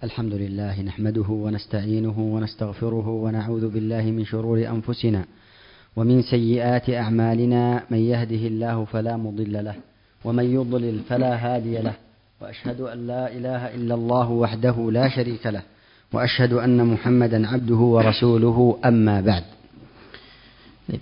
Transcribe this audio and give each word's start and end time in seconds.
الحمد 0.00 0.34
لله 0.34 0.80
نحمده 0.82 1.28
ونستعينه 1.28 2.18
ونستغفره 2.18 3.08
ونعوذ 3.08 3.68
بالله 3.68 4.02
من 4.02 4.24
شرور 4.24 4.58
أنفسنا 4.64 5.24
ومن 5.96 6.22
سيئات 6.22 6.90
أعمالنا 6.90 7.84
من 7.90 7.98
يهده 7.98 8.42
الله 8.48 8.84
فلا 8.84 9.16
مضل 9.16 9.64
له 9.64 9.76
ومن 10.24 10.46
يضلل 10.54 11.00
فلا 11.08 11.36
هادي 11.36 11.78
له 11.84 11.96
وأشهد 12.40 12.80
أن 12.80 13.06
لا 13.06 13.28
إله 13.28 13.74
إلا 13.76 13.94
الله 13.94 14.28
وحده 14.30 14.76
لا 14.90 15.08
شريك 15.08 15.46
له 15.46 15.62
وأشهد 16.12 16.52
أن 16.52 16.80
محمدا 16.86 17.48
عبده 17.48 17.80
ورسوله 17.94 18.78
أما 18.84 19.20
بعد. 19.20 19.44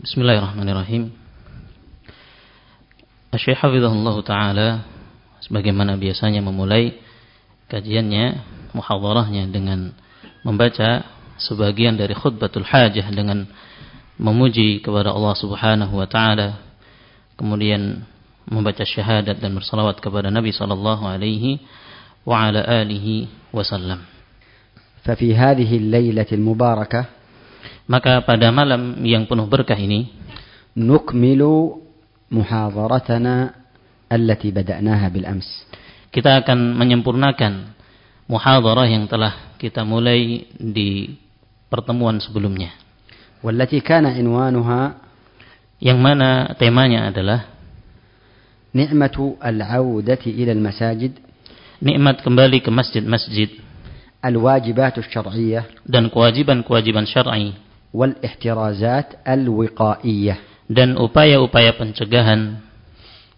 بسم 0.02 0.20
الله 0.20 0.38
الرحمن 0.38 0.68
الرحيم. 0.68 1.04
Syekh 3.38 3.62
Hafizahullah 3.62 4.16
Ta'ala 4.26 4.68
sebagaimana 5.38 5.94
biasanya 5.94 6.42
memulai 6.42 6.98
kajiannya 7.70 8.57
muhadharahnya 8.75 9.49
dengan 9.49 9.93
membaca 10.41 11.05
sebagian 11.39 11.97
dari 11.97 12.13
khutbatul 12.13 12.65
hajah 12.65 13.07
dengan 13.13 13.47
memuji 14.19 14.83
kepada 14.83 15.11
Allah 15.11 15.35
Subhanahu 15.37 15.93
wa 15.97 16.07
taala 16.07 16.61
kemudian 17.35 18.03
membaca 18.47 18.83
syahadat 18.83 19.39
dan 19.39 19.55
bersalawat 19.55 20.03
kepada 20.03 20.27
Nabi 20.27 20.51
sallallahu 20.51 21.03
alaihi 21.07 21.63
wa 22.27 22.49
ala 22.49 22.63
alihi 22.63 23.27
wasallam. 23.51 24.13
ففي 25.03 25.35
هذه 25.35 25.67
الليلة 25.67 26.31
المباركة 26.31 27.01
maka 27.91 28.23
pada 28.23 28.47
malam 28.55 29.03
yang 29.03 29.27
penuh 29.27 29.43
berkah 29.51 29.75
ini 29.75 30.07
نكمل 30.79 31.41
محاضرتنا 32.31 33.35
التي 34.09 34.49
بدأناها 34.51 35.07
بالأمس 35.11 35.47
kita 36.13 36.45
akan 36.45 36.79
menyempurnakan 36.79 37.75
muhadarah 38.27 38.87
yang 38.87 39.05
telah 39.05 39.55
kita 39.59 39.83
mulai 39.83 40.47
di 40.55 41.17
pertemuan 41.67 42.19
sebelumnya. 42.23 42.83
والتي 43.43 43.83
كان 43.83 44.07
عنوانها 44.07 44.95
yang 45.83 45.99
mana 45.99 46.55
temanya 46.55 47.11
adalah 47.11 47.43
نعمة 48.73 49.35
العودة 49.43 50.23
إلى 50.25 50.51
المساجد 50.55 51.11
nikmat 51.83 52.23
kembali 52.23 52.63
ke 52.63 52.71
masjid-masjid 52.71 53.51
الواجبات 54.23 54.95
الشرعية 55.03 55.83
dan 55.83 56.07
kewajiban-kewajiban 56.07 57.03
syar'i 57.03 57.51
والاحترازات 57.91 59.27
الوقائية 59.27 60.35
dan 60.71 60.95
upaya-upaya 60.95 61.75
pencegahan 61.75 62.63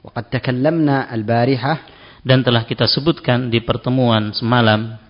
وقد 0.05 0.23
تكلمنا 0.29 1.09
البارحة 1.17 1.73
dan 2.20 2.44
telah 2.44 2.68
kita 2.68 2.84
sebutkan 2.84 3.48
di 3.48 3.60
pertemuan 3.64 4.32
semalam 4.36 5.00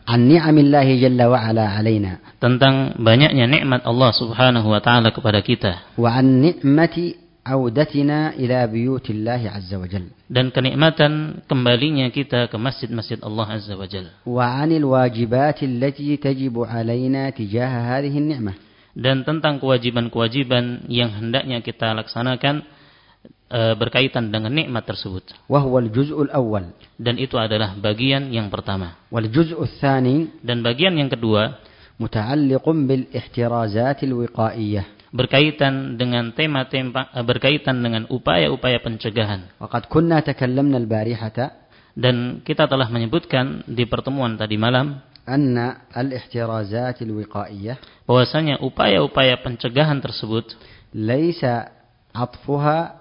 tentang 2.39 2.75
banyaknya 2.99 3.47
nikmat 3.47 3.83
Allah 3.87 4.11
Subhanahu 4.15 4.69
wa 4.71 4.81
taala 4.83 5.15
kepada 5.15 5.39
kita. 5.43 5.95
Dan 10.31 10.55
kenikmatan 10.55 11.43
kembalinya 11.51 12.07
kita 12.11 12.47
ke 12.47 12.57
masjid-masjid 12.59 13.19
Allah 13.23 13.47
azza 13.49 13.75
wa 13.75 13.87
jalla. 13.87 14.11
Dan 18.91 19.23
tentang 19.23 19.63
kewajiban-kewajiban 19.63 20.91
yang 20.91 21.11
hendaknya 21.15 21.63
kita 21.63 21.95
laksanakan 21.95 22.67
E, 23.51 23.75
berkaitan 23.75 24.31
dengan 24.31 24.55
nikmat 24.55 24.87
tersebut. 24.87 25.27
Wahwal 25.51 25.91
juz'ul 25.91 26.31
awal. 26.31 26.71
Dan 26.95 27.19
itu 27.19 27.35
adalah 27.35 27.75
bagian 27.75 28.31
yang 28.31 28.47
pertama. 28.47 28.95
Wal 29.11 29.27
juz'ul 29.27 29.67
thani. 29.83 30.31
Dan 30.39 30.63
bagian 30.63 30.95
yang 30.95 31.11
kedua. 31.11 31.59
Muta'alliqun 31.99 32.87
bil 32.87 33.11
ihtirazatil 33.11 34.15
wiqaiyah. 34.15 35.03
berkaitan 35.11 35.99
dengan 35.99 36.31
tema-tema 36.31 37.11
e, 37.11 37.19
berkaitan 37.27 37.83
dengan 37.83 38.07
upaya-upaya 38.07 38.79
pencegahan. 38.79 39.51
Waqad 39.59 39.91
kunna 39.91 40.23
takallamna 40.23 40.79
al-barihata 40.79 41.61
dan 41.99 42.47
kita 42.47 42.71
telah 42.71 42.87
menyebutkan 42.87 43.67
di 43.67 43.83
pertemuan 43.91 44.39
tadi 44.39 44.55
malam 44.55 45.03
anna 45.27 45.87
al-ihtirazat 45.91 47.03
wiqaiyah. 47.03 48.07
bahwasanya 48.07 48.63
upaya-upaya 48.63 49.39
pencegahan 49.43 49.99
tersebut 50.03 50.55
laisa 50.95 51.71
atfuha 52.11 53.00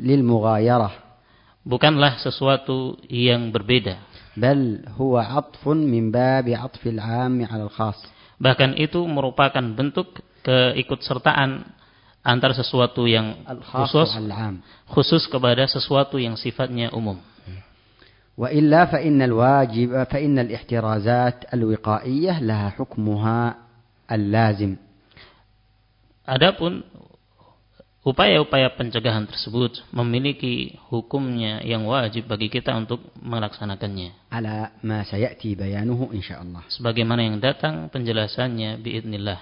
للمغايرة 0.00 0.90
bukanlah 1.66 2.22
sesuatu 2.22 2.94
yang 3.10 3.50
berbeda 3.50 3.98
بل 4.36 4.84
هو 5.00 5.16
عطف 5.18 5.64
من 5.68 6.12
باب 6.12 6.46
عطف 6.48 6.82
العام 6.86 7.44
على 7.44 7.62
الخاص 7.66 7.98
bahkan 8.36 8.76
itu 8.76 9.00
merupakan 9.08 9.64
bentuk 9.72 10.20
keikutsertaan 10.44 11.64
antara 12.20 12.52
sesuatu 12.52 13.08
yang 13.08 13.40
الخاص 13.48 13.90
khusus 13.90 14.08
على 14.14 14.26
العام 14.28 14.54
khusus 14.92 15.22
kepada 15.26 15.64
sesuatu 15.66 16.20
yang 16.20 16.36
sifatnya 16.36 16.92
umum 16.92 17.16
وإلا 18.36 18.92
فإن 18.92 19.22
الواجب 19.22 20.04
فإن 20.12 20.38
الاحترازات 20.38 21.54
الوقائية 21.56 22.44
لها 22.44 22.68
حكمها 22.76 23.40
اللازم 24.12 24.76
Adapun 26.26 26.82
Upaya-upaya 28.01 28.73
pencegahan 28.73 29.29
tersebut 29.29 29.85
memiliki 29.93 30.73
hukumnya 30.89 31.61
yang 31.61 31.85
wajib 31.85 32.25
bagi 32.25 32.49
kita 32.49 32.73
untuk 32.73 32.97
melaksanakannya. 33.21 34.33
Ala 34.33 34.73
ma 34.81 35.05
sayati 35.05 35.53
bayanuhu 35.53 36.09
insyaallah. 36.09 36.65
Sebagaimana 36.73 37.21
yang 37.21 37.37
datang 37.37 37.93
penjelasannya 37.93 38.81
biidznillah. 38.81 39.39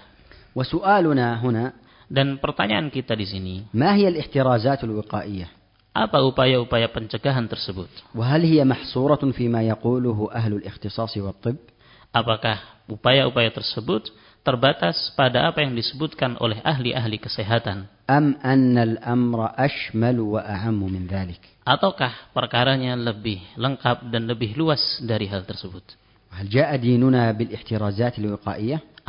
Wa 0.52 0.68
su'aluna 0.68 1.40
huna 1.40 1.72
dan 2.12 2.36
pertanyaan 2.44 2.92
kita 2.92 3.16
di 3.16 3.24
sini. 3.24 3.56
Ma 3.72 3.96
hiya 3.96 4.12
al-ihtirazatul 4.12 4.92
wiqaiyah? 5.00 5.48
Apa 5.96 6.20
upaya-upaya 6.28 6.92
pencegahan 6.92 7.48
tersebut? 7.48 7.88
Wa 8.12 8.36
hal 8.36 8.44
hiya 8.44 8.68
mahsuratun 8.68 9.32
fi 9.32 9.48
ma 9.48 9.64
yaquluhu 9.64 10.36
ahlul 10.36 10.68
ikhtisas 10.68 11.16
wa 11.24 11.32
tibb? 11.32 11.64
Apakah 12.12 12.60
upaya-upaya 12.92 13.56
tersebut 13.56 14.12
terbatas 14.44 15.12
pada 15.14 15.48
apa 15.48 15.62
yang 15.62 15.76
disebutkan 15.76 16.40
oleh 16.40 16.60
ahli-ahli 16.64 17.20
kesehatan. 17.20 17.88
Am 18.10 18.40
annal 18.42 18.98
amra 19.06 19.54
ashmalu 19.54 20.40
wa 20.40 20.42
a'ammu 20.42 20.86
min 20.90 21.06
dhalik. 21.06 21.42
Ataukah 21.62 22.34
perkaranya 22.34 22.98
lebih 22.98 23.38
lengkap 23.54 24.10
dan 24.10 24.26
lebih 24.26 24.58
luas 24.58 24.82
dari 25.06 25.30
hal 25.30 25.46
tersebut? 25.46 25.86
Hal 26.30 26.50
ja'a 26.50 26.78
dinuna 26.78 27.30
bil 27.34 27.54
ihtirazat 27.54 28.18
al 28.22 28.38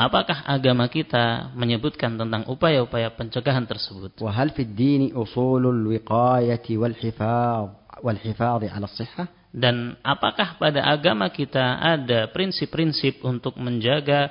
Apakah 0.00 0.48
agama 0.48 0.88
kita 0.88 1.52
menyebutkan 1.52 2.16
tentang 2.16 2.48
upaya-upaya 2.48 3.12
pencegahan 3.12 3.68
tersebut? 3.68 4.16
Wa 4.16 4.32
hal 4.32 4.56
fid 4.56 4.72
dini 4.72 5.12
usulul 5.12 5.92
wiqayati 5.92 6.80
wal 6.80 6.96
hifaz 6.96 7.68
wal 8.00 8.16
hifaz 8.16 8.64
'ala 8.64 8.88
sihhah? 8.88 9.28
Dan 9.52 10.00
apakah 10.00 10.56
pada 10.56 10.86
agama 10.88 11.28
kita 11.28 11.82
ada 11.82 12.30
prinsip-prinsip 12.32 13.20
untuk 13.26 13.58
menjaga 13.60 14.30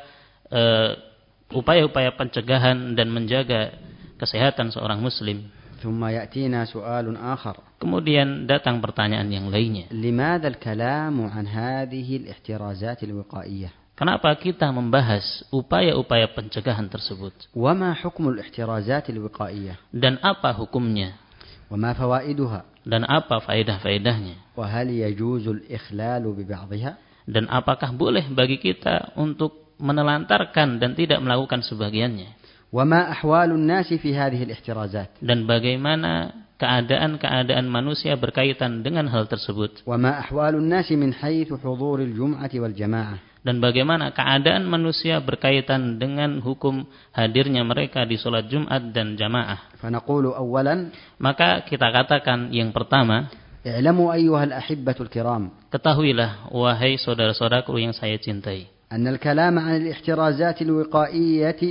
Eh, 0.49 0.91
upaya-upaya 1.53 2.13
pencegahan 2.17 2.97
dan 2.97 3.13
menjaga 3.13 3.73
kesehatan 4.17 4.73
seorang 4.73 4.97
muslim. 4.97 5.45
Kemudian 7.79 8.49
datang 8.49 8.81
pertanyaan 8.83 9.29
yang 9.31 9.47
lainnya. 9.47 9.87
Kenapa 13.95 14.31
kita 14.39 14.67
membahas 14.71 15.43
upaya-upaya 15.51 16.27
pencegahan 16.33 16.87
tersebut? 16.89 17.35
Dan 19.93 20.19
apa 20.23 20.51
hukumnya? 20.55 21.15
Dan 22.83 23.05
apa 23.05 23.37
faedah-faedahnya? 23.43 24.55
Dan 27.29 27.45
apakah 27.51 27.93
boleh 27.93 28.25
bagi 28.33 28.57
kita 28.57 29.13
untuk 29.19 29.68
menelantarkan 29.78 30.78
dan 30.78 30.94
tidak 30.94 31.18
melakukan 31.22 31.62
sebagiannya? 31.62 32.44
وما 32.74 33.10
أحوال 33.14 33.54
الناس 33.54 33.94
في 34.02 34.10
هذه 34.18 34.42
الاحترازات 34.42 35.22
Dan 35.22 35.46
bagaimana 35.46 36.34
keadaan-keadaan 36.58 37.70
manusia 37.70 38.18
berkaitan 38.18 38.82
dengan 38.82 39.06
hal 39.06 39.30
tersebut? 39.30 39.86
وما 39.86 40.18
أحوال 40.26 40.58
الناس 40.58 40.90
من 40.98 41.14
حيث 41.14 41.54
حضور 41.62 42.02
الجمعة 42.02 42.50
والجماعة 42.50 43.16
Dan 43.44 43.60
bagaimana 43.60 44.10
keadaan 44.16 44.64
manusia 44.64 45.20
berkaitan 45.20 46.00
dengan 46.00 46.40
hukum 46.40 46.88
hadirnya 47.12 47.60
mereka 47.60 48.08
di 48.08 48.16
sholat 48.18 48.50
Jumat 48.50 48.90
dan 48.90 49.14
jamaah? 49.14 49.78
فنقول 49.78 50.34
أولا 50.34 50.90
Maka 51.22 51.62
kita 51.62 51.94
katakan 51.94 52.50
yang 52.50 52.74
pertama, 52.74 53.30
اعلموا 53.62 54.18
أيها 54.18 54.44
الأحبة 54.50 54.96
الكرام 55.00 55.70
ketahuilah 55.70 56.50
wahai 56.50 56.98
saudara-saudaraku 56.98 57.78
yang 57.78 57.94
saya 57.94 58.18
cintai. 58.18 58.66
أن 58.89 59.07
الكلام 59.07 59.59
عن 59.59 59.75
الاحترازات 59.75 60.61
الوقائية 60.61 61.61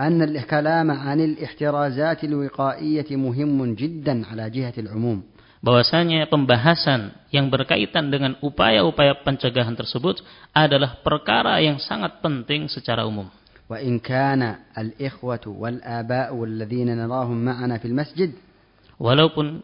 أن 0.00 0.22
الكلام 0.22 0.90
عن 0.90 1.20
الاحترازات 1.20 2.24
الوقائية 2.24 3.16
مهم 3.16 3.74
جدا 3.74 4.26
على 4.26 4.50
جهة 4.50 4.74
العموم 4.78 5.22
bahwasanya 5.60 6.24
pembahasan 6.32 7.12
yang 7.28 7.52
berkaitan 7.52 8.08
dengan 8.08 8.32
upaya-upaya 8.40 9.20
pencegahan 9.20 9.76
tersebut 9.76 10.24
adalah 10.56 10.96
perkara 11.04 11.60
yang 11.60 11.76
sangat 11.76 12.24
penting 12.24 12.64
secara 12.72 13.04
umum. 13.04 13.28
وإن 13.70 14.02
كان 14.02 14.56
الإخوة 14.78 15.46
والآباء 15.46 16.34
الذين 16.44 16.90
نراهم 16.96 17.38
معنا 17.44 17.78
في 17.78 17.86
المسجد 17.92 18.30
Walaupun 19.00 19.62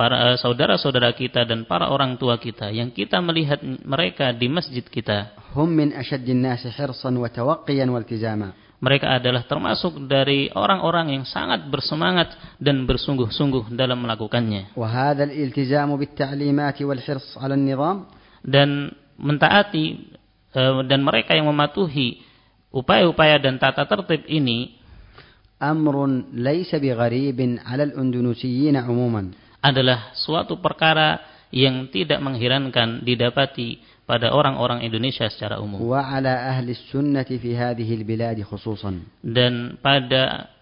para 0.00 0.32
eh, 0.32 0.40
saudara-saudara 0.40 1.12
kita 1.12 1.44
dan 1.44 1.68
para 1.68 1.92
orang 1.92 2.16
tua 2.16 2.40
kita 2.40 2.72
yang 2.72 2.88
kita 2.88 3.20
melihat 3.20 3.60
mereka 3.84 4.32
di 4.32 4.48
masjid 4.48 4.80
kita. 4.80 5.36
Hum 5.52 5.68
min 5.68 5.92
nasi 6.40 6.72
hirsan 6.72 7.20
wa 7.20 7.28
tawaqqiyan. 7.28 7.92
Mereka 8.80 9.20
adalah 9.20 9.44
termasuk 9.44 10.08
dari 10.08 10.48
orang-orang 10.56 11.12
yang 11.12 11.28
sangat 11.28 11.68
bersemangat 11.68 12.32
dan 12.56 12.88
bersungguh-sungguh 12.88 13.76
dalam 13.76 14.00
melakukannya. 14.00 14.72
Dan 18.40 18.68
mentaati 19.20 19.84
eh, 20.56 20.80
dan 20.88 21.00
mereka 21.04 21.36
yang 21.36 21.44
mematuhi 21.52 22.24
upaya-upaya 22.72 23.36
dan 23.36 23.60
tata 23.60 23.84
tertib 23.84 24.24
ini 24.32 24.80
amrun 25.60 26.32
laysa 26.32 26.80
bigharibin 26.80 27.60
'ala 27.60 27.84
al-indonesiyin 27.84 28.80
'umuman 28.80 29.36
adalah 29.59 30.13
suatu 30.13 30.61
perkara 30.61 31.19
yang 31.49 31.87
tidak 31.89 32.19
mengherankan 32.21 33.01
didapati 33.01 33.79
pada 34.05 34.29
orang-orang 34.35 34.85
Indonesia 34.85 35.25
secara 35.31 35.57
umum 35.57 35.81
وعلى 35.81 36.29
أهل 36.29 36.67
السنة 36.69 37.25
في 37.41 37.57
هذه 37.57 37.89
البلاد 37.89 38.37
خصوصا 38.45 38.91
dan 39.25 39.79
pada 39.81 40.53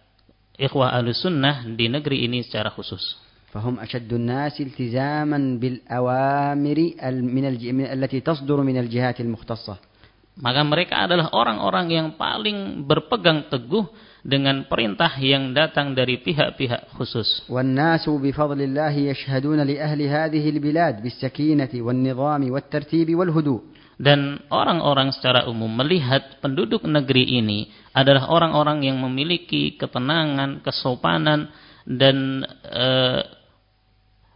ikhwah 0.56 0.94
sunnah 1.12 1.66
di 1.68 1.90
negeri 1.90 2.24
ini 2.24 2.40
secara 2.46 2.72
khusus. 2.72 3.20
فهم 3.54 3.78
أشد 3.86 4.10
الناس 4.10 4.58
التزاما 4.62 5.62
بالأوامر 5.62 6.78
ال- 6.98 7.22
من 7.26 7.44
الج- 7.54 7.70
من- 7.70 7.86
التي 7.86 8.20
تصدر 8.26 8.58
من 8.66 8.78
الجهات 8.82 9.22
المختصة 9.22 9.94
Maka 10.34 10.66
mereka 10.66 11.06
adalah 11.06 11.30
orang-orang 11.30 11.94
yang 11.94 12.08
paling 12.18 12.82
berpegang 12.90 13.46
teguh 13.54 13.86
dengan 14.28 14.64
perintah 14.68 15.12
yang 15.20 15.52
datang 15.52 15.92
dari 15.92 16.20
pihak-pihak 16.24 16.96
khusus. 16.96 17.48
والناس 17.52 18.10
بفضل 18.10 18.60
الله 18.62 18.94
يشهدون 19.12 19.60
لأهل 19.64 20.02
هذه 20.02 20.46
البلاد 20.50 21.04
بالسكينة 21.04 21.74
والنظام 21.76 22.44
والترتيب 22.52 23.16
والهدوء 23.16 23.62
Dan 23.94 24.42
orang-orang 24.50 25.14
secara 25.14 25.46
umum 25.46 25.70
melihat 25.70 26.42
penduduk 26.42 26.82
negeri 26.84 27.40
ini 27.40 27.70
adalah 27.94 28.26
orang-orang 28.26 28.82
yang 28.84 28.98
memiliki 28.98 29.78
ketenangan, 29.78 30.66
kesopanan, 30.66 31.54
dan 31.86 32.42
eh, 32.68 33.22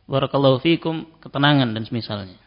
barakallahu 0.08 0.62
fikum 0.62 1.10
ketenangan 1.20 1.74
dan 1.74 1.84
semisalnya. 1.84 2.38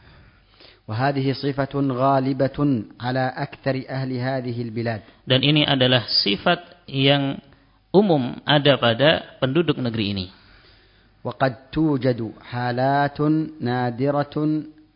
وهذه 0.90 1.32
صفة 1.32 1.74
غالبة 1.76 2.58
على 3.00 3.24
أكثر 3.36 3.74
أهل 3.88 4.10
هذه 4.18 4.56
البلاد 4.62 5.00
Dan 5.26 5.46
ini 5.46 5.62
adalah 5.62 6.02
sifat 6.10 6.82
yang 6.90 7.38
umum 7.94 8.34
ada 8.42 8.74
pada 8.74 9.38
penduduk 9.38 9.78
negeri 9.78 10.06
ini. 10.14 10.26
وقد 11.20 11.70
توجد 11.72 12.32
حالات 12.40 13.20
نادرة 13.60 14.36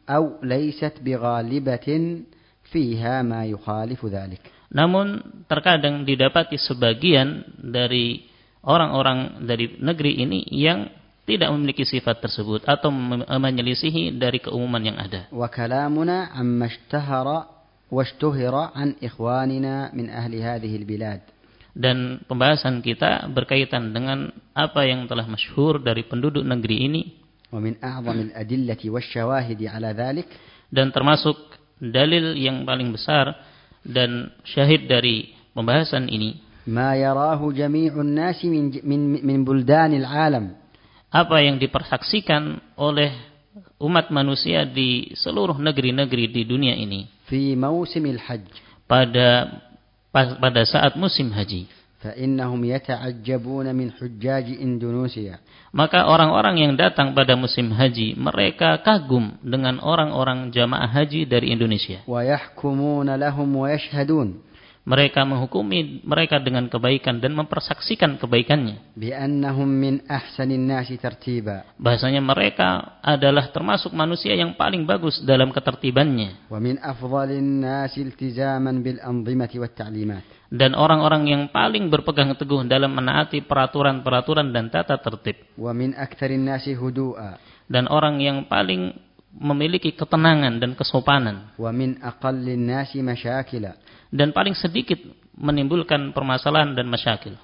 أو 0.08 0.24
ليست 0.40 1.04
بغالبة 1.04 1.88
فيها 2.72 3.22
ما 3.22 3.44
يخالف 3.44 4.00
ذلك 4.06 4.42
Namun 4.74 5.22
terkadang 5.46 6.02
didapati 6.02 6.58
sebagian 6.58 7.46
dari 7.62 8.26
orang-orang 8.66 9.46
dari 9.46 9.78
negeri 9.78 10.18
ini 10.18 10.42
yang 10.50 10.90
tidak 11.28 11.48
memiliki 11.56 11.88
sifat 11.88 12.20
tersebut 12.20 12.68
atau 12.68 12.92
mem- 12.92 13.24
menyelisihi 13.24 14.12
dari 14.14 14.38
keumuman 14.38 14.82
yang 14.84 14.98
ada. 15.00 15.24
وكلامنا 15.32 16.36
عما 16.36 16.66
اشتهر 16.66 17.26
واشتهر 17.90 18.54
عن 18.76 18.88
إخواننا 19.02 19.94
من 19.94 20.10
أهل 20.10 20.32
هذه 20.34 20.72
البلاد 20.84 21.20
Dan 21.74 22.22
pembahasan 22.30 22.78
kita 22.86 23.26
berkaitan 23.34 23.90
dengan 23.90 24.30
apa 24.54 24.86
yang 24.86 25.10
telah 25.10 25.26
masyhur 25.26 25.82
dari 25.82 26.06
penduduk 26.06 26.46
negeri 26.46 26.76
ini 26.86 27.02
ومن 27.54 27.82
أعظم 27.84 28.18
الأدلة 28.30 28.82
والشواهد 28.84 29.60
على 29.64 29.88
ذلك 29.94 30.26
dan 30.74 30.90
termasuk 30.90 31.34
dalil 31.80 32.34
yang 32.34 32.62
paling 32.62 32.90
besar 32.90 33.34
dan 33.82 34.30
syahid 34.44 34.86
dari 34.86 35.34
pembahasan 35.50 36.06
ini 36.06 36.38
ما 36.70 36.96
يراه 36.96 37.42
جميع 37.52 37.92
الناس 37.92 38.44
من 38.44 38.72
من 38.84 39.00
من 39.26 39.38
بلدان 39.44 39.92
العالم 39.94 40.57
apa 41.10 41.36
yang 41.42 41.56
dipersaksikan 41.62 42.58
oleh 42.74 43.14
umat 43.78 44.10
manusia 44.10 44.66
di 44.66 45.14
seluruh 45.14 45.54
negeri-negeri 45.58 46.26
di 46.30 46.42
dunia 46.42 46.74
ini 46.74 47.06
في 47.30 47.56
موسم 47.56 48.04
الحج 48.06 48.46
pada 48.84 49.48
pas- 50.12 50.36
pada 50.36 50.62
saat 50.68 50.92
musim 50.98 51.32
haji. 51.32 51.64
فإنهم 52.04 52.60
يتعجبون 52.64 53.72
من 53.72 53.88
حجاج 53.96 54.60
إندونيسيا 54.60 55.40
Maka 55.74 56.04
orang-orang 56.06 56.60
yang 56.60 56.72
datang 56.76 57.16
pada 57.16 57.34
musim 57.34 57.72
haji, 57.74 58.14
mereka 58.14 58.76
kagum 58.84 59.34
dengan 59.42 59.80
orang-orang 59.82 60.52
jamaah 60.52 60.86
haji 60.86 61.24
dari 61.24 61.50
Indonesia. 61.50 62.04
ويحكمون 62.04 63.08
لهم 63.08 63.48
ويشهدون 63.56 64.28
mereka 64.89 65.21
menghukumi 65.21 66.01
mereka 66.01 66.41
dengan 66.41 66.65
kebaikan 66.65 67.21
dan 67.21 67.37
mempersaksikan 67.37 68.17
kebaikannya. 68.17 68.97
Bahasanya 71.77 72.21
mereka 72.25 72.97
adalah 73.05 73.53
termasuk 73.53 73.93
manusia 73.93 74.33
yang 74.33 74.57
paling 74.57 74.89
bagus 74.89 75.21
dalam 75.21 75.53
ketertibannya. 75.53 76.49
Dan 80.49 80.73
orang-orang 80.73 81.23
yang 81.29 81.43
paling 81.53 81.93
berpegang 81.93 82.33
teguh 82.33 82.65
dalam 82.65 82.89
menaati 82.89 83.45
peraturan-peraturan 83.45 84.49
dan 84.49 84.73
tata 84.73 84.97
tertib. 84.97 85.37
Dan 87.69 87.85
orang 87.85 88.17
yang 88.17 88.49
paling 88.49 88.97
memiliki 89.29 89.93
ketenangan 89.93 90.57
dan 90.57 90.73
kesopanan 90.73 91.53
dan 94.09 94.33
paling 94.33 94.57
sedikit 94.57 94.97
menimbulkan 95.39 96.11
permasalahan 96.11 96.75
dan 96.75 96.91
masyakil. 96.91 97.39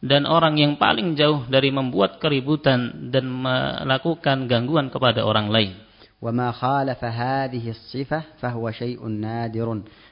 Dan 0.00 0.24
orang 0.24 0.56
yang 0.56 0.78
paling 0.80 1.18
jauh 1.18 1.44
dari 1.50 1.68
membuat 1.74 2.22
keributan 2.22 3.10
dan 3.12 3.28
melakukan 3.28 4.48
gangguan 4.48 4.88
kepada 4.88 5.26
orang 5.26 5.50
lain. 5.50 5.72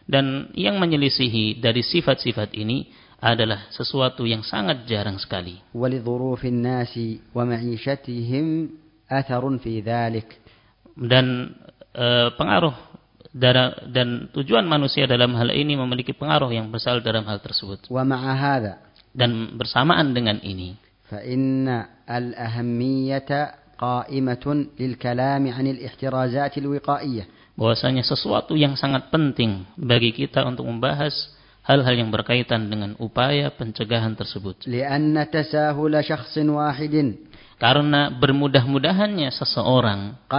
Dan 0.09 0.49
yang 0.57 0.81
menyelisihi 0.81 1.61
dari 1.61 1.85
sifat-sifat 1.85 2.57
ini 2.57 2.89
adalah 3.21 3.69
sesuatu 3.69 4.25
yang 4.25 4.41
sangat 4.41 4.89
jarang 4.89 5.21
sekali. 5.21 5.61
Dan 10.97 11.53
eh, 11.93 12.29
pengaruh 12.35 12.88
dan 13.38 14.30
tujuan 14.30 14.62
manusia 14.70 15.10
dalam 15.10 15.34
hal 15.34 15.50
ini 15.50 15.74
memiliki 15.74 16.14
pengaruh 16.14 16.54
yang 16.54 16.70
besar 16.70 17.02
dalam 17.02 17.26
hal 17.26 17.42
tersebut. 17.42 17.90
ومع 17.90 18.22
هذا 18.22 18.74
Dan 19.14 19.58
bersamaan 19.62 20.14
dengan 20.14 20.42
ini, 20.42 20.74
فإن 21.10 21.70
الأهمية 22.10 23.30
قائمة 23.78 24.46
للكلام 24.80 25.44
عن 25.54 25.66
الاحترازات 25.68 26.54
الوقائية 26.58 27.26
bahwasanya 27.54 28.02
sesuatu 28.02 28.58
yang 28.58 28.74
sangat 28.74 29.14
penting 29.14 29.62
bagi 29.78 30.10
kita 30.10 30.42
untuk 30.42 30.66
membahas 30.66 31.14
hal-hal 31.62 31.94
yang 31.94 32.10
berkaitan 32.10 32.66
dengan 32.66 32.98
upaya 32.98 33.54
pencegahan 33.54 34.18
tersebut. 34.18 34.66
لأن 34.66 35.14
تساهل 35.30 35.94
شخص 36.06 36.36
واحد 36.38 36.96
karena 37.59 38.15
bermudah-mudahannya 38.15 39.35
seseorang 39.35 40.31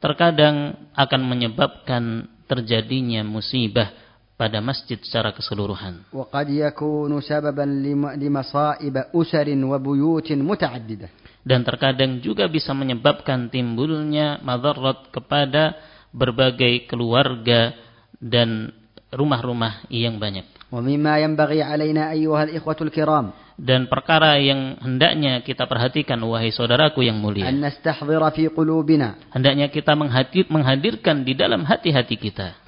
terkadang 0.00 0.56
akan 0.92 1.20
menyebabkan 1.24 2.28
terjadinya 2.44 3.24
musibah 3.24 3.88
pada 4.34 4.58
masjid 4.60 4.98
secara 4.98 5.32
keseluruhan. 5.32 6.04
Dan 11.44 11.60
terkadang 11.60 12.12
juga 12.24 12.44
bisa 12.48 12.72
menyebabkan 12.72 13.48
timbulnya 13.52 14.40
madarat 14.42 15.08
kepada 15.12 15.76
berbagai 16.10 16.88
keluarga 16.88 17.74
dan 18.16 18.72
rumah-rumah 19.12 19.86
yang 19.92 20.18
banyak. 20.18 20.53
Dan 23.54 23.86
perkara 23.86 24.34
yang 24.42 24.82
hendaknya 24.82 25.38
kita 25.46 25.70
perhatikan 25.70 26.18
wahai 26.26 26.50
saudaraku 26.50 27.06
yang 27.06 27.22
mulia. 27.22 27.46
Hendaknya 29.30 29.70
kita 29.70 29.94
menghadir, 29.94 30.50
menghadirkan 30.50 31.22
di 31.22 31.38
dalam 31.38 31.62
hati-hati 31.62 32.18
kita. 32.18 32.66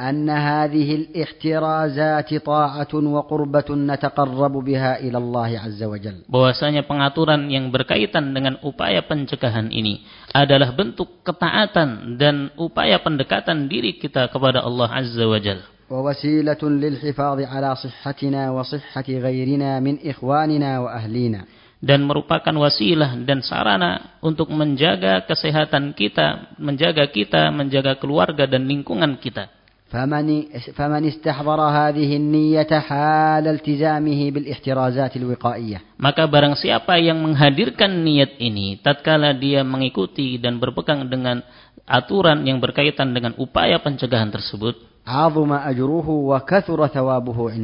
Bahwasanya 6.31 6.83
pengaturan 6.87 7.51
yang 7.51 7.75
berkaitan 7.75 8.31
dengan 8.31 8.55
upaya 8.63 9.03
pencegahan 9.03 9.75
ini 9.75 10.07
adalah 10.31 10.71
bentuk 10.71 11.27
ketaatan 11.27 12.15
dan 12.15 12.55
upaya 12.55 13.03
pendekatan 13.03 13.67
diri 13.67 13.99
kita 13.99 14.31
kepada 14.31 14.63
Allah 14.63 14.87
Azza 14.95 15.27
wa 15.27 15.43
Jalla. 15.43 15.76
ووسيلة 15.92 16.62
للحفاظ 16.64 17.40
على 17.42 17.76
صحتنا 17.76 18.52
وصحة 18.52 19.08
غيرنا 19.10 19.80
من 19.80 19.98
إخواننا 20.06 20.80
وأهلينا 20.80 21.42
dan 21.82 22.06
merupakan 22.06 22.54
wasilah 22.62 23.18
dan 23.26 23.42
sarana 23.42 24.22
untuk 24.22 24.54
menjaga 24.54 25.26
kesehatan 25.26 25.98
kita, 25.98 26.54
menjaga 26.62 27.10
kita, 27.10 27.50
menjaga 27.50 27.98
keluarga 27.98 28.46
dan 28.46 28.70
lingkungan 28.70 29.18
kita. 29.18 29.50
فمن 29.92 30.56
فمن 30.72 31.04
استحضر 31.08 31.60
هذه 31.62 32.10
النية 32.16 32.72
حال 32.80 33.46
التزامه 33.48 34.22
بالاحترازات 34.32 35.14
الوقائية 35.20 36.00
Maka 36.00 36.24
barang 36.32 36.56
siapa 36.56 36.96
yang 36.96 37.20
menghadirkan 37.20 37.92
niat 38.00 38.40
ini 38.40 38.80
tatkala 38.80 39.36
dia 39.36 39.68
mengikuti 39.68 40.40
dan 40.40 40.64
berpegang 40.64 41.12
dengan 41.12 41.44
aturan 41.84 42.48
yang 42.48 42.64
berkaitan 42.64 43.12
dengan 43.12 43.36
upaya 43.36 43.84
pencegahan 43.84 44.32
tersebut, 44.32 44.80
azuma 45.07 45.63
ajruhu 45.63 46.35
wa 46.35 46.43
kathura 46.43 46.91
thawabuhu 46.91 47.55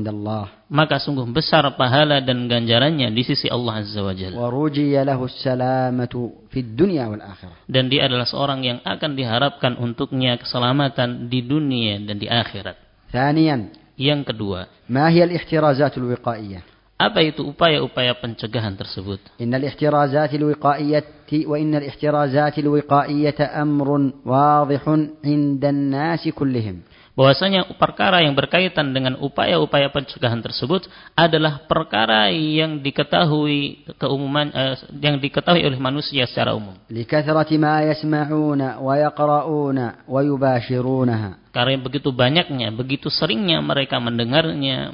maka 0.71 1.03
sungguh 1.03 1.27
besar 1.35 1.67
pahala 1.75 2.23
dan 2.23 2.47
ganjarannya 2.47 3.11
di 3.11 3.27
sisi 3.27 3.51
Allah 3.51 3.83
azza 3.83 3.99
wajalla 3.99 4.39
wa 4.39 4.47
rujiya 4.47 5.03
lahu 5.03 5.27
salamatu 5.27 6.31
fid 6.55 6.79
dunya 6.79 7.11
wal 7.11 7.19
akhirah 7.19 7.67
dan 7.67 7.91
dia 7.91 8.07
adalah 8.07 8.31
seorang 8.31 8.63
yang 8.63 8.79
akan 8.87 9.19
diharapkan 9.19 9.75
untuknya 9.75 10.39
keselamatan 10.39 11.27
di 11.27 11.43
dunia 11.43 11.99
dan 12.07 12.23
di 12.23 12.31
akhirat. 12.31 12.79
thaniyan 13.11 13.75
yang 13.99 14.23
kedua 14.23 14.71
ma 14.87 15.11
hiya 15.11 15.27
al 15.27 15.35
ihtirazatul 15.35 16.15
wiqaiyah 16.15 16.63
apa 17.03 17.19
itu 17.27 17.43
upaya-upaya 17.43 18.15
pencegahan 18.23 18.79
tersebut? 18.79 19.19
innal 19.43 19.67
ihtirazatil 19.67 20.47
wiqaiyati 20.55 21.51
wa 21.51 21.59
innal 21.59 21.83
ihtirazatil 21.83 22.71
wiqaiyata 22.71 23.51
amrun 23.51 24.15
wadihun 24.23 25.19
'inda 25.27 25.75
an-nasi 25.75 26.31
kullihim 26.31 26.87
bahwasanya 27.13 27.77
perkara 27.77 28.25
yang 28.25 28.33
berkaitan 28.33 28.97
dengan 28.97 29.21
upaya-upaya 29.21 29.93
pencegahan 29.93 30.41
tersebut 30.41 30.89
adalah 31.13 31.65
perkara 31.69 32.33
yang 32.33 32.81
diketahui 32.81 33.85
keumuman 34.01 34.49
eh, 34.53 34.77
yang 34.97 35.21
diketahui 35.21 35.61
oleh 35.61 35.77
manusia 35.77 36.25
secara 36.25 36.57
umum. 36.57 36.73
Likathrati 36.89 37.61
ma 37.61 37.85
yasma'una 37.85 38.81
wa 38.81 38.95
yaqra'una 38.97 40.09
wa 40.09 40.21
yubashirunaha. 40.25 41.53
Karena 41.53 41.77
begitu 41.77 42.09
banyaknya, 42.09 42.73
begitu 42.73 43.13
seringnya 43.13 43.61
mereka 43.61 44.01
mendengarnya, 44.01 44.89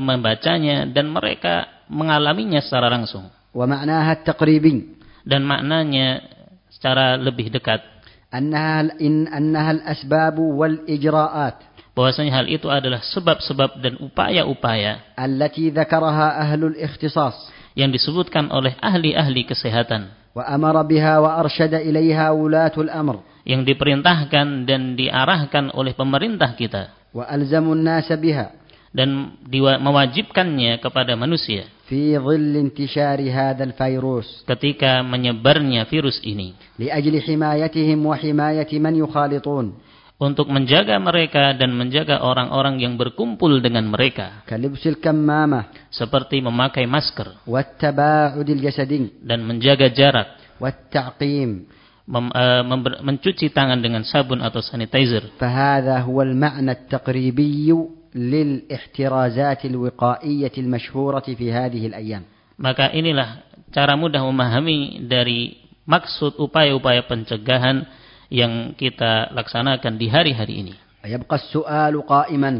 membacanya 0.00 0.88
dan 0.88 1.12
mereka 1.12 1.84
mengalaminya 1.92 2.64
secara 2.64 2.88
langsung. 2.88 3.28
Wa 3.52 3.68
ma'naha 3.68 4.24
taqribin. 4.24 4.96
Dan 5.28 5.44
maknanya 5.44 6.24
secara 6.72 7.20
lebih 7.20 7.52
dekat. 7.52 7.97
أنها 8.33 8.97
إن 9.01 9.29
أنها 9.29 9.71
الأسباب 9.71 10.39
والإجراءات 10.39 11.55
bahwasanya 11.93 12.41
hal 12.41 12.49
itu 12.49 12.65
adalah 12.73 13.05
sebab-sebab 13.05 13.77
dan 13.77 14.01
upaya-upaya 14.01 15.13
التي 15.13 15.69
ذكرها 15.69 16.27
أهل 16.41 16.61
الاختصاص 16.73 17.35
yang 17.77 17.93
disebutkan 17.93 18.49
oleh 18.49 18.73
ahli-ahli 18.81 19.45
kesehatan 19.45 20.09
وأمر 20.33 20.75
بها 20.89 21.13
وأرشد 21.21 21.73
إليها 21.85 22.33
ولاة 22.33 22.73
الأمر 22.77 23.15
yang 23.45 23.61
diperintahkan 23.61 24.65
dan 24.65 24.97
diarahkan 24.97 25.69
oleh 25.77 25.93
pemerintah 25.93 26.57
kita 26.57 26.89
وألزموا 27.13 27.73
الناس 27.77 28.09
بها 28.17 28.45
dan 28.93 29.37
diwa- 29.45 29.77
mewajibkannya 29.77 30.81
kepada 30.81 31.13
manusia 31.13 31.69
في 31.89 32.17
ظل 32.19 32.53
انتشار 32.55 33.19
هذا 33.31 33.63
الفيروس 33.63 34.47
ketika 34.49 35.03
menyebarnya 35.03 35.85
virus 35.85 36.19
ini 36.23 36.55
لأجل 36.79 37.21
حمايتهم 37.21 37.99
وحماية 38.05 38.71
من 38.79 38.93
يخالطون 38.95 39.67
untuk 40.23 40.47
menjaga 40.47 40.95
mereka 41.03 41.51
dan 41.57 41.75
menjaga 41.75 42.23
orang-orang 42.23 42.79
yang 42.79 42.95
berkumpul 42.95 43.59
dengan 43.59 43.83
mereka 43.91 44.45
كلبس 44.47 44.87
الكمامة 44.87 45.91
seperti 45.91 46.39
memakai 46.39 46.87
masker 46.87 47.43
والتباعد 47.47 48.47
الجسدي 48.49 49.25
dan 49.27 49.43
menjaga 49.43 49.91
jarak 49.91 50.39
والتعقيم 50.63 51.51
mem- 52.07 52.31
eh, 52.31 52.63
member- 52.63 52.99
mencuci 53.03 53.51
tangan 53.51 53.79
dengan 53.79 54.03
sabun 54.07 54.39
atau 54.39 54.63
sanitizer 54.63 55.23
فهذا 55.39 55.99
هو 56.07 56.21
المعنى 56.21 56.71
التقريبي 56.71 57.73
للاحترازات 58.15 59.65
الوقائية 59.65 60.51
المشهورة 60.57 61.27
في 61.37 61.51
هذه 61.53 61.87
الأيام 61.87 62.23
maka 62.53 62.93
inilah 62.93 63.41
cara 63.73 63.97
mudah 63.97 64.21
memahami 64.21 65.01
dari 65.09 65.57
maksud 65.89 66.37
upaya-upaya 66.37 67.01
pencegahan 67.09 67.81
yang 68.29 68.77
kita 68.77 69.33
laksanakan 69.33 69.97
di 69.97 70.07
hari-hari 70.07 70.53
ini 70.61 70.73
ويبقى 71.03 71.35
السؤال 71.35 71.93
قائما 72.05 72.51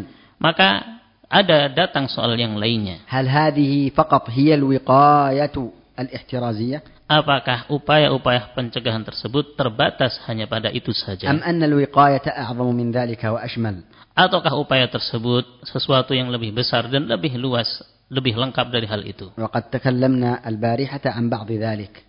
maka 0.42 1.00
ada 1.30 1.70
datang 1.70 2.10
soal 2.10 2.34
yang 2.38 2.58
lainnya 2.58 3.02
هل 3.08 3.26
هذه 3.30 3.90
فقط 3.94 4.30
هي 4.34 4.54
الوقاية 4.58 5.56
الاحترازية 6.00 6.80
apakah 7.10 7.70
upaya-upaya 7.70 8.50
pencegahan 8.58 9.06
tersebut 9.06 9.54
terbatas 9.54 10.18
hanya 10.26 10.50
pada 10.50 10.74
itu 10.74 10.90
saja 10.94 11.30
أم 11.30 11.46
أن 11.46 11.62
الوقاية 11.64 12.26
أعظم 12.26 12.74
من 12.74 12.92
ذلك 12.92 13.24
وأشمل 13.24 13.76
ataukah 14.19 14.59
upaya 14.59 14.91
tersebut 14.91 15.47
sesuatu 15.63 16.11
yang 16.11 16.35
lebih 16.35 16.51
besar 16.51 16.91
dan 16.91 17.07
lebih 17.07 17.39
luas, 17.39 17.71
lebih 18.11 18.35
lengkap 18.35 18.67
dari 18.67 18.91
hal 18.91 19.07
itu. 19.07 19.31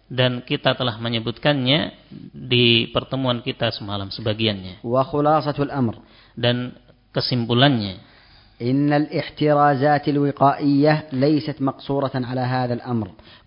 Dan 0.09 0.41
kita 0.41 0.73
telah 0.73 0.97
menyebutkannya 0.97 1.79
di 2.33 2.89
pertemuan 2.89 3.45
kita 3.45 3.69
semalam 3.69 4.09
sebagiannya. 4.09 4.81
Dan 6.33 6.73
kesimpulannya 7.13 8.08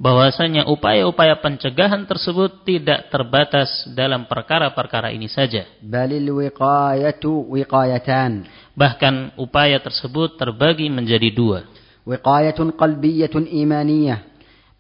bahwasanya 0.00 0.64
upaya-upaya 0.72 1.36
pencegahan 1.36 2.08
tersebut 2.08 2.64
tidak 2.64 3.12
terbatas 3.12 3.68
dalam 3.92 4.24
perkara-perkara 4.24 5.12
ini 5.12 5.28
saja 5.28 5.68
بل 5.84 6.10
الوقاية 6.16 7.24
وقايتان 7.28 8.32
bahkan 8.72 9.36
upaya 9.36 9.76
tersebut 9.84 10.40
terbagi 10.40 10.88
menjadi 10.88 11.28
dua 11.28 11.60
وقاية 12.08 12.58
قلبية 12.72 13.34
إيمانية 13.36 14.16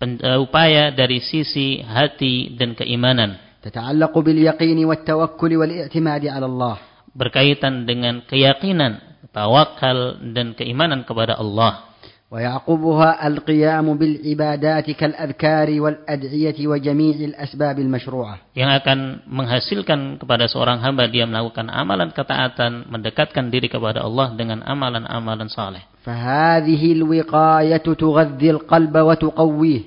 Pen- 0.02 0.18
eh, 0.18 0.34
upaya 0.40 0.90
dari 0.90 1.20
sisi 1.20 1.78
hati 1.84 2.56
dan 2.56 2.72
keimanan 2.72 3.36
تتعلق 3.62 4.18
باليقين 4.18 4.84
والتوكل 4.84 5.56
والاعتماد 5.56 6.26
على 6.26 6.46
الله 6.46 6.76
berkaitan 7.17 7.89
dengan 7.89 8.21
keyakinan 8.25 9.01
tawakal 9.33 10.17
dan 10.33 10.53
keimanan 10.53 11.03
kepada 11.03 11.37
Allah 11.37 11.87
ويعقبها 12.27 13.27
القيام 13.27 13.87
بالعبادات 13.97 14.91
كالأذكار 14.91 15.81
والأدعية 15.81 16.59
وجميع 16.67 17.15
الأسباب 17.15 17.79
المشروعة 17.79 18.35
yang 18.51 18.67
akan 18.67 19.23
menghasilkan 19.31 20.19
kepada 20.19 20.51
seorang 20.51 20.83
hamba 20.83 21.07
dia 21.07 21.23
melakukan 21.23 21.71
amalan 21.71 22.11
ketaatan 22.11 22.91
mendekatkan 22.91 23.47
diri 23.47 23.71
kepada 23.71 24.03
Allah 24.03 24.35
dengan 24.35 24.59
amalan-amalan 24.59 25.47
saleh 25.47 25.87
فهذه 26.03 26.83
الوقاية 26.99 27.87
تغذي 27.87 28.49
القلب 28.51 28.95
وتقويه 28.97 29.81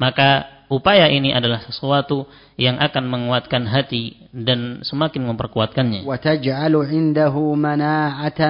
maka 0.00 0.48
upaya 0.72 1.08
ini 1.12 1.34
adalah 1.36 1.60
sesuatu 1.64 2.24
yang 2.56 2.80
akan 2.80 3.04
menguatkan 3.08 3.68
hati 3.68 4.16
dan 4.32 4.80
semakin 4.86 5.28
memperkuatkannya 5.28 6.04
وتجعل 6.08 6.74
عنده 6.74 7.34
مناعة 7.36 8.40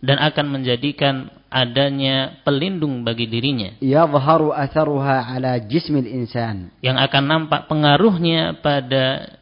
dan 0.00 0.16
akan 0.16 0.46
menjadikan 0.48 1.28
adanya 1.50 2.40
pelindung 2.46 3.02
bagi 3.02 3.26
dirinya 3.26 3.74
يظهر 3.82 4.40
أثرها 4.54 5.16
على 5.34 5.52
جسم 5.66 5.94
الإنسان 5.98 6.80
yang 6.86 6.96
akan 6.96 7.22
nampak 7.26 7.66
pengaruhnya 7.66 8.58
pada 8.62 9.34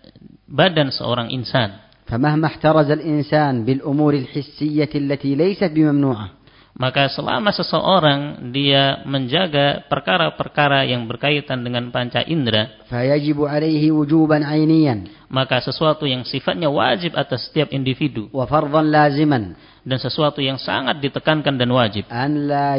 badan 0.48 0.88
seorang 0.88 1.28
insan 1.28 1.88
فمهما 2.08 2.46
احترز 2.46 2.88
الإنسان 2.90 3.68
بالأمور 3.68 4.14
الحسية 4.14 4.88
التي 4.94 5.34
ليست 5.36 5.68
بممنوعة 5.76 6.28
maka 6.73 7.05
selama 7.05 7.53
seseorang 7.53 8.49
dia 8.49 9.05
menjaga 9.05 9.85
perkara-perkara 9.85 10.81
yang 10.89 11.05
berkaitan 11.05 11.61
dengan 11.61 11.93
panca 11.93 12.25
indera, 12.25 12.81
ainiyan. 14.41 15.29
Maka 15.29 15.61
sesuatu 15.61 16.09
yang 16.09 16.25
sifatnya 16.25 16.73
wajib 16.73 17.13
atas 17.13 17.45
setiap 17.45 17.69
individu, 17.69 18.25
laziman 18.89 19.53
dan 19.85 19.99
sesuatu 20.01 20.41
yang 20.41 20.57
sangat 20.57 20.97
ditekankan 20.97 21.61
dan 21.61 21.69
wajib. 21.69 22.09
An 22.09 22.49
la 22.49 22.73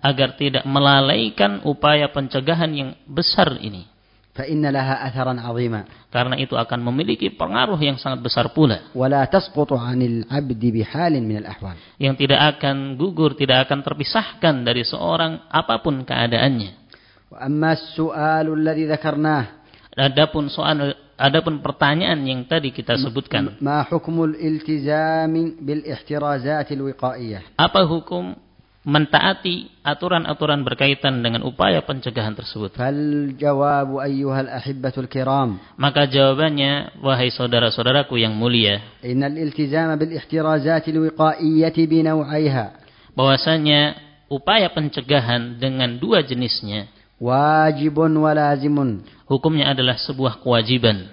agar 0.00 0.28
tidak 0.40 0.64
melalaikan 0.64 1.60
upaya 1.68 2.08
pencegahan 2.08 2.72
yang 2.72 2.90
besar 3.04 3.52
ini. 3.60 3.97
فإن 4.37 4.65
لها 4.65 5.07
أثرا 5.07 5.33
عظيما 5.37 6.09
karena 6.09 6.33
itu 6.41 6.57
akan 6.57 6.81
memiliki 6.81 7.29
pengaruh 7.29 7.77
yang 7.77 8.01
sangat 8.01 8.25
besar 8.25 8.49
pula 8.49 8.89
ولا 8.97 9.25
تسقط 9.29 9.77
عن 9.77 10.01
العبد 10.01 10.63
بحال 10.65 11.13
من 11.21 11.45
الأحوال 11.45 12.01
yang 12.01 12.17
tidak 12.17 12.57
akan 12.57 12.97
gugur 12.97 13.37
tidak 13.37 13.69
akan 13.69 13.85
terpisahkan 13.85 14.65
dari 14.65 14.81
seorang 14.81 15.37
apapun 15.53 16.01
keadaannya 16.01 16.81
وأما 17.29 17.71
السؤال 17.77 18.47
الذي 18.49 18.89
ذكرناه 18.89 19.45
adapun 19.93 20.49
soal 20.49 20.97
adapun 21.13 21.61
pertanyaan 21.61 22.25
yang 22.25 22.41
tadi 22.49 22.73
kita 22.73 22.97
sebutkan 22.97 23.61
ما 23.61 23.85
حكم 23.85 24.33
الالتزام 24.33 25.33
بالاحترازات 25.61 26.67
الوقائية 26.73 27.39
apa 27.61 27.85
hukum 27.85 28.33
mentaati 28.86 29.70
aturan-aturan 29.82 30.62
berkaitan 30.62 31.22
dengan 31.22 31.42
upaya 31.42 31.82
pencegahan 31.82 32.34
tersebut. 32.38 32.74
Jawabu 33.34 33.98
kiram. 35.10 35.58
Maka 35.74 36.06
jawabannya 36.06 37.02
wahai 37.02 37.30
saudara-saudaraku 37.34 38.18
yang 38.18 38.34
mulia. 38.38 38.82
Bahwasanya 43.18 43.80
upaya 44.30 44.68
pencegahan 44.70 45.58
dengan 45.58 45.90
dua 45.98 46.22
jenisnya 46.22 46.86
wajibun 47.18 48.14
walazimun. 48.14 49.02
Hukumnya 49.26 49.74
adalah 49.74 49.98
sebuah 49.98 50.40
kewajiban. 50.40 51.10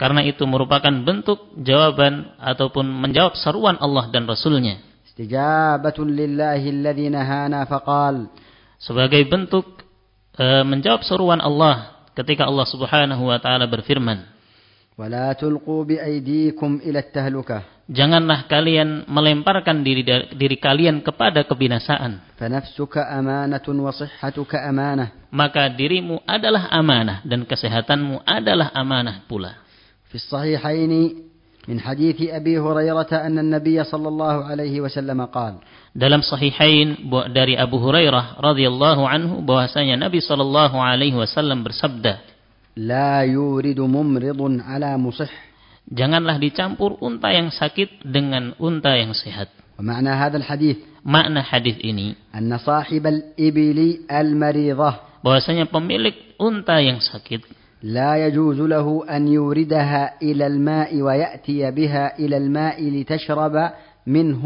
karena 0.00 0.20
itu 0.24 0.44
merupakan 0.44 0.92
bentuk 0.92 1.56
jawaban 1.56 2.36
ataupun 2.36 2.84
menjawab 2.84 3.32
seruan 3.36 3.80
Allah 3.80 4.08
dan 4.12 4.28
Rasulnya 4.28 4.86
استجابة 5.16 5.96
لله 5.96 6.60
الذي 6.60 7.08
نهانا 7.08 7.64
فقال 7.64 8.28
sebagai 8.76 9.24
bentuk 9.24 9.64
e, 10.36 10.44
menjawab 10.60 11.00
seruan 11.08 11.40
Allah 11.40 12.04
ketika 12.12 12.44
Allah 12.44 12.68
Subhanahu 12.68 13.32
wa 13.32 13.40
taala 13.40 13.64
berfirman 13.64 14.36
ولا 15.00 15.32
تلقوا 15.32 15.84
بأيديكم 15.84 16.84
إلى 16.84 16.98
التهلكة 17.08 17.88
janganlah 17.88 18.44
kalian 18.44 19.08
melemparkan 19.08 19.80
diri 19.80 20.04
diri 20.36 20.60
kalian 20.60 21.00
kepada 21.00 21.48
kebinasaan 21.48 22.36
فنفسك 22.36 23.00
أمانة 23.00 23.64
وصحتك 23.64 24.52
أمانة 24.52 25.32
maka 25.32 25.64
dirimu 25.72 26.20
adalah 26.28 26.68
amanah 26.76 27.24
dan 27.24 27.48
kesehatanmu 27.48 28.20
adalah 28.28 28.68
amanah 28.76 29.24
pula 29.24 29.59
في 30.10 30.14
الصحيحين 30.14 30.92
من 31.68 31.80
حديث 31.82 32.30
أبي 32.30 32.58
هريرة 32.62 33.10
أن 33.10 33.38
النبي 33.38 33.84
صلى 33.84 34.08
الله 34.08 34.34
عليه 34.44 34.74
وسلم 34.80 35.18
قال 35.34 35.54
dalam 35.96 36.20
sahihain 36.22 37.08
bu- 37.10 37.26
dari 37.32 37.58
Abu 37.58 37.80
Hurairah 37.82 38.38
radhiyallahu 38.38 39.02
anhu 39.02 39.42
bahwasanya 39.42 39.98
Nabi 39.98 40.22
sallallahu 40.22 40.78
alaihi 40.78 41.16
wasallam 41.18 41.66
bersabda 41.66 42.22
لا 42.76 43.24
يورد 43.26 43.80
ممرض 43.80 44.40
على 44.62 44.90
مصح 45.00 45.32
janganlah 45.90 46.36
dicampur 46.38 47.00
unta 47.02 47.32
yang 47.32 47.50
sakit 47.50 48.04
dengan 48.06 48.54
unta 48.62 48.94
yang 48.94 49.10
sehat 49.16 49.50
ومعنى 49.80 50.08
هذا 50.12 50.36
الحديث 50.46 50.76
makna 51.02 51.42
hadis 51.42 51.80
ini 51.82 52.14
أن 52.30 52.52
صاحب 52.62 53.02
الإبل 53.06 54.06
المريضة 54.06 54.90
bahwasanya 55.26 55.66
pemilik 55.66 56.14
unta 56.38 56.78
yang 56.78 57.02
sakit 57.02 57.42
لا 57.82 58.26
يجوز 58.26 58.60
له 58.60 59.04
أن 59.16 59.28
يوردها 59.28 60.22
إلى 60.22 60.46
الماء 60.46 60.90
ويأتي 60.96 61.70
بها 61.70 62.18
إلى 62.18 62.36
الماء 62.36 62.78
لتشرب 62.80 63.54
منه 64.06 64.44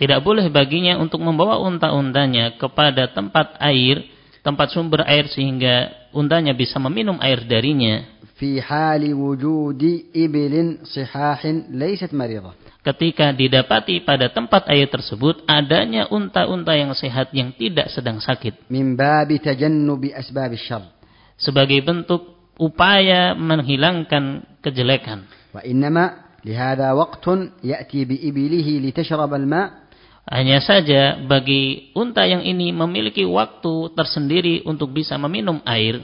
tidak 0.00 0.24
boleh 0.24 0.48
baginya 0.48 0.96
untuk 0.96 1.20
membawa 1.20 1.60
unta-untanya 1.60 2.56
kepada 2.56 3.12
tempat 3.12 3.60
air 3.60 4.00
tempat 4.40 4.72
sumber 4.72 5.04
air 5.04 5.28
sehingga 5.28 5.92
untanya 6.16 6.56
bisa 6.56 6.80
meminum 6.80 7.20
air 7.20 7.44
darinya 7.44 8.20
في 8.40 8.62
حال 8.62 9.14
وجود 9.14 9.82
إبل 10.16 10.54
صحاح 10.88 11.40
ليست 11.70 12.10
مريضة 12.16 12.52
ketika 12.80 13.36
didapati 13.36 14.00
pada 14.00 14.32
tempat 14.32 14.64
air 14.72 14.88
tersebut 14.88 15.44
adanya 15.44 16.08
unta-unta 16.08 16.72
yang 16.72 16.96
sehat 16.96 17.28
yang 17.36 17.52
tidak 17.52 17.92
sedang 17.92 18.16
sakit 18.16 18.72
من 18.72 18.96
باب 18.96 19.28
تجنب 19.36 20.02
أسباب 20.04 20.52
الشر 20.56 20.93
sebagai 21.35 21.79
bentuk 21.83 22.53
upaya 22.59 23.35
menghilangkan 23.35 24.59
kejelekan. 24.63 25.27
Wa 25.51 25.61
innama 25.63 26.35
lihada 26.43 26.95
waqtun 26.95 27.59
ya'ti 27.63 28.07
bi 28.07 28.15
ibilihi 28.27 28.79
litashrab 28.79 29.31
al-ma' 29.33 29.85
Hanya 30.25 30.57
saja 30.57 31.21
bagi 31.21 31.93
unta 31.93 32.25
yang 32.25 32.41
ini 32.41 32.73
memiliki 32.73 33.21
waktu 33.29 33.93
tersendiri 33.93 34.65
untuk 34.65 34.89
bisa 34.89 35.21
meminum 35.21 35.61
air. 35.69 36.01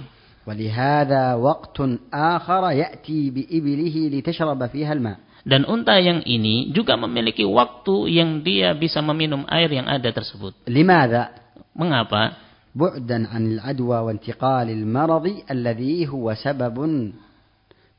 Dan 5.41 5.65
unta 5.65 5.97
yang 5.97 6.21
ini 6.21 6.69
juga 6.69 6.93
memiliki 7.01 7.41
waktu 7.41 7.95
yang 8.13 8.45
dia 8.45 8.77
bisa 8.77 9.01
meminum 9.01 9.41
air 9.49 9.73
yang 9.73 9.89
ada 9.89 10.13
tersebut. 10.13 10.53
Limada? 10.69 11.34
Mengapa? 11.73 12.50
بعدا 12.76 13.28
عن 13.28 13.42
العدوى 13.52 13.98
وانتقال 13.98 14.68
المرض 14.70 15.26
الذي 15.50 16.09
هو 16.09 16.35
سبب 16.35 16.76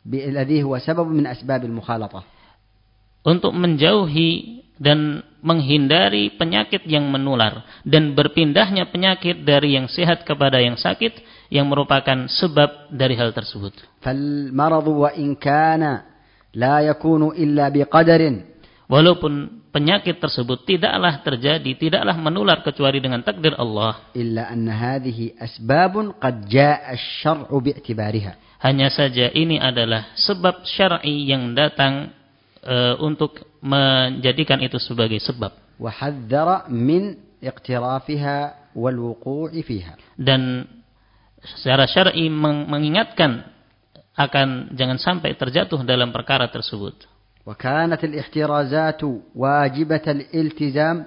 ب- 0.05 0.15
الذي 0.31 0.63
هو 0.63 0.77
سبب 0.77 1.07
من 1.09 1.25
أسباب 1.27 1.65
المخالطة 1.65 2.21
untuk 3.27 3.51
menjauhi 3.51 4.63
dan 4.77 5.19
menghindari 5.41 6.37
penyakit 6.37 6.85
yang 6.85 7.09
menular 7.09 7.65
dan 7.83 8.13
berpindahnya 8.13 8.87
penyakit 8.93 9.41
dari 9.43 9.75
yang 9.75 9.89
sehat 9.89 10.23
kepada 10.23 10.61
yang 10.61 10.77
sakit 10.77 11.17
yang 11.49 11.65
merupakan 11.67 12.29
sebab 12.29 12.93
dari 12.93 13.17
hal 13.17 13.33
tersebut. 13.33 13.73
فالمرض 14.05 14.87
وإن 14.87 15.35
كان 15.41 15.83
لا 16.55 16.79
يكون 16.85 17.33
إلا 17.35 17.69
بقدر 17.73 18.21
Walaupun 18.87 19.60
penyakit 19.72 20.20
tersebut 20.20 20.68
tidaklah 20.68 21.24
terjadi, 21.24 21.70
tidaklah 21.74 22.14
menular 22.20 22.60
kecuali 22.60 23.00
dengan 23.00 23.24
takdir 23.24 23.56
Allah. 23.56 24.12
Illa 24.12 24.52
anna 24.52 24.76
hadhihi 24.76 25.40
asbabun 25.40 26.14
qad 26.20 26.46
jaa 26.46 26.92
asy-syar'u 26.92 27.56
bi'tibariha. 27.58 28.60
Hanya 28.62 28.92
saja 28.92 29.32
ini 29.34 29.58
adalah 29.58 30.14
sebab 30.14 30.62
syar'i 30.62 31.26
yang 31.26 31.56
datang 31.56 32.14
e, 32.62 32.94
untuk 33.02 33.42
menjadikan 33.58 34.62
itu 34.62 34.78
sebagai 34.78 35.18
sebab. 35.18 35.50
Wa 35.82 35.90
haddara 35.90 36.70
min 36.70 37.18
iqtirafiha 37.42 38.70
wal 38.78 38.98
wuqu'i 39.00 39.66
fiha. 39.66 39.98
Dan 40.14 40.68
secara 41.42 41.90
syar'i 41.90 42.30
mengingatkan 42.70 43.50
akan 44.12 44.76
jangan 44.76 45.00
sampai 45.00 45.34
terjatuh 45.34 45.80
dalam 45.82 46.12
perkara 46.12 46.46
tersebut. 46.52 47.11
وكانت 47.47 48.03
الاحترازات 48.03 49.01
واجبة 49.35 50.05
الالتزام 50.07 50.97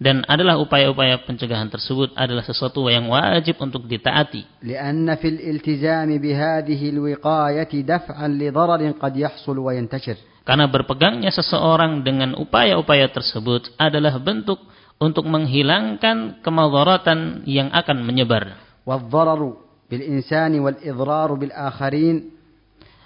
Dan 0.00 0.24
adalah 0.24 0.56
upaya-upaya 0.56 1.20
pencegahan 1.28 1.68
tersebut 1.68 2.16
adalah 2.16 2.40
sesuatu 2.40 2.88
yang 2.88 3.12
wajib 3.12 3.60
untuk 3.60 3.84
ditaati. 3.84 4.64
لأن 4.64 5.04
في 5.20 5.28
الالتزام 5.28 6.08
بهذه 6.18 6.80
الوقاية 6.88 7.72
دفعا 7.84 8.28
لضرر 8.28 8.82
قد 8.96 9.12
يحصل 9.16 9.56
وينتشر 9.58 10.16
Karena 10.48 10.64
berpegangnya 10.72 11.28
seseorang 11.28 12.00
dengan 12.00 12.32
upaya-upaya 12.32 13.12
tersebut 13.12 13.76
adalah 13.76 14.16
bentuk 14.16 14.56
untuk 14.96 15.28
menghilangkan 15.28 16.40
kemadaratan 16.40 17.44
yang 17.44 17.68
akan 17.68 18.00
menyebar. 18.00 18.56
والضرر 18.88 19.42
بالإنسان 19.90 20.60
والإضرار 20.60 21.34
بالآخرين 21.34 22.16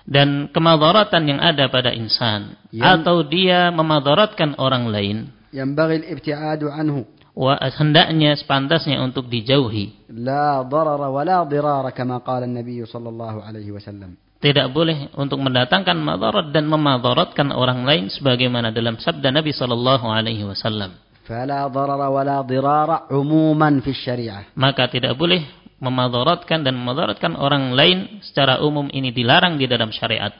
dan 0.08 0.52
kemadaratan 0.52 1.24
yang 1.28 1.40
ada 1.42 1.68
pada 1.68 1.92
insan 1.96 2.56
yang, 2.70 3.02
atau 3.02 3.26
dia 3.26 3.74
memadaratkan 3.74 4.56
orang 4.62 4.88
lain 4.92 5.18
yang 5.50 5.74
bagi 5.74 6.06
ibtiadu 6.08 6.70
anhu 6.70 7.04
wa 7.34 7.56
hendaknya 7.58 8.36
sepantasnya 8.38 9.02
untuk 9.02 9.28
dijauhi 9.28 10.12
la 10.12 10.62
darara 10.68 11.08
wa 11.10 11.24
la 11.26 11.44
dirara 11.48 11.90
kama 11.96 12.22
qala 12.22 12.46
an-nabi 12.46 12.84
sallallahu 12.86 13.44
alaihi 13.44 13.74
wasallam 13.74 14.20
tidak 14.40 14.72
boleh 14.72 15.12
untuk 15.20 15.36
mendatangkan 15.44 16.00
madarat 16.00 16.56
dan 16.56 16.64
memadaratkan 16.72 17.52
orang 17.52 17.84
lain 17.84 18.08
sebagaimana 18.08 18.72
dalam 18.72 18.96
sabda 18.96 19.36
Nabi 19.36 19.52
sallallahu 19.52 20.08
alaihi 20.08 20.48
wasallam. 20.48 20.96
Fala 21.28 21.68
darara 21.68 22.08
wa 22.08 22.24
la 22.24 22.40
dirara 22.48 23.12
umuman 23.12 23.84
fi 23.84 23.92
syariah. 23.92 24.48
Maka 24.56 24.88
tidak 24.88 25.20
boleh 25.20 25.44
memadaratkan 25.80 26.62
dan 26.62 26.76
memadaratkan 26.76 27.40
orang 27.40 27.72
lain 27.72 28.20
secara 28.20 28.60
umum 28.60 28.92
ini 28.92 29.16
dilarang 29.16 29.56
di 29.56 29.66
dalam 29.66 29.90
syariat. 29.96 30.32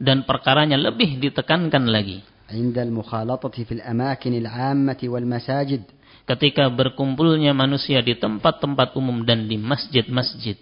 Dan 0.00 0.24
perkaranya 0.28 0.76
lebih 0.76 1.20
ditekankan 1.20 1.84
lagi. 1.88 2.20
Ketika 6.28 6.70
berkumpulnya 6.70 7.50
manusia 7.50 7.98
di 8.04 8.14
tempat-tempat 8.14 8.94
umum 8.94 9.26
dan 9.26 9.50
di 9.50 9.58
masjid-masjid. 9.58 10.54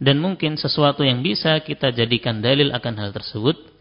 Dan 0.00 0.16
mungkin 0.16 0.56
sesuatu 0.56 1.04
yang 1.04 1.20
bisa 1.20 1.60
kita 1.60 1.92
jadikan 1.92 2.40
dalil 2.40 2.72
akan 2.72 2.94
hal 2.96 3.10
tersebut 3.12 3.76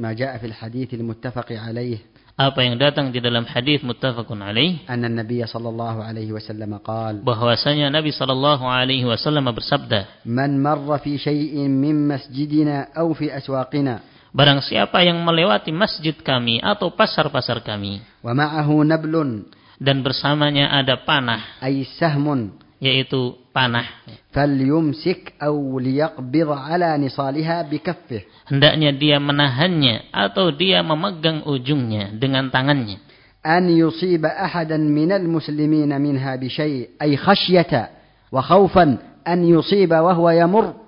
apa 2.40 2.64
yang 2.64 2.80
datang 2.80 3.12
di 3.12 3.20
dalam 3.20 3.44
hadis 3.44 3.84
muttafaqun 3.84 4.40
alaih? 4.40 4.80
Anna 4.88 5.12
nabiyya 5.12 5.44
sallallahu 5.44 6.00
alaihi 6.00 6.32
wasallam 6.32 6.80
qaal 6.80 7.20
bahwasanya 7.20 7.92
nabi 7.92 8.16
sallallahu 8.16 8.64
alaihi 8.64 9.04
wasallam 9.04 9.44
bersabda 9.52 10.24
man 10.24 10.56
marra 10.56 11.04
fi 11.04 11.20
syai'in 11.20 11.68
min 11.68 12.08
masjidina 12.08 12.96
aw 12.96 13.12
fi 13.12 13.28
aswaqina. 13.28 14.08
Barang 14.32 14.64
siapa 14.64 15.04
yang 15.04 15.20
melewati 15.20 15.76
masjid 15.76 16.16
kami 16.16 16.64
atau 16.64 16.96
pasar-pasar 16.96 17.60
kami 17.60 18.00
wa 18.24 18.32
ma'ahu 18.32 18.88
nablun. 18.88 19.52
dan 19.76 20.00
bersamanya 20.00 20.72
ada 20.72 20.96
panah 21.04 21.60
ay 21.60 21.84
sahmun. 22.00 22.56
yaitu 22.80 23.36
panah. 23.54 23.86
Falyumsik 24.34 25.38
aw 25.42 25.56
liyaqbid 25.56 26.50
ala 26.50 26.96
nisaliha 26.98 27.66
bikaffih. 27.68 28.26
Hendaknya 28.50 28.94
dia 28.94 29.18
menahannya 29.18 30.14
atau 30.14 30.54
dia 30.54 30.82
memegang 30.86 31.46
ujungnya 31.46 32.14
dengan 32.18 32.50
tangannya. 32.50 33.02
An 33.40 33.72
yusiba 33.72 34.36
ahadan 34.36 34.84
minal 34.84 35.24
muslimina 35.24 35.96
minha 35.96 36.36
bi 36.36 36.52
syai' 36.52 37.00
ay 37.00 37.16
khasyata 37.16 37.90
wa 38.30 38.44
khawfan 38.44 39.00
an 39.24 39.40
yusiba 39.46 40.04
wa 40.04 40.12
huwa 40.14 40.36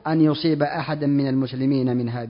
an 0.03 0.17
yusiba 0.19 0.67
ahadan 0.67 1.09
minal 1.09 1.37
minha. 1.95 2.27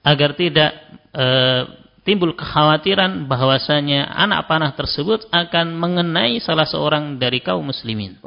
Agar 0.00 0.32
tidak 0.32 0.72
uh, 1.12 1.89
timbul 2.04 2.32
kekhawatiran 2.32 3.28
bahwasanya 3.28 4.08
anak 4.10 4.48
panah 4.48 4.72
tersebut 4.72 5.28
akan 5.30 5.76
mengenai 5.76 6.40
salah 6.40 6.64
seorang 6.64 7.20
dari 7.20 7.40
kaum 7.44 7.66
muslimin. 7.66 8.18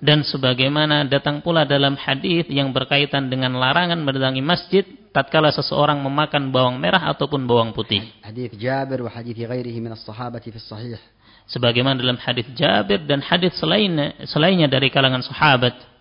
Dan 0.00 0.18
sebagaimana 0.24 0.96
datang 1.08 1.40
pula 1.40 1.62
dalam 1.64 1.94
hadis 1.96 2.44
yang 2.52 2.70
berkaitan 2.70 3.32
dengan 3.32 3.56
larangan 3.56 4.00
mendatangi 4.00 4.42
masjid 4.44 4.84
tatkala 5.14 5.54
seseorang 5.54 6.02
memakan 6.02 6.50
bawang 6.50 6.76
merah 6.82 7.06
ataupun 7.14 7.46
bawang 7.46 7.70
putih. 7.70 8.02
Hadis 8.20 8.50
Jabir 8.58 9.06
wa 9.06 9.10
hadis 9.14 9.38
ghairihi 9.38 9.78
min 9.78 9.94
as-sahabati 9.94 10.50
fi 10.50 10.58
sahih. 10.58 10.98
Sebagaimana 11.46 12.00
dalam 12.00 12.16
hadis 12.18 12.48
Jabir 12.56 13.04
dan 13.04 13.20
hadis 13.22 13.54
selain 13.60 14.16
selainnya 14.26 14.66
dari 14.66 14.88
kalangan 14.90 15.22
sahabat. 15.22 15.93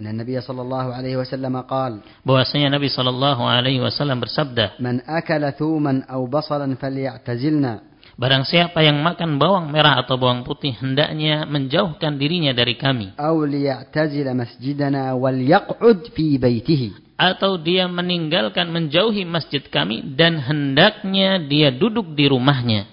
أن 0.00 0.06
النبي 0.06 0.40
صلى 0.40 0.62
الله 0.62 0.86
عليه 0.94 1.14
وسلم 1.16 1.54
قال 1.68 2.02
bahwasanya 2.26 2.74
Nabi 2.74 2.90
Shallallahu 2.90 3.42
alaihi 3.46 3.78
wasallam 3.78 4.18
bersabda 4.18 4.80
من 4.82 4.98
أكل 5.04 5.52
ثوما 5.54 6.10
أو 6.10 6.26
بصلا 6.26 6.74
فليعتزلنا 6.74 7.72
barang 8.18 8.44
siapa 8.44 8.82
yang 8.82 8.98
makan 8.98 9.38
bawang 9.38 9.70
merah 9.70 10.02
atau 10.02 10.18
bawang 10.18 10.42
putih 10.42 10.74
hendaknya 10.74 11.46
menjauhkan 11.46 12.18
dirinya 12.18 12.50
dari 12.50 12.74
kami 12.74 13.14
أو 13.14 13.44
ليعتزل 13.44 14.26
مسجدنا 14.36 15.12
وليقعد 15.12 15.98
في 16.16 16.40
بيته 16.40 16.82
atau 17.22 17.54
dia 17.54 17.86
meninggalkan 17.86 18.66
menjauhi 18.74 19.22
masjid 19.22 19.62
kami 19.62 20.02
dan 20.18 20.42
hendaknya 20.42 21.38
dia 21.38 21.70
duduk 21.70 22.18
di 22.18 22.26
rumahnya 22.26 22.90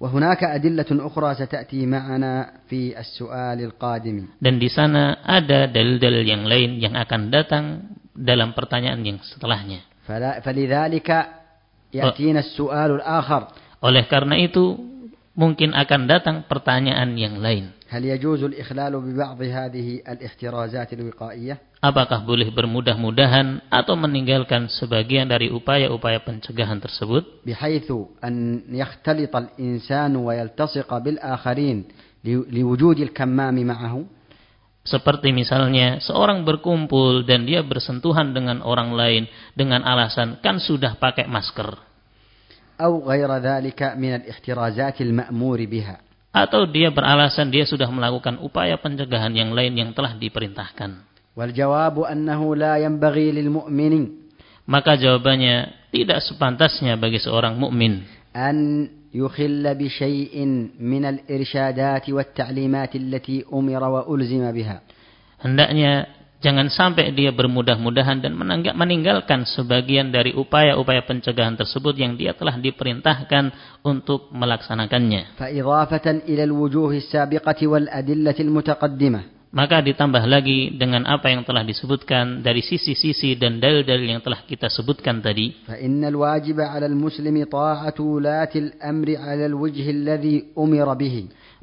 وهناك 0.00 0.44
أدلة 0.44 0.90
أخرى 0.90 1.34
ستأتي 1.34 1.86
معنا 1.86 2.64
في 2.68 2.96
السؤال 2.96 3.60
القادم 3.60 4.40
dan 4.40 4.56
di 4.56 4.72
sana 4.72 5.20
ada 5.20 5.68
dalil-dalil 5.68 6.24
yang 6.24 6.48
lain 6.48 6.80
yang 6.80 6.96
akan 6.96 7.28
datang 7.28 7.64
dalam 8.16 8.56
pertanyaan 8.56 9.04
yang 9.04 9.20
setelahnya 9.20 9.84
فلذلك 10.40 11.08
يأتينا 11.92 12.40
السؤال 12.40 12.90
الآخر 13.04 13.42
oleh 13.84 14.04
karena 14.08 14.40
itu 14.40 14.80
mungkin 15.36 15.76
akan 15.76 16.08
datang 16.08 16.36
pertanyaan 16.48 17.12
yang 17.20 17.36
lain 17.36 17.76
هل 17.90 18.04
يجوز 18.04 18.42
الإخلال 18.44 18.92
ببعض 19.00 19.42
هذه 19.42 20.00
الاحترازات 20.08 20.92
الوقائية 20.92 21.69
apakah 21.81 22.25
boleh 22.25 22.49
bermudah-mudahan 22.49 23.61
atau 23.69 23.93
meninggalkan 23.93 24.65
sebagian 24.71 25.29
dari 25.29 25.53
upaya-upaya 25.53 26.17
pencegahan 26.25 26.81
tersebut 26.81 27.45
بحيث 27.45 27.87
أن 28.25 28.33
يختلط 28.73 29.33
الإنسان 29.35 30.15
ويلتصق 30.15 30.89
بالآخرين 30.89 31.77
لو- 32.25 32.45
لوجود 32.49 32.97
الكمام 33.11 33.57
معه 33.65 33.95
Seperti 34.85 35.33
misalnya 35.33 35.97
seorang 35.97 36.45
berkumpul 36.45 37.25
dan 37.25 37.49
dia 37.49 37.65
bersentuhan 37.65 38.37
dengan 38.37 38.61
orang 38.61 38.93
lain 38.93 39.25
dengan 39.57 39.81
alasan 39.81 40.37
kan 40.45 40.61
sudah 40.61 40.97
pakai 41.01 41.25
masker 41.25 41.73
أو 42.75 43.07
غير 43.07 43.29
ذلك 43.39 43.79
من 43.95 44.11
الاحترازات 44.19 45.01
المأمور 45.01 45.59
بها 45.65 45.97
atau 46.35 46.67
dia 46.67 46.91
beralasan 46.91 47.47
dia 47.47 47.63
sudah 47.63 47.87
melakukan 47.87 48.35
upaya 48.43 48.75
pencegahan 48.75 49.31
yang 49.31 49.55
lain 49.55 49.71
yang 49.71 49.89
telah 49.95 50.11
diperintahkan. 50.19 51.08
Maka 54.66 54.98
jawabannya 54.98 55.56
tidak 55.90 56.22
sepantasnya 56.26 56.94
bagi 56.98 57.18
seorang 57.18 57.58
mukmin. 57.58 58.06
Hendaknya 65.40 66.06
jangan 66.38 66.68
sampai 66.70 67.10
dia 67.10 67.30
bermudah-mudahan 67.34 68.22
dan 68.22 68.32
meninggalkan 68.74 69.42
sebagian 69.44 70.14
dari 70.14 70.30
upaya-upaya 70.34 71.02
pencegahan 71.02 71.58
tersebut 71.58 71.94
yang 71.98 72.14
dia 72.14 72.34
telah 72.38 72.54
diperintahkan 72.54 73.50
untuk 73.82 74.30
melaksanakannya 74.30 75.34
Maka 79.55 79.79
ditambah 79.79 80.27
lagi 80.27 80.75
dengan 80.75 81.07
apa 81.07 81.31
yang 81.31 81.47
telah 81.47 81.63
disebutkan 81.63 82.43
dari 82.43 82.59
sisi-sisi 82.59 83.39
dan 83.39 83.55
dalil-dalil 83.63 84.03
yang 84.03 84.19
telah 84.19 84.43
kita 84.43 84.67
sebutkan 84.67 85.23
tadi. 85.23 85.55
فإن 85.63 86.03
الواجب 86.03 86.59
على 86.59 86.91
المسلم 86.91 87.47
طاعة 87.47 87.95
ولاة 87.95 88.51
الأمر 88.51 89.07
على 89.15 89.43
الوجه 89.47 89.85
الذي 89.87 90.59
أمر 90.59 90.87
به 90.99 91.15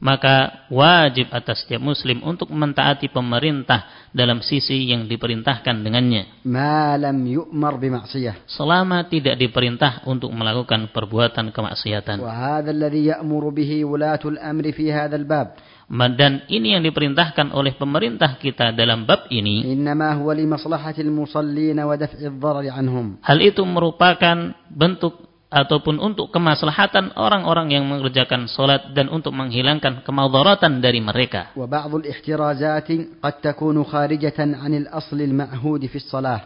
Maka 0.02 0.66
wajib 0.72 1.30
atas 1.30 1.62
setiap 1.62 1.78
muslim 1.78 2.24
untuk 2.26 2.50
mentaati 2.50 3.06
pemerintah 3.12 4.08
dalam 4.10 4.40
sisi 4.40 4.88
yang 4.88 5.04
diperintahkan 5.04 5.84
dengannya. 5.84 6.48
ما 6.48 6.96
لم 6.96 7.18
يؤمر 7.28 7.72
بمعصية 7.76 8.48
Selama 8.48 9.04
tidak 9.04 9.36
diperintah 9.36 10.00
untuk 10.08 10.32
melakukan 10.32 10.88
perbuatan 10.96 11.52
kemaksiatan. 11.52 12.24
وهذا 12.24 12.70
الذي 12.72 13.12
يأمر 13.12 13.44
به 13.52 13.84
ولاة 13.84 14.24
الأمر 14.24 14.64
في 14.72 14.88
هذا 14.88 15.16
الباب 15.20 15.48
Dan 15.92 16.48
ini 16.48 16.72
yang 16.72 16.80
diperintahkan 16.80 17.52
oleh 17.52 17.76
pemerintah 17.76 18.40
kita 18.40 18.72
dalam 18.72 19.04
bab 19.04 19.28
ini. 19.28 19.76
إنما 19.76 20.24
هو 20.24 20.32
لمصلحة 20.32 20.96
المصلين 20.98 21.78
ودفع 21.80 22.18
الضرر 22.32 22.64
عنهم 22.72 23.20
Hal 23.20 23.38
itu 23.44 23.60
merupakan 23.68 24.56
bentuk 24.72 25.32
ataupun 25.52 26.00
untuk 26.00 26.32
kemaslahatan 26.32 27.12
orang-orang 27.12 27.76
yang 27.76 27.84
mengerjakan 27.84 28.48
solat 28.48 28.96
dan 28.96 29.12
untuk 29.12 29.36
menghilangkan 29.36 30.00
kemadaratan 30.00 30.80
dari 30.80 31.04
mereka. 31.04 31.52
وبعض 31.52 31.92
الاحترازات 31.94 32.88
قد 33.20 33.34
تكون 33.44 33.76
خارجة 33.84 34.38
عن 34.38 34.72
الأصل 34.72 35.18
المعهود 35.20 35.82
في 35.92 35.98
الصلاة 36.00 36.40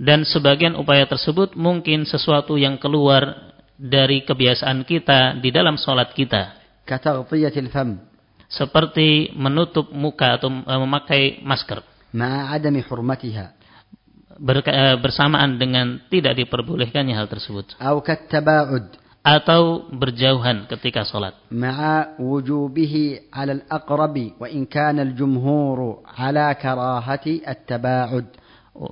Dan 0.00 0.24
sebagian 0.24 0.80
upaya 0.80 1.04
tersebut 1.04 1.56
mungkin 1.56 2.08
sesuatu 2.08 2.56
yang 2.56 2.80
keluar 2.80 3.52
dari 3.76 4.24
kebiasaan 4.28 4.84
kita 4.84 5.40
di 5.40 5.48
dalam 5.48 5.80
solat 5.80 6.12
kita. 6.12 6.60
كتغطية 6.84 7.56
الفم 7.56 7.90
seperti 8.49 9.33
menutup 9.33 9.89
muka 9.91 10.37
atau 10.37 10.49
e, 10.49 10.73
memakai 10.79 11.23
masker. 11.41 11.81
Ma'adami 12.15 12.81
hurmatiha. 12.85 13.45
Berka, 14.35 14.71
e, 14.71 14.85
bersamaan 14.99 15.55
dengan 15.55 15.99
tidak 16.11 16.35
diperbolehkannya 16.39 17.15
hal 17.15 17.27
tersebut. 17.31 17.75
Atau 19.25 19.89
berjauhan 19.89 20.69
ketika 20.69 21.01
sholat. 21.01 21.33
Ma'a 21.49 22.21
wujubihi 22.21 23.33
ala 23.33 23.57
al-aqrabi 23.57 24.37
wa 24.37 24.45
in 24.45 24.69
kana 24.69 25.01
al-jumhuru 25.01 26.05
ala 26.05 26.53
karahati 26.53 27.41
at-taba'ud. 27.41 28.45
Oh, 28.75 28.91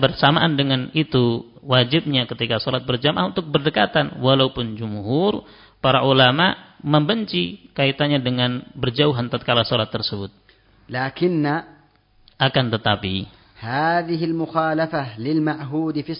bersamaan 0.00 0.56
dengan 0.56 0.88
itu 0.96 1.52
wajibnya 1.60 2.24
ketika 2.24 2.56
sholat 2.56 2.88
berjamaah 2.88 3.28
untuk 3.28 3.44
berdekatan 3.52 4.24
walaupun 4.24 4.72
jumhur 4.80 5.44
para 5.78 6.02
ulama 6.06 6.76
membenci 6.82 7.70
kaitannya 7.74 8.22
dengan 8.22 8.62
berjauhan 8.74 9.30
tatkala 9.30 9.66
salat 9.66 9.90
tersebut. 9.90 10.30
Lakinna 10.88 11.84
akan 12.38 12.64
tetapi 12.70 13.14
hadhihi 13.58 14.24
al-mukhalafah 14.30 15.18
lil 15.18 15.42
ma'hud 15.42 15.98
fi 16.06 16.14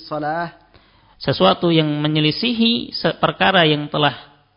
sesuatu 1.18 1.70
yang 1.70 1.86
menyelisihi 1.98 2.94
perkara 3.18 3.66
yang 3.66 3.90
telah 3.90 4.14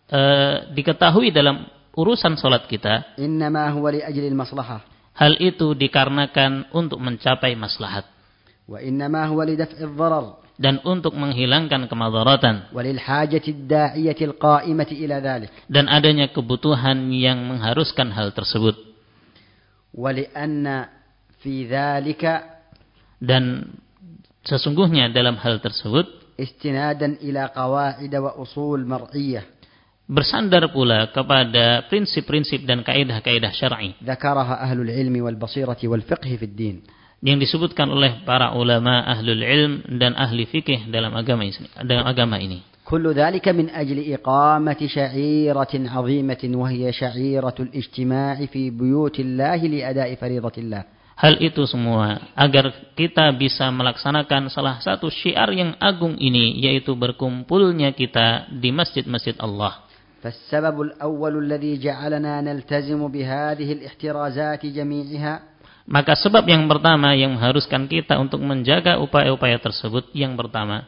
uh, 0.10 0.70
diketahui 0.74 1.34
dalam 1.34 1.66
urusan 1.98 2.38
salat 2.38 2.66
kita. 2.70 3.18
Innama 3.18 3.70
huwa 3.74 3.90
li 3.94 4.02
ajli 4.02 4.30
al-maslahah. 4.30 4.82
Hal 5.18 5.38
itu 5.42 5.74
dikarenakan 5.78 6.72
untuk 6.74 7.02
mencapai 7.02 7.54
maslahat. 7.58 8.06
Wa 8.70 8.80
innama 8.82 9.26
huwa 9.30 9.44
li 9.46 9.58
dan 10.62 10.78
untuk 10.86 11.18
menghilangkan 11.18 11.90
kemadaratan 11.90 12.70
dan 15.66 15.86
adanya 15.90 16.30
kebutuhan 16.30 17.10
yang 17.10 17.42
mengharuskan 17.50 18.14
hal 18.14 18.30
tersebut. 18.32 18.78
Dan 23.22 23.44
sesungguhnya 24.46 25.10
dalam 25.10 25.36
hal 25.42 25.58
tersebut 25.58 26.06
istinadan 26.38 27.18
ila 27.22 27.50
qawaid 27.54 28.14
wa 28.18 28.38
usul 28.38 28.86
mar'iyyah 28.86 29.46
bersandar 30.12 30.68
pula 30.76 31.08
kepada 31.16 31.88
prinsip-prinsip 31.88 32.68
dan 32.68 32.84
kaidah-kaidah 32.84 33.52
syar'i. 33.56 33.96
Dzakaraha 34.04 34.60
ahlul 34.60 34.92
ilmi 34.92 35.24
wal 35.24 35.40
basirati 35.40 35.88
wal 35.88 36.04
fiqhi 36.04 36.36
fid 36.36 36.52
din 36.52 36.78
yang 37.25 37.41
disebutkan 37.41 37.89
oleh 37.89 38.23
para 38.29 38.53
ulama 38.53 39.03
ahlul 39.09 39.41
ilm 39.41 39.73
dan 39.97 40.13
ahli 40.15 40.45
fikih 40.45 40.93
dalam 40.93 41.17
agama 41.17 41.43
ini 41.49 41.67
dalam 41.83 42.05
agama 42.07 42.37
ini 42.39 42.77
كل 42.87 43.03
ذلك 43.19 43.49
من 43.49 43.67
أجل 43.71 44.13
إقامة 44.15 44.79
شعيرة 44.87 45.75
عظيمة 45.75 46.43
وهي 46.55 46.93
شعيرة 46.93 47.55
الاجتماع 47.61 48.47
في 48.47 48.71
بيوت 48.71 49.21
الله 49.21 49.57
لأداء 49.57 50.15
فريضة 50.15 50.53
الله 50.59 50.83
Hal 51.17 51.41
itu 51.41 51.65
semua 51.65 52.29
agar 52.37 52.93
kita 52.93 53.33
bisa 53.33 53.73
melaksanakan 53.73 54.53
salah 54.53 54.77
satu 54.85 55.09
syiar 55.09 55.49
yang 55.49 55.73
agung 55.81 56.13
ini 56.21 56.61
yaitu 56.61 56.93
berkumpulnya 56.93 57.91
kita 57.97 58.53
di 58.53 58.69
masjid-masjid 58.69 59.35
Allah. 59.41 59.83
فالسبب 60.23 60.81
الأول 60.81 61.39
الذي 61.39 61.79
جعلنا 61.79 62.41
نلتزم 62.41 63.09
بهذه 63.09 63.73
الاحترازات 63.73 64.67
جميعها 64.67 65.50
maka 65.92 66.16
sebab 66.16 66.48
yang 66.48 66.72
pertama 66.72 67.12
yang 67.12 67.36
mengharuskan 67.36 67.92
kita 67.92 68.16
untuk 68.16 68.40
menjaga 68.40 68.96
upaya-upaya 69.04 69.60
tersebut 69.60 70.08
yang 70.16 70.40
pertama. 70.40 70.88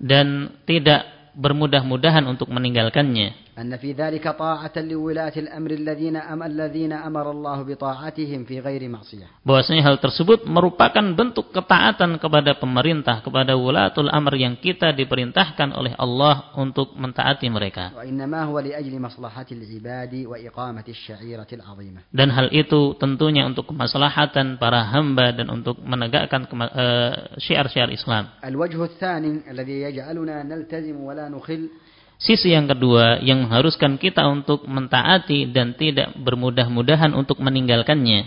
Dan 0.00 0.56
tidak 0.64 1.04
bermudah-mudahan 1.36 2.24
untuk 2.24 2.48
meninggalkannya. 2.48 3.47
أن 3.60 3.76
في 3.76 3.92
ذلك 3.92 4.22
طاعة 4.22 4.72
لولاة 4.76 5.32
الأمر 5.36 5.70
الذين 5.70 6.16
أم 6.16 6.42
الذين 6.42 6.92
أمر 6.92 7.30
الله 7.30 7.62
بطاعتهم 7.62 8.44
في 8.44 8.60
غير 8.60 8.88
معصية 8.88 9.26
bahwasanya 9.42 9.82
hal 9.82 9.98
tersebut 9.98 10.46
merupakan 10.46 11.02
bentuk 11.02 11.50
ketaatan 11.50 12.22
kepada 12.22 12.54
pemerintah 12.54 13.18
kepada 13.18 13.58
wulatul 13.58 14.06
amr 14.14 14.38
yang 14.38 14.54
kita 14.62 14.94
diperintahkan 14.94 15.74
oleh 15.74 15.90
Allah 15.98 16.54
untuk 16.54 16.94
mentaati 16.94 17.50
mereka 17.50 17.90
وإنما 17.98 18.46
هو 18.46 18.62
لأجل 18.62 18.94
مصلحة 18.94 19.48
العباد 19.52 20.14
وإقامة 20.14 20.86
الشعيرة 20.88 21.50
العظيمة 21.52 22.00
dan 22.14 22.30
hal 22.30 22.54
itu 22.54 22.94
tentunya 23.02 23.42
untuk 23.42 23.74
kemaslahatan 23.74 24.62
para 24.62 24.86
hamba 24.86 25.34
dan 25.34 25.50
untuk 25.50 25.82
menegakkan 25.82 26.46
eh, 26.46 27.34
syiar-syiar 27.42 27.90
Islam 27.90 28.30
الوجه 28.44 28.84
الثاني 28.84 29.50
الذي 29.50 29.76
يجعلنا 29.90 30.46
نلتزم 30.46 30.96
ولا 31.02 31.26
نخل 31.26 31.87
Sisi 32.18 32.50
yang 32.50 32.66
kedua 32.66 33.22
yang 33.22 33.46
mengharuskan 33.46 33.94
kita 33.94 34.26
untuk 34.26 34.66
mentaati 34.66 35.54
dan 35.54 35.78
tidak 35.78 36.18
bermudah-mudahan 36.18 37.14
untuk 37.14 37.38
meninggalkannya. 37.38 38.26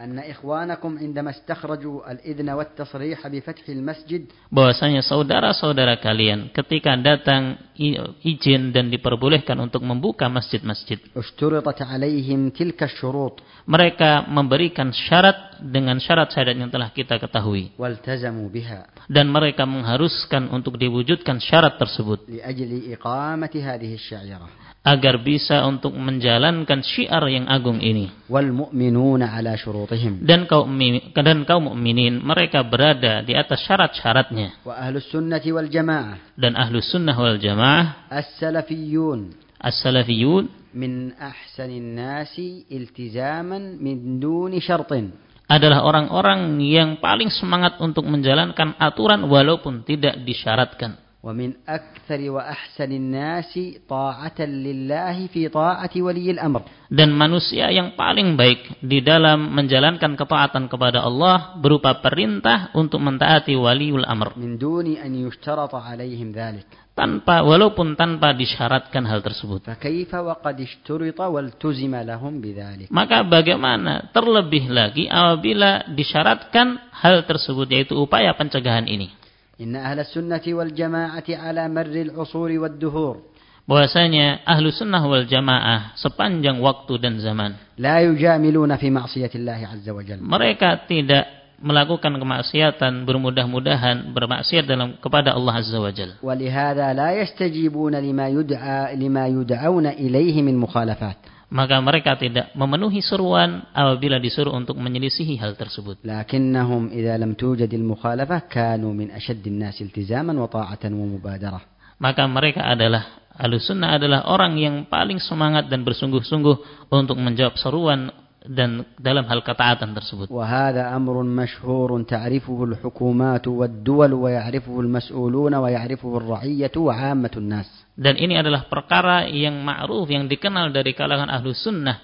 أن 0.00 0.18
إخوانكم 0.18 0.98
عندما 0.98 1.30
استخرجوا 1.30 2.12
الإذن 2.12 2.48
والتصريح 2.50 3.16
بفتح 3.32 3.64
المسجد 3.68 4.28
Bahwasanya 4.52 5.00
saudara-saudara 5.00 5.96
kalian 5.96 6.52
ketika 6.52 6.92
datang 7.00 7.56
i- 7.80 7.96
izin 8.20 8.76
dan 8.76 8.92
diperbolehkan 8.92 9.56
untuk 9.56 9.80
membuka 9.80 10.28
masjid-masjid. 10.28 11.00
اشترطت 11.16 11.80
عليهم 11.82 12.52
تلك 12.52 12.76
الشروط 12.84 13.40
Mereka 13.64 14.28
memberikan 14.28 14.92
syarat 14.92 15.64
dengan 15.64 15.96
syarat-syarat 15.96 16.52
yang 16.60 16.68
telah 16.68 16.92
kita 16.92 17.16
ketahui. 17.16 17.72
والتزموا 17.80 18.52
بها 18.52 19.08
Dan 19.08 19.32
mereka 19.32 19.64
mengharuskan 19.64 20.52
untuk 20.52 20.76
diwujudkan 20.76 21.40
syarat 21.40 21.80
tersebut. 21.80 22.28
لأجل 22.28 22.92
إقامة 23.00 23.54
هذه 23.56 23.96
الشعيرة 23.96 24.68
Agar 24.86 25.18
bisa 25.18 25.66
untuk 25.66 25.90
menjalankan 25.98 26.78
syiar 26.86 27.26
yang 27.26 27.50
agung 27.50 27.82
ini. 27.82 28.06
والمؤمنون 28.30 29.18
على 29.22 29.56
syurutihim. 29.91 30.23
Dan 30.23 30.47
kaum 30.47 30.71
dan 31.11 31.43
kaum 31.43 31.63
mukminin 31.71 32.23
mereka 32.23 32.63
berada 32.63 33.19
di 33.23 33.35
atas 33.35 33.63
syarat-syaratnya. 33.67 34.63
Wa 34.63 34.79
ahlus 34.79 35.11
sunnati 35.11 35.51
wal 35.51 35.67
jamaah. 35.67 36.35
Dan 36.39 36.55
ahlus 36.55 36.87
sunnah 36.91 37.15
wal 37.15 37.39
jamaah. 37.39 38.07
As-salafiyun. 38.07 39.35
As-salafiyun. 39.59 40.47
Min 40.71 41.11
ahsanin 41.19 41.99
nasi 41.99 42.63
iltizaman 42.71 43.75
min 43.75 44.23
duni 44.23 44.63
syartin. 44.63 45.11
Adalah 45.51 45.83
orang-orang 45.83 46.63
yang 46.63 47.03
paling 47.03 47.27
semangat 47.27 47.75
untuk 47.83 48.07
menjalankan 48.07 48.79
aturan 48.79 49.27
walaupun 49.27 49.83
tidak 49.83 50.23
disyaratkan. 50.23 50.95
ومن 51.26 51.58
أكثر 51.66 52.30
وأحسن 52.30 52.90
الناس 52.92 53.50
طاعة 53.90 54.38
لله 54.46 55.26
في 55.26 55.50
طاعة 55.50 55.90
ولي 55.98 56.30
الأمر 56.38 56.62
Dan 56.86 57.10
manusia 57.18 57.66
yang 57.74 57.98
paling 57.98 58.38
baik 58.38 58.78
di 58.78 59.02
dalam 59.02 59.50
menjalankan 59.50 60.14
ketaatan 60.14 60.70
kepada 60.70 61.02
Allah 61.02 61.58
berupa 61.58 61.98
perintah 61.98 62.70
untuk 62.78 63.02
mentaati 63.02 63.58
waliul 63.58 64.06
amr. 64.06 64.38
من 64.38 64.54
دون 64.54 64.94
أن 65.02 65.26
يشترط 65.26 65.74
عليهم 65.74 66.30
ذلك 66.30 66.86
Tanpa, 66.96 67.42
walaupun 67.42 67.98
tanpa 67.98 68.30
disyaratkan 68.30 69.02
hal 69.10 69.18
tersebut. 69.18 69.66
فكيف 69.66 70.14
وقد 70.14 70.56
اشترط 70.62 71.18
والتزم 71.20 71.94
لهم 72.06 72.32
بذلك 72.38 72.86
Maka 72.94 73.26
bagaimana 73.26 74.14
terlebih 74.14 74.70
lagi 74.70 75.10
apabila 75.10 75.90
disyaratkan 75.90 76.78
hal 76.94 77.26
tersebut 77.26 77.66
yaitu 77.66 77.98
upaya 77.98 78.30
pencegahan 78.38 78.86
ini. 78.86 79.19
إن 79.61 79.75
أهل 79.75 79.99
السنة 79.99 80.41
والجماعة 80.47 81.23
على 81.29 81.63
مر 81.69 81.95
العصور 82.09 82.49
والدهور 82.51 83.15
Bahwasanya 83.61 84.41
ahlu 84.43 84.73
sunnah 84.73 85.05
wal 85.05 85.23
jamaah 85.29 85.93
sepanjang 85.93 86.57
waktu 86.65 86.97
dan 86.97 87.21
zaman. 87.21 87.53
لا 87.77 88.01
يجاملون 88.01 88.75
في 88.75 88.89
معصية 88.89 89.29
الله 89.37 89.59
عز 89.77 89.87
وجل 89.89 90.19
Mereka 90.25 90.89
tidak 90.89 91.29
melakukan 91.61 92.17
kemaksiatan 92.17 93.05
bermudah-mudahan 93.05 94.17
bermaksiat 94.17 94.65
dalam 94.65 94.97
kepada 94.97 95.37
Allah 95.37 95.61
Azza 95.61 95.77
wa 95.77 95.93
Jalla. 95.93 96.17
ولهذا 96.25 96.93
لا 96.97 97.09
يستجيبون 97.21 97.95
لما 98.01 98.27
يدعى 98.33 98.97
لما 98.97 99.27
يدعون 99.29 99.85
إليه 99.87 100.41
من 100.41 100.57
مخالفات 100.57 101.17
Maka 101.50 101.78
mereka 101.78 102.18
tidak 102.18 102.50
memenuhi 102.58 102.98
seruan 102.98 103.62
apabila 103.70 104.18
disuruh 104.18 104.50
untuk 104.50 104.74
menyelisihi 104.82 105.38
hal 105.38 105.54
tersebut. 105.54 106.02
لكنهم 106.02 106.90
إذا 106.90 107.14
لم 107.22 107.32
توجد 107.38 107.70
المخالفة 107.74 108.50
كانوا 108.50 108.92
من 108.92 109.10
أشد 109.14 109.46
الناس 109.46 109.82
التزاما 109.82 110.34
وطاعة 110.34 110.84
ومبادرة 110.90 111.60
Maka 111.96 112.28
mereka 112.28 112.60
adalah 112.60 113.26
Ahlussunnah 113.36 114.00
adalah 114.00 114.32
orang 114.32 114.56
yang 114.56 114.88
paling 114.88 115.20
semangat 115.20 115.68
dan 115.68 115.84
bersungguh-sungguh 115.84 116.88
untuk 116.88 117.20
menjawab 117.20 117.52
seruan 117.60 118.08
dan 118.48 118.80
dalam 118.96 119.28
hal 119.28 119.44
ketaatan 119.44 119.92
tersebut. 119.92 120.32
وهذا 120.32 120.96
أمر 120.96 121.22
مشهور 121.22 122.02
تعرفه 122.02 122.64
الحكومات 122.64 123.48
والدول 123.48 124.12
ويعرفه 124.12 124.80
المسؤولون 124.80 125.54
ويعرفه 125.54 126.16
الرعية 126.16 126.72
وعامة 126.76 127.34
الناس 127.36 127.79
dan 127.95 128.15
ini 128.15 128.39
adalah 128.39 128.67
perkara 128.71 129.27
yang 129.27 129.59
ma'ruf 129.59 130.07
yang 130.07 130.25
dikenal 130.31 130.71
dari 130.71 130.95
kalangan 130.95 131.27
ahlu 131.27 131.51
sunnah 131.51 131.99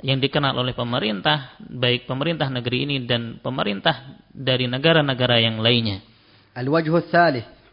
yang 0.00 0.20
dikenal 0.20 0.56
oleh 0.56 0.72
pemerintah 0.72 1.56
baik 1.60 2.08
pemerintah 2.08 2.48
negeri 2.48 2.88
ini 2.88 2.96
dan 3.04 3.40
pemerintah 3.40 4.20
dari 4.32 4.64
negara-negara 4.68 5.40
yang 5.40 5.60
lainnya. 5.60 6.00
Al-wajhu 6.56 7.00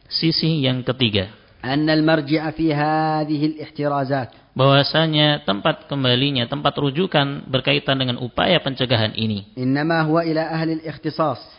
sisi 0.08 0.64
yang 0.64 0.84
ketiga. 0.84 1.32
Marji'a 1.64 2.52
fi 2.56 2.72
bahwasanya 4.58 5.46
tempat 5.46 5.86
kembalinya, 5.86 6.50
tempat 6.50 6.74
rujukan 6.82 7.46
berkaitan 7.46 8.02
dengan 8.02 8.18
upaya 8.18 8.58
pencegahan 8.58 9.14
ini. 9.14 9.54
Huwa 9.54 10.26
ila 10.26 10.50
ahli. 10.50 10.82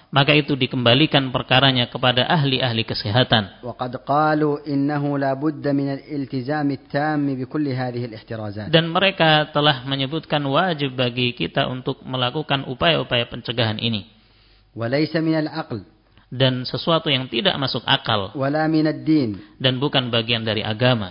Maka 0.09 0.33
itu 0.35 0.57
dikembalikan 0.57 1.31
perkaranya 1.31 1.87
kepada 1.87 2.27
ahli-ahli 2.27 2.83
kesehatan. 2.83 3.63
Waqad 3.63 4.03
qalu 4.03 4.67
innahu 4.67 5.15
min 5.71 5.89
al-iltizam 5.95 6.75
bi 7.39 7.45
kulli 7.47 7.77
hadhihi 7.77 8.11
ihtirazat. 8.17 8.73
Dan 8.73 8.91
mereka 8.91 9.47
telah 9.55 9.87
menyebutkan 9.87 10.43
wajib 10.49 10.99
bagi 10.99 11.37
kita 11.37 11.71
untuk 11.71 12.03
melakukan 12.03 12.67
upaya-upaya 12.67 13.31
pencegahan 13.31 13.79
ini. 13.79 14.09
Min 14.75 15.35
al-aql 15.47 15.98
dan 16.29 16.69
sesuatu 16.69 17.09
yang 17.09 17.25
tidak 17.33 17.57
masuk 17.57 17.81
akal 17.89 18.37
dan 19.57 19.81
bukan 19.81 20.13
bagian 20.13 20.45
dari 20.45 20.61
agama. 20.61 21.09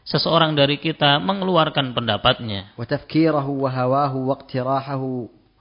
Seseorang 0.00 0.56
dari 0.56 0.80
kita 0.80 1.20
mengeluarkan 1.20 1.92
pendapatnya 1.96 2.72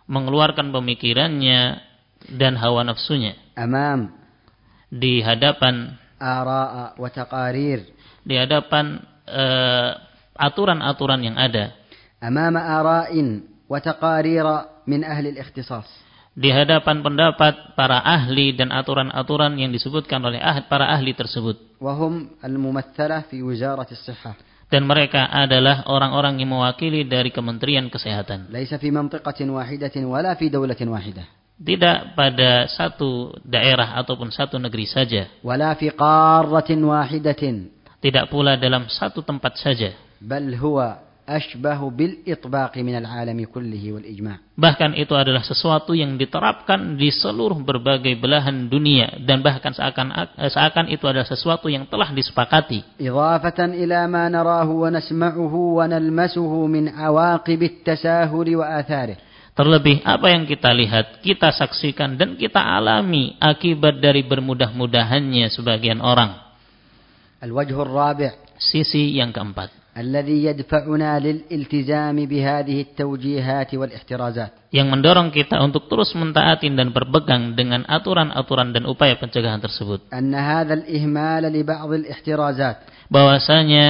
mengeluarkan 0.09 0.73
pemikirannya 0.73 1.61
dan 2.33 2.57
hawa 2.59 2.83
nafsunya 2.83 3.37
di 4.89 5.21
hadapan 5.21 5.95
di 8.25 8.35
hadapan 8.35 8.99
eh, 9.29 9.89
aturan-aturan 10.35 11.19
uh, 11.21 11.25
yang 11.25 11.37
ada 11.39 11.75
min 14.89 15.05
ahli 15.05 15.37
al-ikhtisas. 15.37 15.85
Di 16.33 16.49
hadapan 16.49 17.05
pendapat 17.05 17.77
para 17.77 18.01
ahli 18.01 18.57
dan 18.57 18.73
aturan-aturan 18.73 19.53
yang 19.59 19.69
disebutkan 19.69 20.23
oleh 20.25 20.41
para 20.65 20.89
ahli 20.89 21.13
tersebut. 21.13 21.77
Dan 24.69 24.85
mereka 24.85 25.25
adalah 25.33 25.83
orang-orang 25.89 26.37
yang 26.37 26.53
mewakili 26.53 27.01
dari 27.05 27.33
Kementerian 27.33 27.89
Kesehatan. 27.89 28.53
Tidak 31.59 31.97
pada 32.15 32.51
satu 32.71 33.35
daerah 33.43 33.99
ataupun 33.99 34.31
satu 34.31 34.55
negeri 34.61 34.85
saja. 34.87 35.27
Tidak 37.99 38.25
pula 38.31 38.55
dalam 38.55 38.87
satu 38.87 39.19
tempat 39.25 39.59
saja 39.59 39.91
ashbahu 41.29 41.93
bil 41.93 42.13
kullihi 43.45 43.93
bahkan 44.57 44.97
itu 44.97 45.13
adalah 45.13 45.45
sesuatu 45.45 45.93
yang 45.93 46.17
diterapkan 46.17 46.97
di 46.97 47.13
seluruh 47.13 47.61
berbagai 47.61 48.17
belahan 48.17 48.65
dunia 48.65 49.21
dan 49.21 49.45
bahkan 49.45 49.69
seakan 49.69 50.09
seakan 50.49 50.89
itu 50.89 51.05
adalah 51.05 51.29
sesuatu 51.29 51.69
yang 51.69 51.85
telah 51.85 52.09
disepakati 52.09 52.97
ila 52.97 53.99
ma 54.09 54.25
narahu 54.25 54.83
wa 54.83 54.89
nasma'uhu 54.89 55.77
wa 55.77 55.85
nalmasuhu 55.85 56.65
min 56.65 56.89
awaqib 56.89 57.61
Terlebih 59.59 60.07
apa 60.07 60.31
yang 60.31 60.47
kita 60.47 60.71
lihat, 60.71 61.19
kita 61.19 61.51
saksikan 61.51 62.15
dan 62.15 62.39
kita 62.39 62.63
alami 62.63 63.35
akibat 63.43 63.99
dari 63.99 64.23
bermudah-mudahannya 64.23 65.51
sebagian 65.51 65.99
orang. 65.99 66.31
Sisi 68.59 69.19
yang 69.19 69.35
keempat. 69.35 69.78
الذي 69.98 70.44
يدفعنا 70.44 71.18
للالتزام 71.22 72.16
بهذه 72.26 72.78
التوجيهات 72.80 73.70
والاحترازات 73.74 74.50
Yang 74.74 74.88
mendorong 74.90 75.30
kita 75.30 75.62
untuk 75.62 75.86
terus 75.86 76.10
mentaatin 76.18 76.74
dan 76.74 76.90
berpegang 76.90 77.54
dengan 77.54 77.86
aturan-aturan 77.86 78.74
dan 78.74 78.90
upaya 78.90 79.14
pencegahan 79.14 79.62
tersebut. 79.62 80.10
أن 80.10 80.34
هذا 80.34 80.74
الإهمال 80.82 81.46
لبعض 81.54 81.90
الاحترازات 81.92 82.76
Bahwasanya 83.06 83.86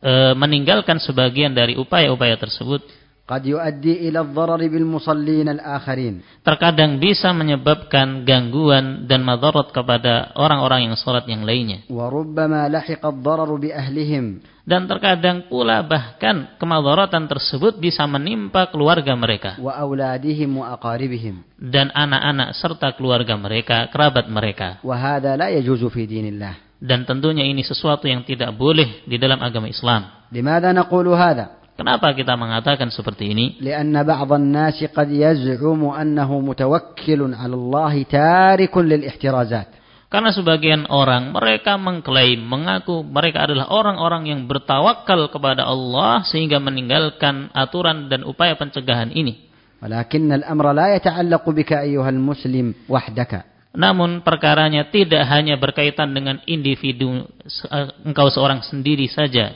e, 0.00 0.12
meninggalkan 0.32 0.96
sebagian 0.96 1.52
dari 1.52 1.76
upaya-upaya 1.76 2.40
tersebut 2.40 2.80
قد 3.28 3.40
يؤدي 3.48 4.08
إلى 4.08 4.20
الضرر 4.20 4.60
بالمصلين 4.68 5.48
الآخرين 5.48 6.44
terkadang 6.44 7.00
bisa 7.00 7.32
menyebabkan 7.32 8.28
gangguan 8.28 9.08
dan 9.08 9.24
madarat 9.24 9.72
kepada 9.72 10.36
orang-orang 10.36 10.92
yang 10.92 10.94
sholat 11.00 11.24
yang 11.24 11.40
lainnya. 11.40 11.88
وربما 11.88 12.68
لحق 12.68 13.00
الضرر 13.00 13.50
بأهلهم 13.56 14.24
Dan 14.64 14.88
terkadang 14.88 15.44
pula 15.48 15.84
bahkan 15.84 16.56
kemadaratan 16.56 17.28
tersebut 17.28 17.80
bisa 17.80 18.04
menimpa 18.04 18.68
keluarga 18.68 19.16
mereka. 19.16 19.56
وأولادهم 19.56 20.50
وأقاربهم 20.60 21.34
Dan 21.64 21.88
anak-anak 21.96 22.52
serta 22.60 22.92
keluarga 22.92 23.40
mereka, 23.40 23.88
kerabat 23.88 24.28
mereka. 24.28 24.84
وهذا 24.84 25.32
لا 25.40 25.48
يجوز 25.48 25.88
في 25.88 26.04
دين 26.04 26.36
الله 26.36 26.60
Dan 26.84 27.08
tentunya 27.08 27.48
ini 27.48 27.64
sesuatu 27.64 28.04
yang 28.04 28.20
tidak 28.28 28.52
boleh 28.52 29.00
di 29.08 29.16
dalam 29.16 29.40
agama 29.40 29.64
Islam. 29.64 30.28
لماذا 30.28 30.76
نقول 30.76 31.08
هذا؟ 31.08 31.57
Kenapa 31.78 32.14
kita 32.14 32.38
mengatakan 32.38 32.90
seperti 32.94 33.34
ini? 33.34 33.46
لأن 33.58 33.94
بعض 34.06 34.30
الناس 34.32 34.94
قد 34.94 35.10
يزعم 35.10 35.82
أنه 35.84 36.30
متوكل 36.40 37.20
على 37.34 37.54
الله 37.54 37.94
تارك 38.02 38.74
للاحترازات 38.78 39.68
Karena 40.14 40.30
sebagian 40.30 40.86
orang 40.94 41.34
mereka 41.34 41.74
mengklaim, 41.74 42.38
mengaku 42.38 43.02
mereka 43.02 43.50
adalah 43.50 43.66
orang-orang 43.66 44.30
yang 44.30 44.46
bertawakal 44.46 45.26
kepada 45.26 45.66
Allah 45.66 46.22
sehingga 46.22 46.62
meninggalkan 46.62 47.50
aturan 47.50 48.06
dan 48.06 48.22
upaya 48.22 48.54
pencegahan 48.54 49.10
ini. 49.10 49.50
ولكن 49.84 50.32
الأمر 50.32 50.66
لا 50.72 50.96
يتعلق 50.96 51.44
بك 51.50 51.70
أيها 51.72 52.08
المسلم 52.08 52.88
وحدك 52.88 53.32
Namun 53.74 54.22
perkaranya 54.22 54.86
tidak 54.86 55.26
hanya 55.26 55.58
berkaitan 55.58 56.14
dengan 56.14 56.38
individu 56.46 57.26
eh, 57.74 57.90
engkau 58.06 58.30
seorang 58.30 58.62
sendiri 58.62 59.10
saja. 59.10 59.50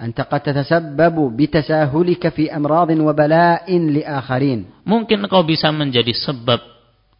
أنت 0.00 0.20
قد 0.20 0.40
تتسبب 0.40 1.36
بتساهلك 1.36 2.28
في 2.28 2.48
أمراض 2.56 2.90
وبلاء 2.90 3.68
لآخرين 3.68 4.88
Mungkin 4.88 5.28
engkau 5.28 5.44
bisa 5.44 5.68
menjadi 5.68 6.16
sebab 6.16 6.60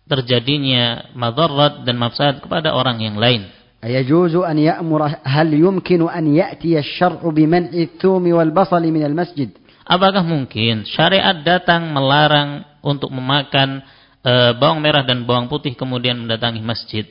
terjadinya 0.09 1.13
madarat 1.13 1.85
dan 1.85 2.01
mafsad 2.01 2.41
kepada 2.41 2.73
orang 2.73 2.99
yang 3.05 3.21
lain. 3.21 3.47
أيجوز 3.85 4.37
أن 4.45 4.59
يأمر 4.59 5.03
هل 5.25 5.49
يمكن 5.55 6.09
أن 6.09 6.37
يأتي 6.37 6.79
الشرع 6.79 7.21
بمنع 7.25 7.73
الثوم 7.73 8.25
والبصل 8.33 8.83
من 8.83 9.05
المسجد 9.05 9.51
Apakah 9.91 10.23
mungkin 10.23 10.87
syariat 10.87 11.35
datang 11.43 11.91
melarang 11.91 12.63
untuk 12.79 13.11
memakan 13.11 13.83
Eh, 14.26 14.58
bawang 14.58 14.82
merah 14.82 15.06
dan 15.06 15.22
bawang 15.22 15.46
putih 15.46 15.78
kemudian 15.78 16.18
mendatangi 16.18 16.58
masjid. 16.58 17.06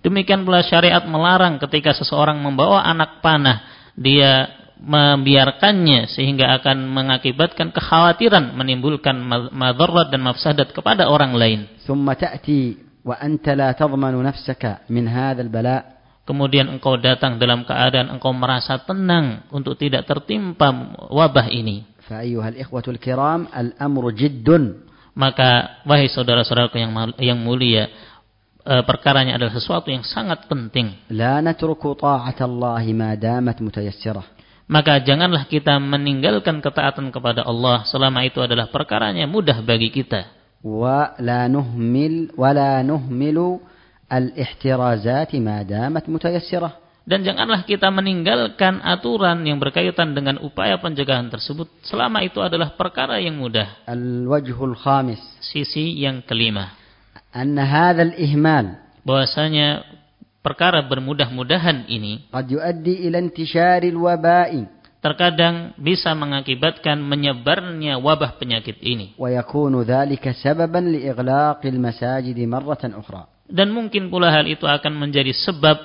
Demikian 0.00 0.48
pula 0.48 0.64
syariat 0.64 1.04
melarang 1.04 1.60
ketika 1.60 1.92
seseorang 1.92 2.40
membawa 2.40 2.88
anak 2.88 3.20
panah, 3.20 3.92
dia 3.92 4.48
membiarkannya 4.80 6.08
sehingga 6.08 6.56
akan 6.56 6.88
mengakibatkan 6.96 7.68
kekhawatiran 7.68 8.56
menimbulkan 8.56 9.12
madharat 9.52 10.08
dan 10.08 10.24
mafsadat 10.24 10.72
kepada 10.72 11.04
orang 11.12 11.36
lain 11.36 11.68
kemudian 16.26 16.68
engkau 16.68 16.98
datang 16.98 17.38
dalam 17.38 17.62
keadaan 17.62 18.10
engkau 18.12 18.34
merasa 18.34 18.82
tenang 18.82 19.46
untuk 19.54 19.78
tidak 19.78 20.04
tertimpa 20.04 20.74
wabah 21.08 21.48
ini. 21.48 21.86
Kiram 23.00 23.48
al. 23.50 23.68
Maka 25.16 25.80
wahai 25.88 26.12
saudara-saudaraku 26.12 26.76
yang 26.76 26.92
yang 27.16 27.40
mulia, 27.40 27.88
e, 28.60 28.74
perkaranya 28.84 29.40
adalah 29.40 29.56
sesuatu 29.56 29.88
yang 29.88 30.04
sangat 30.04 30.44
penting. 30.44 30.92
La 31.08 31.40
natruku 31.40 31.96
ta'atallahi 31.96 32.90
ma 32.92 33.16
damat 33.16 33.56
mutayassirah. 33.64 34.36
Maka 34.68 34.98
janganlah 35.00 35.46
kita 35.46 35.78
meninggalkan 35.78 36.58
ketaatan 36.58 37.14
kepada 37.14 37.46
Allah 37.46 37.86
selama 37.88 38.26
itu 38.26 38.42
adalah 38.42 38.68
perkaranya 38.68 39.24
mudah 39.24 39.62
bagi 39.62 39.88
kita. 39.88 40.26
Wa 40.60 41.14
la 41.22 41.46
nuhmil 41.46 42.34
wa 42.34 42.50
la 42.50 42.82
nuhmilu 42.82 43.62
الاحترازات 44.12 45.36
ما 45.36 45.62
دامت 45.62 46.08
متيسرة. 46.08 46.86
Dan 47.06 47.22
janganlah 47.22 47.62
kita 47.62 47.86
meninggalkan 47.94 48.82
aturan 48.82 49.46
yang 49.46 49.62
berkaitan 49.62 50.10
dengan 50.10 50.42
upaya 50.42 50.74
pencegahan 50.82 51.30
tersebut 51.30 51.70
selama 51.86 52.26
itu 52.26 52.42
adalah 52.42 52.74
perkara 52.74 53.22
yang 53.22 53.38
mudah. 53.38 53.86
Al-wajhul 53.86 54.74
khamis. 54.74 55.22
Sisi 55.38 56.02
yang 56.02 56.26
kelima. 56.26 56.74
Anna 57.30 57.62
hadzal 57.62 58.10
ihmal. 58.18 58.82
Bahwasanya 59.06 59.86
perkara 60.42 60.82
bermudah-mudahan 60.82 61.86
ini 61.86 62.26
qad 62.26 62.50
yuaddi 62.50 63.06
ila 63.06 63.22
intisharil 63.22 64.02
waba'i. 64.02 64.66
Terkadang 64.98 65.78
bisa 65.78 66.10
mengakibatkan 66.18 66.98
menyebarnya 66.98 68.02
wabah 68.02 68.34
penyakit 68.34 68.82
ini. 68.82 69.14
Wa 69.14 69.30
yakunu 69.30 69.86
dzalika 69.86 70.34
sababan 70.34 70.90
liighlaqil 70.90 71.78
masajid 71.78 72.34
marratan 72.50 72.98
ukhra 72.98 73.35
Dan 73.51 73.75
mungkin 73.75 74.07
pula 74.07 74.31
hal 74.31 74.47
itu 74.47 74.63
akan 74.63 74.95
menjadi 74.95 75.35
sebab 75.35 75.77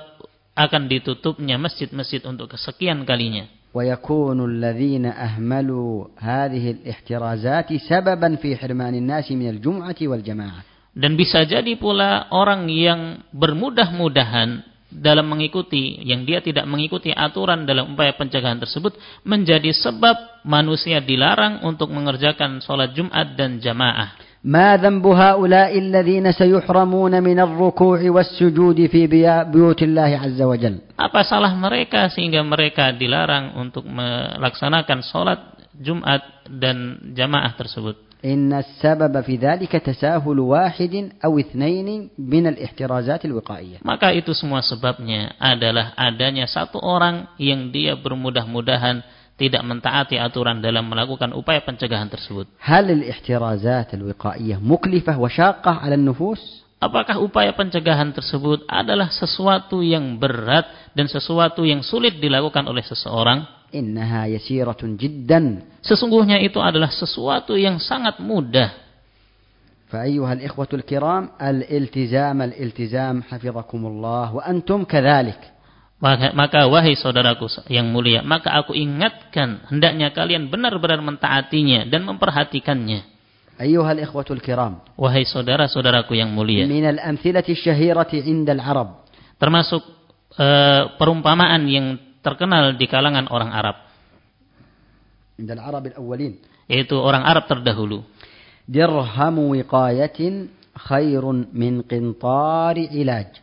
akan 0.56 0.88
ditutupnya 0.88 1.60
masjid-masjid 1.60 2.22
untuk 2.24 2.56
kesekian 2.56 3.04
kalinya. 3.04 3.46
ويكون 3.76 4.40
الذين 4.40 5.06
أهملوا 5.06 6.04
هذه 6.16 6.64
الاحترازات 6.70 7.68
سببا 7.76 8.40
في 8.40 8.56
حرمان 8.56 8.94
الناس 8.94 9.32
من 9.36 9.48
الجمعة 9.60 10.00
والجماعة 10.00 10.62
Dan 10.96 11.12
bisa 11.12 11.44
jadi 11.44 11.76
pula 11.76 12.32
orang 12.32 12.72
yang 12.72 13.20
bermudah-mudahan 13.28 14.64
dalam 14.88 15.28
mengikuti, 15.28 16.00
yang 16.00 16.24
dia 16.24 16.40
tidak 16.40 16.64
mengikuti 16.64 17.12
aturan 17.12 17.68
dalam 17.68 17.92
upaya 17.92 18.16
pencegahan 18.16 18.56
tersebut, 18.56 18.96
menjadi 19.20 19.76
sebab 19.76 20.40
manusia 20.48 21.04
dilarang 21.04 21.60
untuk 21.68 21.92
mengerjakan 21.92 22.64
sholat 22.64 22.96
Jumat 22.96 23.36
dan 23.36 23.60
jamaah. 23.60 24.29
ما 24.46 24.76
ذنب 24.78 25.06
هؤلاء 25.06 25.78
الذين 25.78 26.32
سيحرمون 26.32 27.22
من 27.22 27.38
الركوع 27.40 27.98
والسجود 28.10 28.86
في 28.86 29.06
بيا- 29.06 29.42
بيوت 29.42 29.82
الله 29.82 30.10
عز 30.22 30.40
وجل 30.42 30.76
Apa 30.94 31.26
salah 31.26 31.50
mereka 31.52 32.06
sehingga 32.14 32.40
mereka 32.46 32.94
dilarang 32.94 33.58
untuk 33.58 33.82
melaksanakan 33.84 35.02
sholat 35.02 35.40
Jumat 35.76 36.22
dan 36.48 36.98
jamaah 37.12 37.52
tersebut? 37.58 37.96
إن 38.26 38.50
السبب 38.52 39.12
في 39.22 39.36
ذلك 39.36 39.70
تساهل 39.70 40.38
واحد 40.40 40.94
أو 41.24 41.38
اثنين 41.38 42.10
من 42.18 42.44
الاحترازات 42.46 43.22
الوقائية 43.24 43.78
Maka 43.84 44.10
itu 44.16 44.32
semua 44.34 44.64
sebabnya 44.64 45.36
adalah 45.38 45.92
adanya 45.94 46.48
satu 46.48 46.80
orang 46.80 47.28
yang 47.38 47.70
dia 47.70 47.94
bermudah-mudahan 47.94 49.04
tidak 49.40 49.60
mentaati 49.68 50.16
aturan 50.16 50.64
dalam 50.64 50.88
melakukan 50.88 51.36
upaya 51.36 51.60
pencegahan 51.60 52.08
tersebut. 52.08 52.48
هل 52.60 52.90
الاحترازات 52.90 53.94
الوقائية 53.94 54.56
مكلفة 54.64 55.18
وشاقة 55.20 55.70
على 55.70 55.94
النفوس؟ 55.94 56.66
Apakah 56.76 57.16
upaya 57.24 57.56
pencegahan 57.56 58.12
tersebut 58.12 58.68
adalah 58.68 59.08
sesuatu 59.08 59.80
yang 59.80 60.20
berat 60.20 60.92
dan 60.92 61.08
sesuatu 61.08 61.64
yang 61.64 61.80
sulit 61.80 62.20
dilakukan 62.20 62.68
oleh 62.68 62.84
seseorang? 62.84 63.48
إنها 63.74 64.26
يسيرة 64.26 64.80
جدا 64.80 65.40
Sesungguhnya 65.84 66.40
itu 66.40 66.60
adalah 66.60 66.92
sesuatu 66.92 67.56
yang 67.56 67.80
sangat 67.80 68.20
mudah. 68.20 68.86
فأيها 69.86 70.32
الإخوة 70.32 70.68
الكرام 70.72 71.28
الالتزام 71.42 72.42
الالتزام 72.42 73.22
حفظكم 73.22 73.86
الله 73.86 74.34
وأنتم 74.34 74.84
كذلك 74.84 75.40
maka, 76.01 76.65
wahai 76.65 76.97
saudaraku 76.97 77.45
yang 77.69 77.85
mulia, 77.93 78.25
maka 78.25 78.49
aku 78.57 78.73
ingatkan 78.73 79.69
hendaknya 79.69 80.09
kalian 80.09 80.49
benar-benar 80.49 80.97
mentaatinya 80.97 81.85
dan 81.85 82.09
memperhatikannya. 82.09 83.05
Ayuhal 83.61 84.01
ikhwatul 84.01 84.41
kiram. 84.41 84.81
Wahai 84.97 85.29
saudara-saudaraku 85.29 86.17
yang 86.17 86.33
mulia. 86.33 86.65
Min 86.65 86.81
al-amthilati 86.89 87.53
syahirati 87.53 88.17
'inda 88.17 88.57
al-Arab. 88.57 89.05
Termasuk 89.37 89.85
uh, 90.41 90.97
perumpamaan 90.97 91.69
yang 91.69 92.17
terkenal 92.25 92.73
di 92.73 92.89
kalangan 92.89 93.29
orang 93.29 93.53
Arab. 93.53 93.77
'Inda 95.37 95.53
al-Arab 95.53 95.93
al-awwalin. 95.93 96.41
Yaitu 96.65 96.97
orang 96.97 97.21
Arab 97.21 97.45
terdahulu. 97.45 98.01
Dirhamu 98.65 99.53
wiqayatin 99.53 100.49
khairun 100.73 101.53
min 101.53 101.85
qintari 101.85 102.89
ilaj 102.97 103.37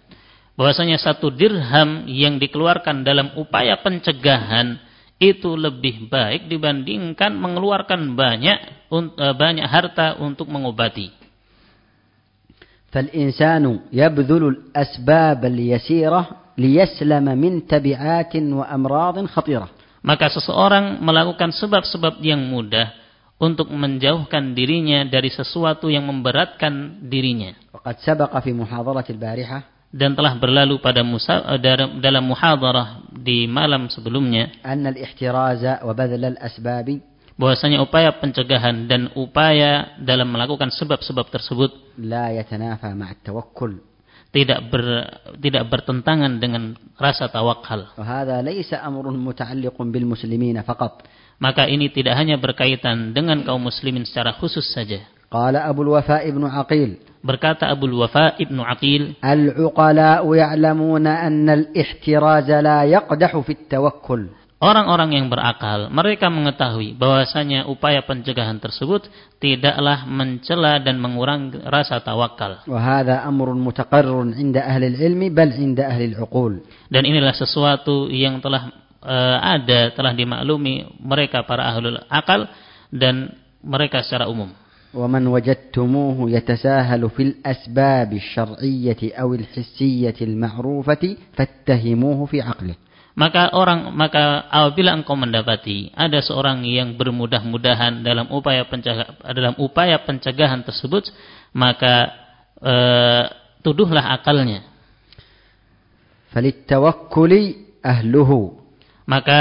bahwasanya 0.58 1.02
satu 1.02 1.34
dirham 1.34 2.06
yang 2.06 2.38
dikeluarkan 2.38 3.02
dalam 3.02 3.34
upaya 3.40 3.80
pencegahan 3.82 4.78
itu 5.18 5.56
lebih 5.56 6.12
baik 6.12 6.52
dibandingkan 6.52 7.34
mengeluarkan 7.34 8.14
banyak 8.14 8.90
un- 8.92 9.14
eh, 9.18 9.34
banyak 9.34 9.66
harta 9.66 10.20
untuk 10.22 10.50
mengobati. 10.50 11.24
فالإنسان 12.94 13.90
يبذل 13.90 14.44
الأسباب 14.54 15.42
اليسيرة 15.46 16.22
ليسلم 16.58 17.26
من 17.26 17.66
تبعات 17.66 18.34
وأمراض 18.36 19.18
خطيرة 19.26 19.68
Maka 20.04 20.28
seseorang 20.28 21.00
melakukan 21.00 21.56
sebab-sebab 21.56 22.20
yang 22.20 22.44
mudah 22.44 22.92
untuk 23.40 23.72
menjauhkan 23.72 24.52
dirinya 24.52 25.08
dari 25.08 25.32
sesuatu 25.32 25.88
yang 25.88 26.04
memberatkan 26.06 27.02
dirinya. 27.08 27.56
وقد 27.74 27.96
سبق 28.04 28.32
في 28.44 28.52
محاضرة 28.54 29.08
البارحة 29.10 29.60
dan 29.89 30.13
telah 30.13 30.37
berlalu 30.37 30.77
pada 30.85 31.01
musa, 31.01 31.57
eh, 31.57 31.61
dalam 31.99 32.25
muhadarah 32.29 33.09
di 33.09 33.49
malam 33.49 33.89
sebelumnya 33.89 34.53
al 34.61 34.85
asbabi 36.37 37.01
bahwasanya 37.39 37.81
upaya 37.81 38.13
pencegahan 38.21 38.85
dan 38.91 39.09
upaya 39.17 39.97
dalam 40.03 40.29
melakukan 40.29 40.69
sebab-sebab 40.75 41.33
tersebut 41.33 41.71
la 42.03 42.35
yatanafa 42.35 42.93
tidak 44.29 44.61
ber, 44.69 44.85
tidak 45.41 45.65
bertentangan 45.73 46.37
dengan 46.37 46.77
rasa 47.01 47.33
tawakal. 47.33 47.97
Maka 51.39 51.63
ini 51.65 51.87
tidak 51.89 52.15
hanya 52.19 52.37
berkaitan 52.37 53.17
dengan 53.17 53.41
kaum 53.47 53.63
muslimin 53.63 54.05
secara 54.05 54.37
khusus 54.37 54.69
saja. 54.69 55.01
Qala 55.33 55.65
Abu 55.65 55.85
Wafa 55.89 56.25
Ibnu 56.25 56.45
Aqil 56.45 57.01
Berkata 57.19 57.67
Abu 57.67 57.91
Wafa 57.99 58.39
Ibnu 58.39 58.63
Aqil, 58.63 59.19
al 59.23 59.53
ya'lamuna 59.55 61.27
anna 61.27 61.53
al-ihtiraz 61.59 62.49
la 62.63 62.87
yaqdahu 62.87 63.43
fi 63.43 63.53
tawakkul 63.67 64.39
Orang-orang 64.59 65.15
yang 65.15 65.31
berakal, 65.31 65.87
mereka 65.87 66.27
mengetahui 66.35 66.99
bahwasanya 66.99 67.71
upaya 67.71 68.03
pencegahan 68.03 68.59
tersebut 68.59 69.07
tidaklah 69.39 70.03
mencela 70.03 70.83
dan 70.83 70.99
mengurangi 70.99 71.63
rasa 71.63 72.03
tawakal. 72.03 72.67
Dan 76.91 77.03
inilah 77.07 77.35
sesuatu 77.39 78.11
yang 78.11 78.43
telah 78.43 78.75
uh, 78.99 79.39
ada, 79.47 79.95
telah 79.95 80.11
dimaklumi 80.19 80.91
mereka 81.07 81.47
para 81.47 81.71
ahlul 81.71 82.03
akal 82.11 82.51
dan 82.91 83.31
mereka 83.63 84.03
secara 84.03 84.27
umum. 84.27 84.51
ومن 84.94 85.28
وجدتموه 85.28 86.32
يتساهل 86.32 87.10
في 87.10 87.24
الأسباب 87.24 88.14
الشرعية 88.14 89.02
أو 89.18 89.34
الحسية 89.34 90.14
المعروفة 90.22 91.18
فاتهموه 91.34 92.26
في 92.26 92.42
عقله 92.42 92.76
Maka 93.14 93.54
orang 93.54 93.94
maka 93.94 94.50
apabila 94.50 94.90
engkau 94.98 95.14
mendapati 95.14 95.94
ada 95.94 96.18
seorang 96.18 96.66
yang 96.66 96.98
bermudah-mudahan 96.98 98.02
dalam 98.02 98.26
upaya 98.34 98.66
pencegahan 98.66 99.14
dalam 99.38 99.54
upaya 99.62 100.02
pencegahan 100.02 100.66
tersebut, 100.66 101.14
maka 101.54 102.10
eh, 102.58 103.26
tuduhlah 103.62 104.18
akalnya. 104.18 104.66
فللتوكل 106.34 107.32
أهله 107.86 108.30
Maka 109.06 109.40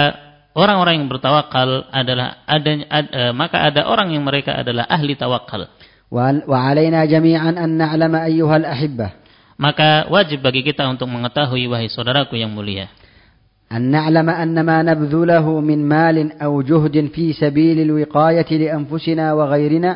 orang-orang 0.56 1.00
yang 1.00 1.08
bertawakal 1.08 1.88
adalah 1.88 2.44
ada, 2.44 2.70
ad- 2.88 3.12
eh, 3.12 3.32
maka 3.32 3.64
ada 3.64 3.88
orang 3.88 4.12
yang 4.12 4.24
mereka 4.24 4.56
adalah 4.56 4.84
ahli 4.88 5.16
tawakal. 5.16 5.68
وعل- 6.12 6.44
وعلينا 6.44 7.08
جميعا 7.08 7.50
أن 7.56 7.80
نعلم 7.80 8.12
أيها 8.14 8.56
الأحبة 8.56 9.08
Maka 9.56 10.10
wajib 10.10 10.42
bagi 10.42 10.60
kita 10.66 10.84
untuk 10.90 11.06
mengetahui 11.08 11.70
wahai 11.70 11.88
saudaraku 11.88 12.36
yang 12.36 12.52
mulia. 12.52 12.88
أن 13.72 13.88
نعلم 13.88 14.28
أن 14.28 14.56
ما 14.60 14.84
نبذله 14.84 15.46
من 15.60 15.88
مال 15.88 16.36
أو 16.36 16.60
جهد 16.60 17.08
في 17.16 17.32
سبيل 17.32 17.80
الوقاية 17.88 18.50
لأنفسنا 18.52 19.32
وغيرنا 19.32 19.92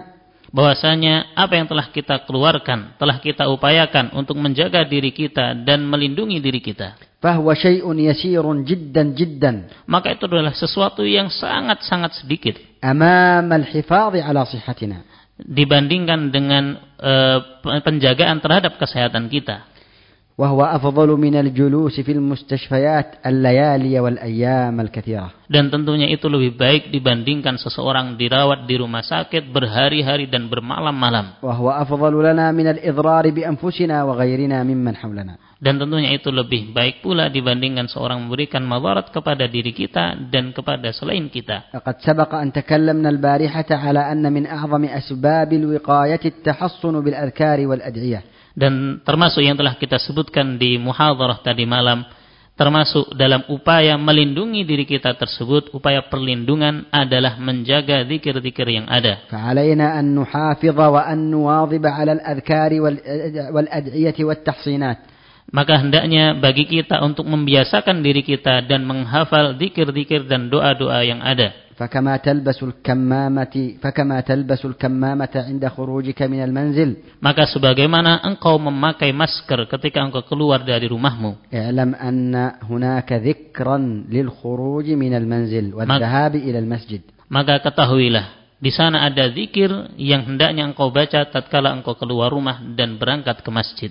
bahwasanya 0.56 1.36
apa 1.36 1.52
yang 1.60 1.68
telah 1.68 1.92
kita 1.92 2.24
keluarkan, 2.24 2.96
telah 2.96 3.20
kita 3.20 3.44
upayakan 3.52 4.14
untuk 4.16 4.40
menjaga 4.40 4.88
diri 4.88 5.12
kita 5.12 5.52
dan 5.68 5.84
melindungi 5.84 6.40
diri 6.40 6.64
kita. 6.64 6.96
فهو 7.20 7.54
شيء 7.54 7.82
يسير 7.82 8.44
جدا 8.62 9.02
جدا 9.02 9.52
Maka 9.90 10.14
itu 10.14 10.28
adalah 10.30 10.54
sesuatu 10.54 11.02
yang 11.02 11.32
sangat-sangat 11.32 12.22
sedikit 12.22 12.54
أمام 12.84 13.52
الحفاظ 13.52 14.16
على 14.20 14.40
صحتنا 14.44 14.98
dibandingkan 15.36 16.32
dengan 16.32 16.80
eh, 16.96 17.38
penjagaan 17.84 18.40
terhadap 18.40 18.80
kesehatan 18.80 19.28
kita. 19.28 19.76
وهو 20.36 20.64
أفضل 20.64 21.08
من 21.16 21.34
الجلوس 21.34 22.00
في 22.00 22.12
المستشفيات 22.12 23.24
الليالي 23.26 24.00
والأيام 24.00 24.80
الكثيرة 24.80 25.48
Dan 25.48 25.72
tentunya 25.72 26.12
itu 26.12 26.28
lebih 26.28 26.60
baik 26.60 26.92
dibandingkan 26.92 27.56
seseorang 27.56 28.20
dirawat 28.20 28.68
di 28.68 28.76
rumah 28.76 29.00
sakit 29.00 29.48
berhari-hari 29.48 30.28
dan 30.28 30.52
bermalam-malam. 30.52 31.40
وهو 31.40 31.70
أفضل 31.70 32.14
لنا 32.20 32.52
من 32.52 32.66
الإضرار 32.68 33.30
بأنفسنا 33.32 33.96
وغيرنا 34.04 34.60
ممن 34.60 34.94
حولنا 34.96 35.34
Dan 35.60 35.80
tentunya 35.80 36.12
itu 36.12 36.28
lebih 36.28 36.76
baik 36.76 37.00
pula 37.00 37.32
dibandingkan 37.32 37.88
seorang 37.88 38.20
memberikan 38.28 38.60
madarat 38.60 39.08
kepada 39.08 39.48
diri 39.48 39.72
kita 39.72 40.28
dan 40.28 40.52
kepada 40.52 40.92
selain 40.92 41.32
kita. 41.32 41.72
لقد 41.72 41.96
سبق 42.04 42.30
أن 42.34 42.52
تكلمنا 42.52 43.08
البارحة 43.08 43.70
على 43.72 44.12
أن 44.12 44.24
من 44.32 44.44
أعظم 44.44 44.84
أسباب 44.84 45.52
الوقاية 45.52 46.20
التحصن 46.24 46.94
بالأذكار 47.00 47.58
والأدعية 47.66 48.20
Dan 48.56 49.04
termasuk 49.04 49.44
yang 49.44 49.56
telah 49.56 49.76
kita 49.76 50.00
sebutkan 50.00 50.56
di 50.56 50.80
muhadarah 50.80 51.44
tadi 51.44 51.68
malam, 51.68 52.08
termasuk 52.56 53.12
dalam 53.12 53.44
upaya 53.52 54.00
melindungi 54.00 54.64
diri 54.64 54.88
kita 54.88 55.12
tersebut, 55.12 55.76
upaya 55.76 56.00
perlindungan 56.08 56.88
adalah 56.88 57.36
menjaga 57.36 58.00
zikir-zikir 58.08 58.64
yang 58.68 58.88
ada. 58.88 59.28
فعلينا 59.28 60.00
أن 60.00 60.16
نحافظ 60.16 60.78
وأن 60.80 61.18
نواظب 61.32 61.84
على 61.86 62.12
الأذكار 62.12 62.70
والأد- 62.80 63.52
والأدعية 63.52 64.16
والتحصينات 64.20 64.98
Maka 65.46 65.78
hendaknya 65.78 66.34
bagi 66.34 66.66
kita 66.66 66.98
untuk 67.06 67.22
membiasakan 67.30 68.02
diri 68.02 68.26
kita 68.26 68.66
dan 68.66 68.82
menghafal 68.82 69.54
zikir-zikir 69.54 70.26
dan 70.26 70.50
doa-doa 70.50 71.06
yang 71.06 71.22
ada. 71.22 71.66
فكما 71.76 72.16
تلبس 72.16 72.62
الكمامة 72.62 73.54
فكما 73.84 74.20
تلبس 74.20 74.64
الكمامة 74.64 75.34
عند 75.36 75.64
خروجك 75.68 76.22
من 76.22 76.40
المنزل 76.44 77.20
Maka 77.20 77.44
sebagaimana 77.44 78.24
engkau 78.24 78.56
memakai 78.56 79.12
masker 79.12 79.68
ketika 79.68 80.00
engkau 80.00 80.24
keluar 80.24 80.64
dari 80.64 80.88
rumahmu, 80.88 81.52
اعلم 81.52 81.90
أن 81.94 82.34
هناك 82.64 83.12
ذكرا 83.12 83.78
للخروج 84.08 84.86
من 84.96 85.12
المنزل 85.14 85.76
والذهاب 85.76 86.34
إلى 86.40 86.58
المسجد 86.64 87.00
maka 87.28 87.60
ketahuilah 87.60 88.39
di 88.61 88.69
sana 88.69 89.09
ada 89.09 89.25
zikir 89.33 89.73
yang 89.97 90.21
hendaknya 90.29 90.69
engkau 90.69 90.93
baca 90.93 91.25
tatkala 91.33 91.73
engkau 91.73 91.97
keluar 91.97 92.29
rumah 92.29 92.61
dan 92.77 93.01
berangkat 93.01 93.41
ke 93.41 93.49
masjid. 93.49 93.89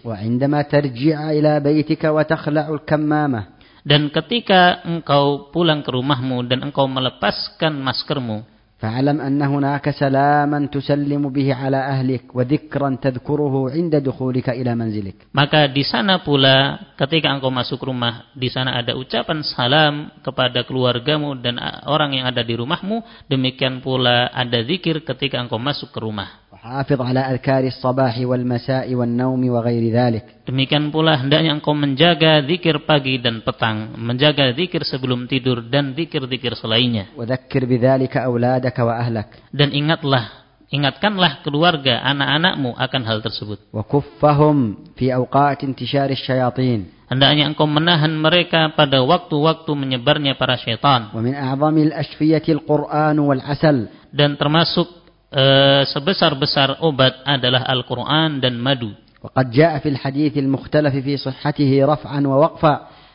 Dan 3.81 4.03
ketika 4.15 4.63
engkau 4.87 5.51
pulang 5.51 5.83
ke 5.83 5.91
rumahmu 5.91 6.47
dan 6.47 6.63
engkau 6.63 6.87
melepaskan 6.87 7.83
maskermu, 7.83 8.47
فاعلم 8.80 9.22
أن 9.22 9.42
هناك 9.42 9.90
سلاما 9.90 10.68
تسلم 10.68 11.24
به 11.30 11.48
على 11.56 11.78
أهلك 11.78 12.36
وذكرا 12.36 12.98
تذكره 13.02 13.72
عند 13.72 13.94
دخولك 13.96 14.50
إلى 14.52 14.76
منزلك 14.76 15.32
maka 15.32 15.72
di 15.72 15.84
sana 15.88 16.20
pula 16.20 16.76
ketika 17.00 17.32
engkau 17.32 17.52
masuk 17.52 17.88
rumah, 17.88 18.28
di 18.36 18.52
sana 18.52 18.76
ada 18.76 18.92
ucapan 19.00 19.44
salam 19.48 20.12
kepada 20.20 20.68
keluargamu 20.68 21.40
dan 21.40 21.56
orang 21.88 22.20
yang 22.20 22.28
ada 22.28 22.44
di 22.44 22.56
rumahmu, 22.56 23.28
demikian 23.32 23.80
pula 23.80 24.28
ada 24.32 24.60
zikir 24.64 25.04
ketika 25.08 25.40
engkau 25.40 25.60
masuk 25.60 25.92
ke 25.96 26.00
rumah. 26.04 26.46
وحافظ 26.60 27.00
على 27.02 27.20
أذكار 27.20 27.64
الصباح 27.68 28.16
والمساء 28.24 28.88
والنوم 28.96 29.42
وغير 29.50 29.84
ذلك 29.94 30.24
Demikian 30.48 30.94
pula 30.94 31.18
hendaknya 31.18 31.58
engkau 31.58 31.74
menjaga 31.74 32.42
zikir 32.46 32.86
pagi 32.86 33.18
dan 33.18 33.42
petang, 33.42 33.98
menjaga 33.98 34.54
zikir 34.54 34.86
sebelum 34.86 35.26
tidur 35.26 35.62
dan 35.68 35.98
zikir-zikir 35.98 36.54
selainnya. 36.58 37.12
وذكر 37.18 37.62
بذلك 37.66 38.14
أولادك 38.18 38.78
وأهلك 38.78 39.30
Dan 39.52 39.74
ingatlah, 39.74 40.48
ingatkanlah 40.70 41.42
keluarga, 41.42 42.02
anak-anakmu 42.02 42.78
akan 42.78 43.02
hal 43.04 43.20
tersebut. 43.26 43.60
وكفهم 43.74 44.58
في 44.96 45.14
أوقات 45.14 45.66
انتشار 45.66 46.10
الشياطين 46.14 46.82
Hendaknya 47.06 47.46
engkau 47.46 47.70
menahan 47.70 48.10
mereka 48.18 48.74
pada 48.74 48.98
waktu-waktu 49.06 49.70
menyebarnya 49.78 50.38
para 50.40 50.58
syaitan. 50.58 51.14
ومن 51.14 51.38
أعظم 51.38 51.78
الأشفية 51.78 52.46
القرآن 52.50 53.18
والعسل 53.22 53.78
Dan 54.16 54.40
termasuk 54.40 54.99
e, 55.31 55.45
sebesar-besar 55.87 56.83
obat 56.83 57.23
adalah 57.25 57.65
Al-Qur'an 57.71 58.43
dan 58.43 58.59
madu. 58.59 58.93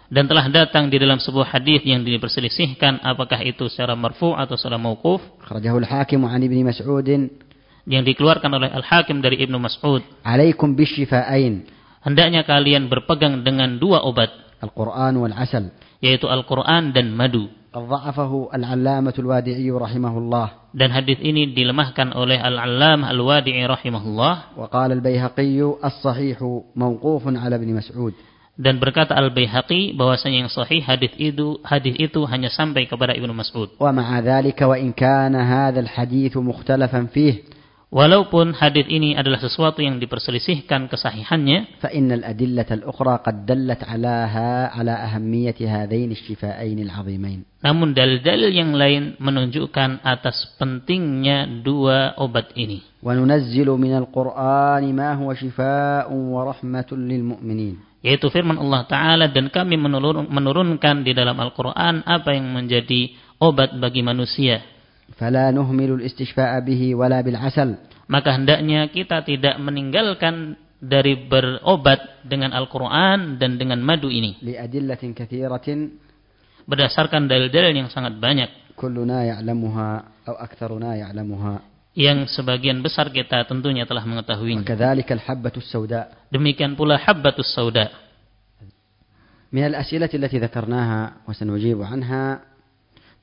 Dan 0.06 0.30
telah 0.30 0.46
datang 0.54 0.86
di 0.88 1.02
dalam 1.02 1.18
sebuah 1.18 1.50
hadis 1.50 1.82
yang 1.82 2.06
diperselisihkan 2.06 3.02
apakah 3.02 3.42
itu 3.42 3.66
secara 3.68 3.98
marfu 3.98 4.38
atau 4.38 4.54
secara 4.54 4.78
mauquf. 4.78 5.22
Hakim 5.90 6.22
'an 6.24 6.42
Ibnu 6.46 6.62
yang 7.86 8.04
dikeluarkan 8.06 8.50
oleh 8.50 8.70
Al-Hakim 8.74 9.22
dari 9.22 9.42
Ibnu 9.46 9.62
Mas'ud. 9.62 10.02
Alaikum 10.26 10.74
bisyifa'ain. 10.74 11.70
Hendaknya 12.02 12.46
kalian 12.46 12.90
berpegang 12.90 13.42
dengan 13.46 13.78
dua 13.82 14.06
obat. 14.06 14.30
Al-Quran 14.62 15.22
wal 15.22 15.34
asal. 15.38 15.74
Yaitu 16.02 16.30
Al-Quran 16.30 16.94
dan 16.94 17.14
madu. 17.14 17.50
ضعفه 17.78 18.50
العلامة 18.54 19.14
الوادعي 19.20 19.72
رحمه 19.72 20.18
الله 20.18 20.48
Dan 20.76 20.92
hadis 20.92 21.20
ini 21.24 21.56
dilemahkan 21.56 22.12
oleh 22.12 22.36
Al-Allamah 22.36 23.08
Al-Wadi'i 23.12 23.64
rahimahullah. 23.64 24.60
وقال 24.60 24.92
البيهقي 24.92 25.60
الصحيح 25.84 26.38
موقوف 26.76 27.24
على 27.28 27.56
ابن 27.56 27.70
مسعود 27.76 28.14
Dan 28.56 28.80
berkata 28.80 29.12
Al-Baihaqi 29.20 30.00
bahwasanya 30.00 30.48
yang 30.48 30.52
sahih 30.52 30.80
hadis 30.80 31.12
itu 31.20 31.60
hadis 31.68 31.92
itu 32.00 32.24
hanya 32.24 32.48
sampai 32.48 32.88
kepada 32.88 33.12
Ibnu 33.12 33.36
Mas'ud. 33.36 33.68
ومع 33.80 34.20
ذلك 34.20 34.62
وإن 34.62 34.96
كان 34.96 35.36
هذا 35.36 35.80
الحديث 35.80 36.38
مختلفا 36.38 37.02
فيه 37.12 37.55
Walaupun 37.96 38.52
hadis 38.60 38.92
ini 38.92 39.16
adalah 39.16 39.40
sesuatu 39.40 39.80
yang 39.80 40.04
diperselisihkan 40.04 40.92
kesahihannya, 40.92 41.80
fa 41.80 41.88
innal 41.96 42.28
adillatal 42.28 42.84
ukhra 42.92 43.24
qad 43.24 43.48
dallat 43.48 43.88
'alaha 43.88 44.68
'ala 44.76 45.00
ahammiyati 45.08 45.64
hadain 45.64 46.12
asy-syifa'ain 46.12 46.76
al-'azimain. 46.76 47.48
Namun 47.64 47.96
dalil-dalil 47.96 48.52
yang 48.52 48.76
lain 48.76 49.16
menunjukkan 49.16 50.04
atas 50.04 50.60
pentingnya 50.60 51.64
dua 51.64 52.20
obat 52.20 52.52
ini. 52.60 52.84
Wa 53.00 53.16
nunazzilu 53.16 53.80
minal 53.80 54.12
Qur'ani 54.12 54.92
ma 54.92 55.16
huwa 55.16 55.32
syifaa'un 55.32 56.20
wa 56.36 56.52
rahmatun 56.52 57.00
lil 57.00 57.24
mu'minin. 57.24 57.80
Yaitu 58.04 58.28
firman 58.28 58.60
Allah 58.60 58.84
Ta'ala 58.92 59.26
dan 59.32 59.48
kami 59.48 59.80
menurunkan 59.80 61.08
di 61.08 61.16
dalam 61.16 61.40
Al-Quran 61.40 62.04
apa 62.04 62.36
yang 62.36 62.52
menjadi 62.52 63.16
obat 63.40 63.72
bagi 63.80 64.04
manusia 64.04 64.75
فلا 65.21 65.51
نهمل 65.51 65.91
الاستشفاء 66.01 66.61
به 66.65 66.95
ولا 66.95 67.21
بالعسل 67.21 67.75
Maka 68.11 68.35
hendaknya 68.35 68.91
kita 68.91 69.23
tidak 69.23 69.55
meninggalkan 69.63 70.59
dari 70.81 71.15
berobat 71.31 72.25
dengan 72.27 72.51
Al-Quran 72.51 73.39
dan 73.39 73.55
dengan 73.61 73.79
madu 73.85 74.09
ini. 74.11 74.41
لأدلة 74.43 75.03
كثيرة 75.15 75.67
Berdasarkan 76.67 77.27
dalil-dalil 77.27 77.75
yang 77.85 77.91
sangat 77.93 78.17
banyak. 78.19 78.75
كلنا 78.81 79.25
يعلمها 79.25 79.91
أو 80.29 80.35
أكثرنا 80.41 80.91
يعلمها 80.97 81.55
Yang 81.95 82.39
sebagian 82.39 82.81
besar 82.87 83.11
kita 83.11 83.43
tentunya 83.45 83.83
telah 83.87 84.03
mengetahuinya. 84.07 84.63
وكذلك 84.63 85.07
الحبة 85.11 85.55
السوداء 85.59 86.33
Demikian 86.35 86.75
pula 86.75 86.97
habbatus 86.99 87.51
sauda. 87.53 87.91
من 89.53 89.67
الأسئلة 89.67 90.11
التي 90.15 90.39
ذكرناها 90.39 91.27
وسنجيب 91.29 91.83
عنها 91.83 92.23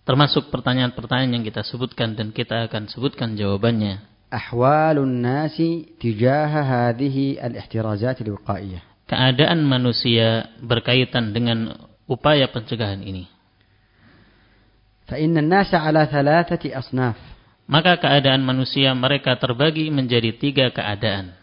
termasuk 0.03 0.51
pertanyaan-pertanyaan 0.51 1.41
yang 1.41 1.45
kita 1.47 1.63
sebutkan 1.63 2.19
dan 2.19 2.35
kita 2.35 2.67
akan 2.71 2.91
sebutkan 2.91 3.39
jawabannya. 3.39 4.03
Ahwalun 4.33 5.21
nasi 5.21 5.93
tijaha 6.01 6.65
hadhihi 6.65 7.37
al-ihtirazat 7.39 8.25
al-wiqaiyah. 8.25 8.83
Keadaan 9.05 9.69
manusia 9.69 10.49
berkaitan 10.65 11.37
dengan 11.37 11.77
upaya 12.09 12.49
pencegahan 12.49 13.05
ini. 13.05 13.29
Fa 15.05 15.21
inna 15.21 15.45
nasa 15.45 15.85
ala 15.85 16.09
thalathati 16.09 16.73
asnaf. 16.73 17.21
Maka 17.69 18.01
keadaan 18.01 18.41
manusia 18.43 18.91
mereka 18.97 19.37
terbagi 19.37 19.93
menjadi 19.93 20.33
tiga 20.35 20.73
keadaan. 20.73 21.37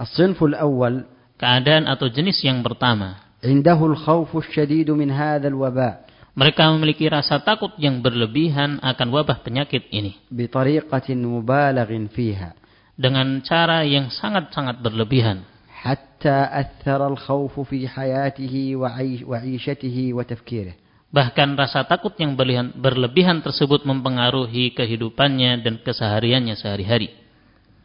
As-sinful 0.00 0.56
awal. 0.56 1.04
Keadaan 1.36 1.84
atau 1.84 2.08
jenis 2.08 2.40
yang 2.40 2.64
pertama. 2.64 3.20
Indahul 3.44 3.92
khawfu 3.92 4.40
syadidu 4.40 4.96
min 4.96 5.12
hadzal 5.12 5.52
waba'. 5.52 6.05
Mereka 6.35 6.63
memiliki 6.71 7.11
rasa 7.11 7.43
takut 7.43 7.75
yang 7.75 7.99
berlebihan 7.99 8.79
akan 8.79 9.07
wabah 9.11 9.43
penyakit 9.43 9.91
ini. 9.91 10.15
بطريقة 10.31 11.07
مبالغ 11.11 11.89
فيها 12.15 12.49
Dengan 12.95 13.41
cara 13.43 13.83
yang 13.83 14.07
sangat-sangat 14.07 14.79
berlebihan. 14.79 15.43
حتى 15.81 16.37
أثر 16.53 17.01
الخوف 17.07 17.59
في 17.73 17.89
حياته 17.89 18.75
وعيش 18.77 19.19
وعيشته 19.25 19.97
وتفكيره 20.13 20.75
Bahkan 21.11 21.59
rasa 21.59 21.83
takut 21.83 22.15
yang 22.15 22.39
berlebihan, 22.39 22.71
berlebihan 22.71 23.43
tersebut 23.43 23.83
mempengaruhi 23.83 24.71
kehidupannya 24.71 25.59
dan 25.59 25.83
kesehariannya 25.83 26.55
sehari-hari. 26.55 27.11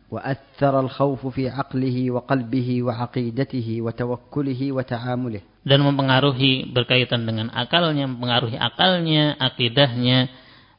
وأثر 0.06 0.80
الخوف 0.80 1.26
في 1.26 1.50
عقله 1.50 2.10
وقلبه 2.10 2.68
وعقيدته 2.82 3.68
وتوكله 3.82 4.60
وتعامله 4.72 5.40
Dan 5.66 5.82
mempengaruhi 5.82 6.70
berkaitan 6.70 7.26
dengan 7.26 7.50
akalnya, 7.50 8.06
mempengaruhi 8.06 8.54
akalnya, 8.54 9.34
akidahnya, 9.40 10.30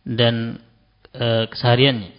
dan 0.08 0.64
e, 1.12 1.52
kesehariannya. 1.52 2.18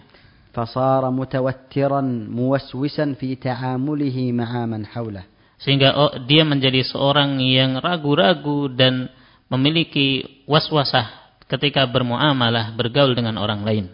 فصار 0.49 1.09
متوترا 1.13 2.01
موسوسا 2.25 3.13
في 3.13 3.35
تعامله 3.35 4.17
مع 4.33 4.65
من 4.65 4.81
حوله 4.85 5.23
Sehingga 5.59 5.91
oh, 5.91 6.11
dia 6.23 6.47
menjadi 6.47 6.87
seorang 6.87 7.35
yang 7.43 7.83
ragu-ragu 7.83 8.71
dan 8.71 9.11
memiliki 9.51 10.23
waswasah 10.47 11.35
ketika 11.51 11.83
bermuamalah, 11.83 12.71
bergaul 12.79 13.11
dengan 13.11 13.35
orang 13.35 13.67
lain. 13.67 13.85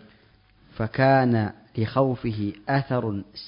فكان 0.77 1.51
لخوفه 1.77 2.53
أثر 2.69 3.03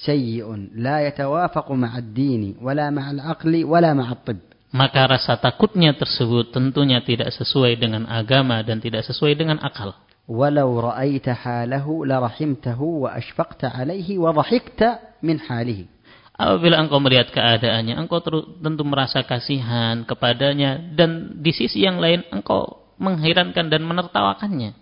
سيء 0.05 0.47
لا 0.76 1.08
يتوافق 1.08 1.72
مع 1.72 1.97
الدين 1.97 2.55
ولا 2.62 2.89
مع 2.89 3.12
العقل 3.12 3.64
ولا 3.64 3.93
مع 3.93 4.12
الطب 4.12 4.38
maka 4.73 5.05
rasa 5.05 5.37
takutnya 5.37 5.93
tersebut 5.93 6.49
tentunya 6.49 7.05
tidak 7.05 7.29
sesuai 7.37 7.77
dengan 7.77 8.09
agama 8.09 8.64
dan 8.64 8.81
tidak 8.81 9.05
sesuai 9.05 9.37
dengan 9.37 9.61
akal. 9.61 9.93
Walau 10.25 10.81
ra'aita 10.81 11.37
halahu 11.37 12.09
la 12.09 12.25
rahimtahu 12.25 13.05
wa 13.05 13.12
ashfaqta 13.12 13.68
alaihi 13.68 14.16
wa 14.16 14.33
dhahikta 14.33 15.20
min 15.20 15.37
halihi. 15.37 15.85
Apabila 16.33 16.81
engkau 16.81 16.99
melihat 17.05 17.29
keadaannya, 17.29 18.01
engkau 18.01 18.25
tentu 18.64 18.83
merasa 18.89 19.20
kasihan 19.29 20.09
kepadanya 20.09 20.81
dan 20.97 21.37
di 21.45 21.53
sisi 21.53 21.85
yang 21.85 22.01
lain 22.01 22.25
engkau 22.33 22.81
mengherankan 22.97 23.68
dan 23.68 23.85
menertawakannya. 23.85 24.73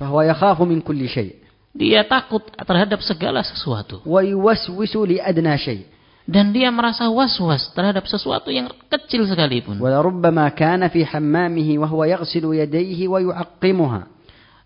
Fahuwa 0.00 0.24
yakhafu 0.24 0.64
min 0.64 0.80
kulli 0.80 1.04
syai'. 1.04 1.36
Dia 1.76 2.08
takut 2.08 2.40
terhadap 2.56 3.04
segala 3.04 3.44
sesuatu. 3.44 4.00
Wa 4.08 4.24
yuwaswisu 4.24 5.04
li 5.04 5.16
adna 5.20 5.60
syai' 5.60 5.97
dan 6.28 6.52
dia 6.52 6.68
merasa 6.68 7.08
was-was 7.08 7.72
terhadap 7.72 8.04
sesuatu 8.04 8.52
yang 8.52 8.68
kecil 8.92 9.24
sekalipun. 9.24 9.80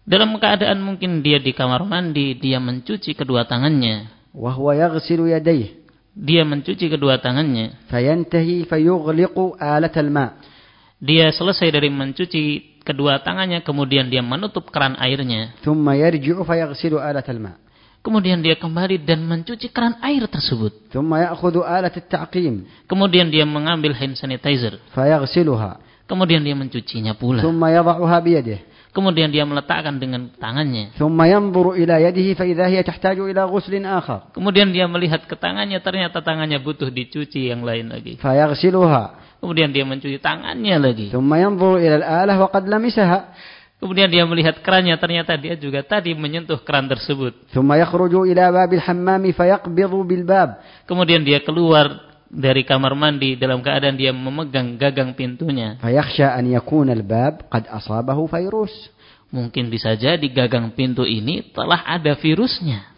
Dalam 0.03 0.35
keadaan 0.43 0.83
mungkin 0.83 1.23
dia 1.23 1.39
di 1.39 1.55
kamar 1.55 1.87
mandi, 1.87 2.35
dia 2.35 2.59
mencuci 2.59 3.15
kedua 3.15 3.47
tangannya. 3.47 4.11
Dia 6.19 6.43
mencuci 6.43 6.91
kedua 6.91 7.23
tangannya. 7.23 7.87
Dia 10.99 11.31
selesai 11.31 11.71
dari 11.71 11.87
mencuci 11.95 12.43
kedua 12.83 13.23
tangannya, 13.23 13.63
kemudian 13.63 14.11
dia 14.11 14.19
menutup 14.27 14.67
keran 14.75 14.99
airnya. 14.99 15.55
Kemudian 18.03 18.43
dia 18.43 18.59
kembali 18.59 19.07
dan 19.07 19.23
mencuci 19.23 19.71
keran 19.71 19.95
air 20.03 20.27
tersebut. 20.27 20.91
Kemudian 22.91 23.31
dia 23.31 23.47
mengambil 23.47 23.95
hand 23.95 24.19
sanitizer. 24.19 24.83
Kemudian 26.11 26.43
dia 26.43 26.59
mencucinya 26.59 27.15
pula. 27.15 27.47
Kemudian 28.93 29.33
dia 29.33 29.47
meletakkan 29.49 29.97
dengan 29.97 30.29
tangannya. 30.37 30.93
Kemudian 34.37 34.69
dia 34.69 34.85
melihat 34.85 35.25
ke 35.25 35.33
tangannya, 35.33 35.81
ternyata 35.81 36.21
tangannya 36.21 36.61
butuh 36.61 36.93
dicuci 36.93 37.49
yang 37.49 37.65
lain 37.65 37.89
lagi. 37.89 38.21
Kemudian 39.41 39.73
dia 39.73 39.89
mencuci 39.89 40.21
tangannya 40.21 40.77
lagi. 40.77 41.07
Kemudian 43.83 44.07
dia 44.07 44.23
melihat 44.23 44.63
kerannya, 44.63 44.95
ternyata 44.95 45.35
dia 45.35 45.59
juga 45.59 45.83
tadi 45.83 46.15
menyentuh 46.15 46.63
keran 46.63 46.87
tersebut. 46.87 47.35
Kemudian 50.87 51.27
dia 51.27 51.43
keluar 51.43 51.91
dari 52.31 52.63
kamar 52.63 52.95
mandi 52.95 53.35
dalam 53.35 53.59
keadaan 53.59 53.99
dia 53.99 54.15
memegang 54.15 54.79
gagang 54.79 55.19
pintunya. 55.19 55.83
Mungkin 59.35 59.67
bisa 59.67 59.99
jadi 59.99 60.23
gagang 60.31 60.71
pintu 60.79 61.03
ini 61.03 61.51
telah 61.51 61.83
ada 61.83 62.15
virusnya. 62.15 62.95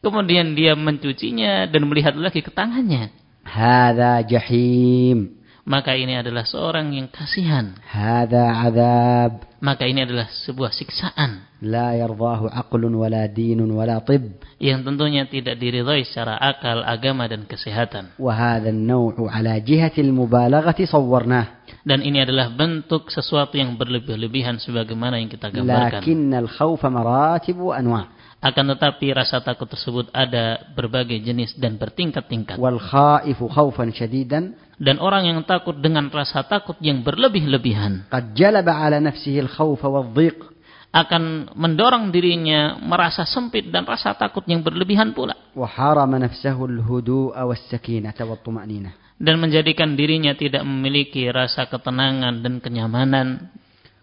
Kemudian 0.00 0.56
dia 0.56 0.72
mencucinya 0.72 1.68
dan 1.68 1.84
melihat 1.84 2.16
lagi 2.16 2.40
ke 2.40 2.48
tangannya. 2.48 3.12
Hada 3.44 4.24
jahim 4.24 5.41
maka 5.62 5.94
ini 5.94 6.18
adalah 6.18 6.42
seorang 6.42 6.90
yang 6.90 7.06
kasihan. 7.06 7.78
Hada 7.86 8.66
adab. 8.66 9.46
Maka 9.62 9.86
ini 9.86 10.02
adalah 10.02 10.26
sebuah 10.26 10.74
siksaan. 10.74 11.46
La 11.62 11.94
yardahu 11.94 12.50
aqlun 12.50 12.90
wala 12.98 13.30
dinun 13.30 13.70
wala 13.70 14.02
tib. 14.02 14.42
Yang 14.58 14.90
tentunya 14.90 15.22
tidak 15.30 15.62
diridhai 15.62 16.02
secara 16.02 16.34
akal, 16.34 16.82
agama 16.82 17.30
dan 17.30 17.46
kesehatan. 17.46 18.18
Wa 18.18 18.34
hadha 18.34 18.74
an-naw'u 18.74 19.30
ala 19.30 19.62
jihati 19.62 20.02
al-mubalaghati 20.02 20.82
sawwarnah. 20.82 21.62
Dan 21.86 22.02
ini 22.02 22.26
adalah 22.26 22.50
bentuk 22.50 23.14
sesuatu 23.14 23.54
yang 23.54 23.78
berlebih-lebihan 23.78 24.58
sebagaimana 24.58 25.22
yang 25.22 25.30
kita 25.30 25.54
gambarkan. 25.54 26.02
Lakinnal 26.02 26.50
khawfa 26.50 26.90
maratibu 26.90 27.70
anwa'. 27.70 28.21
Akan 28.42 28.66
tetapi 28.74 29.14
rasa 29.14 29.38
takut 29.38 29.70
tersebut 29.70 30.10
ada 30.10 30.66
berbagai 30.74 31.14
jenis 31.22 31.54
dan 31.54 31.78
bertingkat-tingkat. 31.78 32.58
Wal 32.58 32.82
khaifu 32.82 33.46
khaufan 33.46 33.94
syadidan 33.94 34.58
dan 34.82 34.98
orang 34.98 35.30
yang 35.30 35.38
takut 35.46 35.78
dengan 35.78 36.10
rasa 36.10 36.42
takut 36.42 36.74
yang 36.82 37.06
berlebih-lebihan. 37.06 38.10
Qad 38.10 38.34
jalaba 38.34 38.82
ala 38.82 38.98
nafsihi 38.98 39.46
al-khawfa 39.46 39.86
wadh-dhiq 39.86 40.42
akan 40.90 41.54
mendorong 41.54 42.10
dirinya 42.10 42.82
merasa 42.82 43.22
sempit 43.22 43.70
dan 43.70 43.86
rasa 43.86 44.18
takut 44.18 44.42
yang 44.50 44.66
berlebihan 44.66 45.14
pula. 45.14 45.38
Waharama 45.54 46.18
nafsahu 46.18 46.66
al-hudu'a 46.66 47.46
was-sakinata 47.46 48.26
wat-tuma'nina 48.26 49.02
dan 49.22 49.38
menjadikan 49.38 49.94
dirinya 49.94 50.34
tidak 50.34 50.66
memiliki 50.66 51.30
rasa 51.30 51.70
ketenangan 51.70 52.42
dan 52.42 52.58
kenyamanan. 52.58 53.54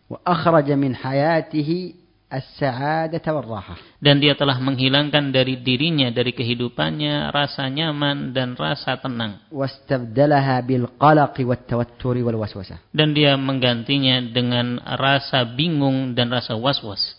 Wa 0.07 0.23
akhraja 0.23 0.79
min 0.79 0.95
hayatihi 0.95 1.98
dan 3.97 4.21
dia 4.21 4.37
telah 4.37 4.61
menghilangkan 4.61 5.33
dari 5.33 5.65
dirinya 5.65 6.13
dari 6.13 6.29
kehidupannya 6.29 7.33
rasa 7.33 7.65
nyaman 7.73 8.37
dan 8.37 8.53
rasa 8.53 9.01
tenang. 9.01 9.41
Dan 12.93 13.17
dia 13.17 13.33
menggantinya 13.33 14.21
dengan 14.29 14.77
rasa 14.77 15.41
bingung 15.57 16.13
dan 16.13 16.29
rasa 16.29 16.53
was-was. 16.53 17.17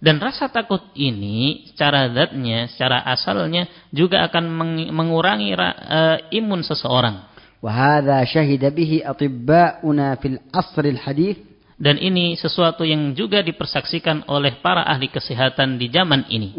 Dan 0.00 0.22
rasa 0.24 0.48
takut 0.48 0.88
ini 0.96 1.68
secara 1.68 2.08
zatnya, 2.08 2.64
secara 2.72 3.04
asalnya 3.12 3.68
juga 3.92 4.24
akan 4.24 4.44
mengurangi 4.88 5.52
eh, 5.52 6.18
imun 6.38 6.64
seseorang. 6.64 7.28
وهذا 7.62 8.24
شهد 8.24 8.74
به 8.74 9.02
في 10.74 10.80
الحديث 10.80 11.36
Dan 11.78 11.94
ini 11.94 12.34
sesuatu 12.34 12.82
yang 12.82 13.14
juga 13.14 13.38
dipersaksikan 13.38 14.26
oleh 14.26 14.58
para 14.58 14.82
ahli 14.82 15.06
kesehatan 15.06 15.78
di 15.78 15.86
zaman 15.86 16.26
ini. 16.26 16.50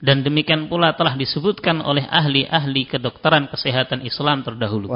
Dan 0.00 0.18
demikian 0.24 0.64
pula 0.72 0.96
telah 0.96 1.12
disebutkan 1.12 1.84
oleh 1.84 2.08
ahli-ahli 2.08 2.88
kedokteran 2.88 3.52
kesehatan 3.52 4.00
Islam 4.00 4.40
terdahulu. 4.40 4.88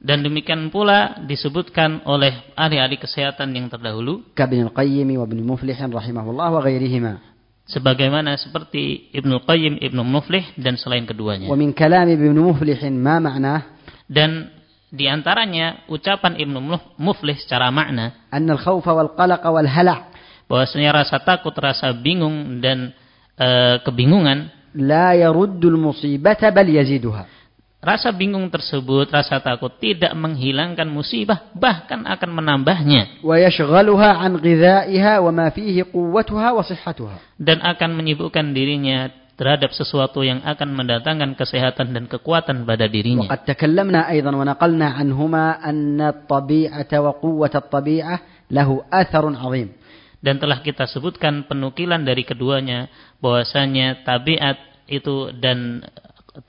Dan 0.00 0.24
demikian 0.24 0.72
pula 0.72 1.20
disebutkan 1.28 2.00
oleh 2.08 2.32
ahli-ahli 2.56 2.96
kesehatan 2.96 3.52
yang 3.52 3.68
terdahulu. 3.68 4.32
Ibnu 4.32 4.72
Qayyim 4.72 5.12
wa 5.20 5.28
Ibnu 5.28 5.44
Muflih 5.44 5.76
rahimahullah 5.76 6.48
wa 6.56 6.60
ghairihima. 6.64 7.20
Sebagaimana 7.68 8.40
seperti 8.40 9.12
Ibnu 9.12 9.44
Qayyim, 9.44 9.76
Ibnu 9.76 10.00
Muflih 10.00 10.42
dan 10.56 10.80
selain 10.80 11.04
keduanya. 11.04 11.52
Wa 11.52 11.56
min 11.60 11.76
kalam 11.76 12.08
Ibnu 12.08 12.40
Muflih 12.40 12.80
ma 12.96 13.20
ma'na? 13.20 13.76
Dan 14.08 14.48
di 14.88 15.04
antaranya 15.04 15.84
ucapan 15.92 16.40
Ibnu 16.40 16.58
Muflih 16.96 17.36
secara 17.36 17.68
makna. 17.68 18.26
An 18.32 18.48
al-khawfa 18.48 18.96
wal 18.96 19.12
qalaq 19.12 19.44
wal 19.44 19.68
hala' 19.68 20.10
bahwasanya 20.50 21.04
rasa 21.04 21.22
takut, 21.22 21.54
rasa 21.54 21.94
bingung 21.94 22.58
dan 22.58 22.90
uh, 23.38 23.78
kebingungan 23.86 24.50
la 24.74 25.14
yaruddul 25.14 25.78
musibata 25.78 26.50
bal 26.50 26.66
yaziduha 26.66 27.39
rasa 27.85 28.09
bingung 28.09 28.49
tersebut, 28.49 29.13
rasa 29.13 29.37
takut 29.37 29.69
tidak 29.77 30.09
menghilangkan 30.17 30.89
musibah, 30.89 31.53
bahkan 31.53 32.01
akan 32.09 32.29
menambahnya 32.33 33.21
ويشغلها 33.21 34.09
عن 34.17 34.31
غذائها 34.41 35.13
وما 35.21 35.47
فيه 35.53 35.93
قوتها 35.93 36.47
وصحتها 36.57 37.37
dan 37.37 37.61
akan 37.61 37.93
menyibukkan 37.93 38.57
dirinya 38.57 39.13
terhadap 39.35 39.75
sesuatu 39.75 40.23
yang 40.23 40.41
akan 40.47 40.73
mendatangkan 40.73 41.35
kesehatan 41.35 41.91
dan 41.93 42.09
kekuatan 42.09 42.65
pada 42.65 42.89
dirinya. 42.89 43.29
وقد 43.29 43.41
تكلمنا 43.45 44.09
أيضا 44.09 44.31
ونقلنا 44.33 44.87
عنهما 44.87 45.45
أن 45.69 45.99
الطبيعة 46.01 46.91
وقوة 46.91 47.53
الطبيعة 47.55 48.17
له 48.51 48.69
أثر 48.89 49.25
عظيم 49.35 49.69
Dan 50.25 50.41
telah 50.41 50.57
kita 50.65 50.89
sebutkan 50.89 51.45
penukilan 51.45 52.01
dari 52.01 52.25
keduanya 52.25 52.89
bahwasanya 53.21 54.01
tabiat 54.01 54.57
itu 54.89 55.29
dan 55.37 55.85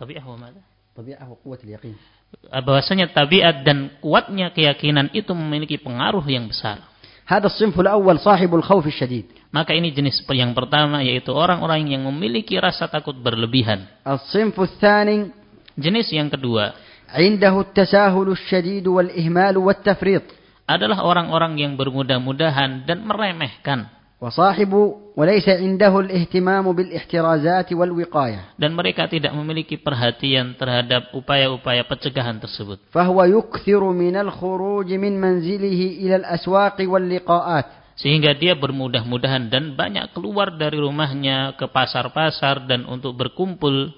tabiat 0.00 0.24
apa 0.24 0.69
Tabi'ah. 0.91 1.27
Bahwasanya 2.63 3.11
tabiat 3.11 3.63
dan 3.67 3.95
kuatnya 3.99 4.51
keyakinan 4.55 5.11
itu 5.11 5.31
memiliki 5.35 5.79
pengaruh 5.79 6.23
yang 6.27 6.47
besar. 6.47 6.83
Maka 9.51 9.71
ini 9.71 9.89
jenis 9.95 10.23
yang 10.27 10.51
pertama 10.51 10.99
yaitu 10.99 11.31
orang-orang 11.31 11.87
yang 11.91 12.03
memiliki 12.07 12.59
rasa 12.59 12.91
takut 12.91 13.15
berlebihan. 13.15 13.87
Jenis 15.79 16.11
yang 16.11 16.27
kedua. 16.27 16.75
Indahu 17.15 17.63
at-tasahul 17.67 18.35
wal. 18.87 19.09
Adalah 20.67 20.99
orang-orang 21.03 21.53
yang 21.59 21.75
bermudah-mudahan 21.75 22.87
dan 22.87 23.03
meremehkan. 23.03 23.91
وصاحب 24.20 24.72
وليس 25.16 25.48
عنده 25.48 26.00
الاهتمام 26.00 26.72
بالاحترازات 26.72 27.72
والوقاية 27.72 28.40
dan 28.56 28.72
mereka 28.72 29.04
tidak 29.04 29.36
memiliki 29.36 29.76
perhatian 29.76 30.56
terhadap 30.56 31.12
upaya-upaya 31.12 31.84
pencegahan 31.84 32.40
tersebut. 32.40 32.80
فهو 32.96 33.24
يكثر 33.24 33.82
من 33.92 34.16
الخروج 34.16 34.88
من 34.96 35.20
منزله 35.20 35.80
إلى 36.00 36.16
الأسواق 36.16 36.76
واللقاءات 36.80 37.66
Sehingga 37.96 38.36
dia 38.36 38.52
bermudah-mudahan 38.52 39.48
dan 39.48 39.72
banyak 39.72 40.12
keluar 40.12 40.52
dari 40.52 40.76
rumahnya 40.76 41.56
ke 41.56 41.64
pasar-pasar 41.68 42.68
dan 42.68 42.88
untuk 42.88 43.16
berkumpul 43.16 43.92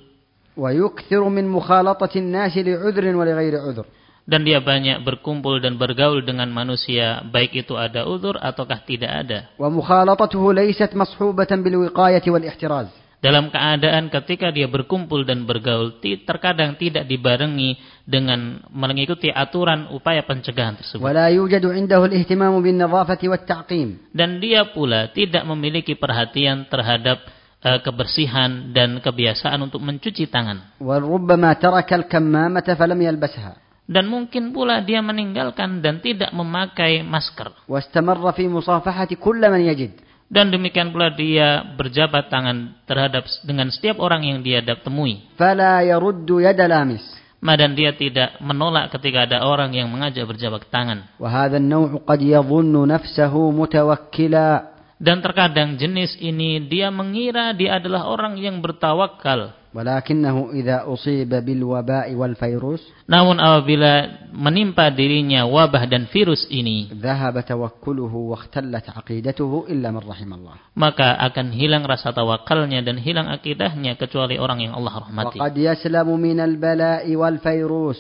ويكثر 0.59 1.23
من 1.29 1.47
مخالطة 1.47 2.11
الناس 2.17 2.59
لعذر 2.59 3.05
ولغير 3.17 3.55
عذر 3.55 3.87
dan 4.29 4.45
dia 4.45 4.61
banyak 4.61 5.01
berkumpul 5.03 5.57
dan 5.57 5.81
bergaul 5.81 6.21
dengan 6.21 6.53
manusia 6.53 7.25
baik 7.25 7.65
itu 7.65 7.75
ada 7.75 8.05
uzur 8.05 8.37
ataukah 8.37 8.85
tidak 8.85 9.09
ada. 9.25 9.39
ومخالطته 9.57 10.43
ليست 10.53 10.91
مصحوبة 10.97 11.51
بالوقاية 11.51 12.25
والاحتراز 12.29 12.89
Dalam 13.19 13.51
keadaan 13.51 14.15
ketika 14.15 14.55
dia 14.55 14.71
berkumpul 14.71 15.27
dan 15.27 15.43
bergaul 15.43 15.99
ti- 15.99 16.23
terkadang 16.23 16.79
tidak 16.79 17.03
dibarengi 17.03 17.75
dengan 18.07 18.63
mengikuti 18.71 19.27
aturan 19.27 19.91
upaya 19.91 20.23
pencegahan 20.23 20.79
tersebut. 20.79 21.03
ولا 21.03 21.27
يوجد 21.27 21.67
عنده 21.67 21.99
الاهتمام 22.05 22.55
بالنظافة 22.63 23.19
والتعقيم 23.25 24.15
Dan 24.15 24.39
dia 24.39 24.71
pula 24.71 25.11
tidak 25.11 25.43
memiliki 25.43 25.99
perhatian 25.99 26.71
terhadap 26.71 27.19
eh, 27.59 27.83
kebersihan 27.83 28.71
dan 28.71 29.03
kebiasaan 29.03 29.67
untuk 29.67 29.83
mencuci 29.83 30.31
tangan. 30.31 30.79
وربما 30.79 31.53
ترك 31.59 31.91
الكمامة 31.91 32.67
فلم 32.79 33.01
يلبسها 33.03 33.53
Dan 33.89 34.05
mungkin 34.05 34.53
pula 34.53 34.85
dia 34.85 35.01
meninggalkan 35.01 35.81
dan 35.81 35.99
tidak 35.99 36.29
memakai 36.31 37.01
masker. 37.01 37.57
واستمر 37.69 38.21
في 38.37 38.45
مصافحة 38.49 39.17
كل 39.17 39.41
من 39.49 39.61
يجد 39.65 39.93
Dan 40.29 40.53
demikian 40.53 40.93
pula 40.93 41.09
dia 41.09 41.65
berjabat 41.73 42.29
tangan 42.29 42.77
terhadap 42.85 43.25
dengan 43.43 43.73
setiap 43.73 43.97
orang 43.97 44.29
yang 44.29 44.45
dia 44.45 44.61
dap- 44.61 44.85
temui. 44.85 45.25
فلا 45.41 45.81
يرد 45.89 46.29
يد 46.29 46.61
لامس 46.61 47.05
Dan 47.41 47.73
dia 47.73 47.95
tidak 47.95 48.35
menolak 48.43 48.91
ketika 48.93 49.25
ada 49.25 49.47
orang 49.47 49.71
yang 49.73 49.89
mengajak 49.89 50.27
berjabat 50.29 50.69
tangan. 50.69 51.09
وهذا 51.17 51.57
النوع 51.57 52.05
قد 52.05 52.21
يظن 52.21 52.75
نفسه 52.89 53.33
متوكلا 53.33 54.51
Dan 54.99 55.23
terkadang 55.23 55.79
jenis 55.79 56.19
ini 56.19 56.59
dia 56.61 56.91
mengira 56.91 57.55
dia 57.55 57.79
adalah 57.79 58.11
orang 58.11 58.35
yang 58.35 58.59
bertawakal. 58.59 59.55
Walakinahu 59.74 60.54
idza 60.54 60.86
usiba 60.86 61.42
bil 61.42 61.66
waba'i 61.66 62.14
wal 62.14 62.38
virus. 62.38 62.78
Namun 63.10 63.42
apabila 63.42 64.22
menimpa 64.30 64.94
dirinya 64.94 65.50
wabah 65.50 65.90
dan 65.90 66.06
virus 66.14 66.46
ini, 66.54 66.94
dhahaba 66.94 67.42
tawakkuluhu 67.42 68.32
wa 68.32 68.38
ikhtallat 68.38 68.86
'aqidatuhu 68.86 69.66
illa 69.74 69.90
man 69.90 70.06
rahimallah. 70.06 70.78
Maka 70.78 71.18
akan 71.18 71.50
hilang 71.58 71.90
rasa 71.90 72.14
tawakalnya 72.14 72.86
dan 72.86 73.02
hilang 73.02 73.26
akidahnya 73.34 73.98
kecuali 73.98 74.38
orang 74.38 74.62
yang 74.62 74.78
Allah 74.78 75.10
rahmati. 75.10 75.42
Wa 75.42 75.50
qad 75.50 75.58
yaslamu 75.58 76.22
bala'i 76.62 77.18
wal 77.18 77.42
virus. 77.42 77.98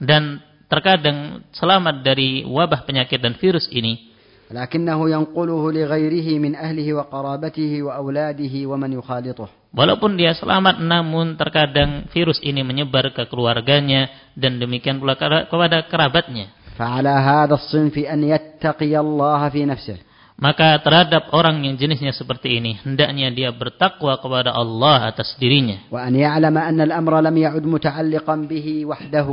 Dan 0.00 0.40
terkadang 0.72 1.44
selamat 1.52 2.00
dari 2.00 2.48
wabah 2.48 2.88
penyakit 2.88 3.20
dan 3.20 3.36
virus 3.36 3.68
ini. 3.68 4.16
Lakinnahu 4.48 5.12
yanquluhu 5.12 5.76
li 5.76 5.84
ghairihi 5.84 6.40
min 6.40 6.56
ahlihi 6.56 6.96
wa 6.96 7.04
qarabatihi 7.04 7.84
wa 7.84 8.00
auladihi 8.00 8.64
wa 8.64 8.80
man 8.80 8.96
yukhalituh. 8.96 9.61
walaupun 9.71 10.15
dia 10.17 10.33
selamat 10.33 10.79
namun 10.81 11.35
terkadang 11.37 12.07
virus 12.11 12.39
ini 12.41 12.63
menyebar 12.63 13.11
ke 13.13 13.27
keluarganya 13.29 14.07
dan 14.33 14.57
demikian 14.57 14.97
pula 15.01 15.13
kera- 15.19 15.47
kepada 15.47 15.85
kerabatnya. 15.87 16.53
فعلى 16.77 17.09
هذا 17.09 17.53
الصنف 17.57 17.97
أن 18.05 18.21
يتقي 18.23 18.93
الله 18.93 19.41
في 19.49 19.65
نفسه 19.65 19.97
Maka 20.37 20.77
terhadap 20.85 21.33
orang 21.33 21.65
yang 21.65 21.81
jenisnya 21.81 22.13
seperti 22.13 22.61
ini, 22.61 22.77
hendaknya 22.85 23.33
dia 23.33 23.49
bertakwa 23.49 24.13
kepada 24.21 24.53
Allah 24.53 25.09
atas 25.09 25.33
dirinya. 25.41 25.81
وأن 25.89 26.13
يعلم 26.13 26.53
أن 26.53 26.77
الأمر 26.77 27.13
لم 27.25 27.35
يعد 27.37 27.65
متعلقا 27.65 28.35
به 28.45 28.67
وحده 28.85 29.27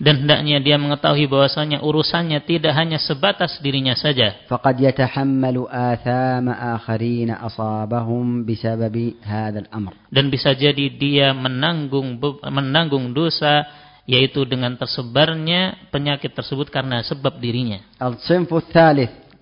dan 0.00 0.24
hendaknya 0.24 0.62
dia 0.62 0.76
mengetahui 0.80 1.28
bahwasanya 1.28 1.84
urusannya 1.84 2.40
tidak 2.48 2.72
hanya 2.72 2.96
sebatas 2.96 3.60
dirinya 3.60 3.92
saja. 3.92 4.40
Faqad 4.48 4.80
yatahammalu 4.80 5.68
athama 5.68 6.56
akharin 6.78 7.34
asabahum 7.34 8.46
bisababi 8.46 9.20
hadzal 9.20 9.68
amr. 9.68 9.92
Dan 10.08 10.32
bisa 10.32 10.56
jadi 10.56 10.88
dia 10.96 11.36
menanggung 11.36 12.16
menanggung 12.48 13.12
dosa 13.12 13.68
yaitu 14.08 14.42
dengan 14.48 14.74
tersebarnya 14.74 15.90
penyakit 15.94 16.34
tersebut 16.34 16.72
karena 16.72 17.04
sebab 17.04 17.38
dirinya. 17.38 17.82
Al-sinfu 18.00 18.62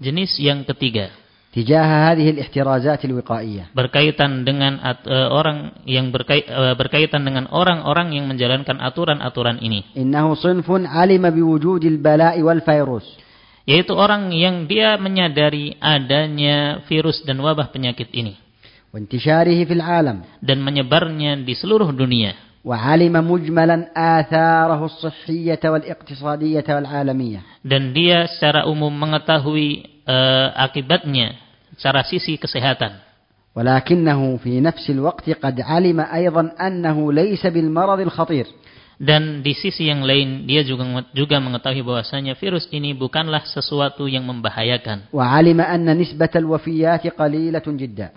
Jenis 0.01 0.40
yang 0.40 0.64
ketiga. 0.64 1.19
تجاه 1.55 1.88
هذه 2.11 2.36
الاحترازات 2.36 3.05
الوقائية 3.07 3.71
berkaitan 3.71 4.43
dengan 4.43 4.75
at- 4.83 5.07
eh, 5.07 5.29
orang 5.31 5.71
yang 5.88 6.11
berkait- 6.11 6.51
eh, 6.51 6.75
berkaitan 6.75 7.23
dengan 7.23 7.47
orang-orang 7.47 8.11
yang 8.11 8.27
menjalankan 8.27 8.75
aturan-aturan 8.83 9.63
ini. 9.63 9.88
إنه 9.95 10.25
صنف 10.36 10.67
علم 10.67 11.23
بوجود 11.31 11.83
البلاء 11.83 12.36
والفيروس 12.43 13.07
yaitu 13.65 13.95
orang 13.95 14.29
yang 14.36 14.67
dia 14.67 14.99
menyadari 14.99 15.79
adanya 15.79 16.83
virus 16.91 17.23
dan 17.23 17.39
wabah 17.39 17.71
penyakit 17.71 18.11
ini 18.11 18.36
وانتشاره 18.93 19.59
في 19.63 19.73
العالم 19.79 20.43
dan 20.43 20.59
menyebarnya 20.59 21.39
di 21.39 21.55
seluruh 21.55 21.88
dunia 21.95 22.36
وعلم 22.64 23.32
مجملا 23.32 23.86
آثاره 23.96 24.84
الصحية 24.84 25.61
والاقتصادية 25.64 26.64
والعالمية 26.68 27.40
dan 27.64 27.96
dia 27.96 28.28
secara 28.28 28.68
umum 28.68 28.92
mengetahui 28.92 29.88
eh, 30.04 30.48
akibatnya 30.56 31.40
secara 31.76 32.04
sisi 32.04 32.36
kesehatan 32.36 33.00
ولكنه 33.56 34.36
في 34.36 34.61
نفس 34.61 34.90
الوقت 34.90 35.30
قد 35.30 35.61
علم 35.61 36.00
أيضا 36.00 36.52
أنه 36.61 37.12
ليس 37.12 37.46
بالمرض 37.46 38.00
الخطير 38.00 38.46
dan 39.00 39.40
di 39.40 39.56
sisi 39.56 39.88
yang 39.88 40.04
lain 40.04 40.44
dia 40.44 40.61
juga 40.61 40.84
juga 41.16 41.40
mengetahui 41.40 41.80
bahwasanya 41.80 42.36
virus 42.36 42.68
ini 42.68 42.92
bukanlah 42.92 43.40
sesuatu 43.48 44.04
yang 44.04 44.28
membahayakan 44.28 45.08
وعلم 45.16 45.61
أن 45.61 45.88
نسبة 45.96 46.28
الوفيات 46.36 47.06
قليلة 47.16 47.64
جدا 47.66 48.08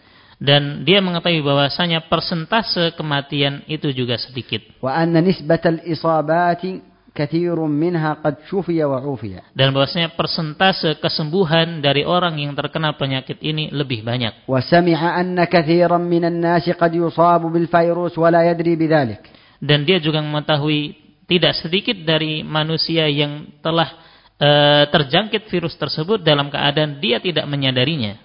dan 0.43 0.83
dia 0.83 0.99
mengetahui 0.99 1.39
bahwasanya 1.39 2.11
persentase 2.11 2.91
kematian 2.99 3.63
itu 3.71 3.95
juga 3.95 4.19
sedikit. 4.19 4.59
Wa 4.83 4.99
anna 4.99 5.23
nisbatal 5.23 5.79
isabati 5.87 6.83
kathirun 7.15 7.71
minha 7.71 8.19
qad 8.19 8.43
shufiya 8.51 8.91
wa 8.91 8.99
ufiya. 9.07 9.47
Dan 9.55 9.71
bahwasanya 9.71 10.19
persentase 10.19 10.99
kesembuhan 10.99 11.79
dari 11.79 12.03
orang 12.03 12.35
yang 12.43 12.51
terkena 12.59 12.91
penyakit 12.91 13.39
ini 13.39 13.71
lebih 13.71 14.03
banyak. 14.03 14.43
Wa 14.43 14.59
sami'a 14.59 15.15
anna 15.15 15.47
kathiran 15.47 16.03
minan 16.03 16.43
nasi 16.43 16.75
qad 16.75 16.91
yusabu 16.91 17.47
bil 17.47 17.71
virus 17.71 18.11
wa 18.19 18.27
la 18.27 18.43
yadri 18.43 18.75
bidzalik. 18.75 19.23
Dan 19.63 19.87
dia 19.87 20.03
juga 20.03 20.19
mengetahui 20.19 20.99
tidak 21.23 21.55
sedikit 21.55 21.95
dari 22.03 22.43
manusia 22.43 23.07
yang 23.07 23.47
telah 23.63 23.95
uh, 24.43 24.83
terjangkit 24.91 25.47
virus 25.47 25.79
tersebut 25.79 26.19
dalam 26.19 26.51
keadaan 26.51 26.99
dia 26.99 27.23
tidak 27.23 27.47
menyadarinya 27.47 28.19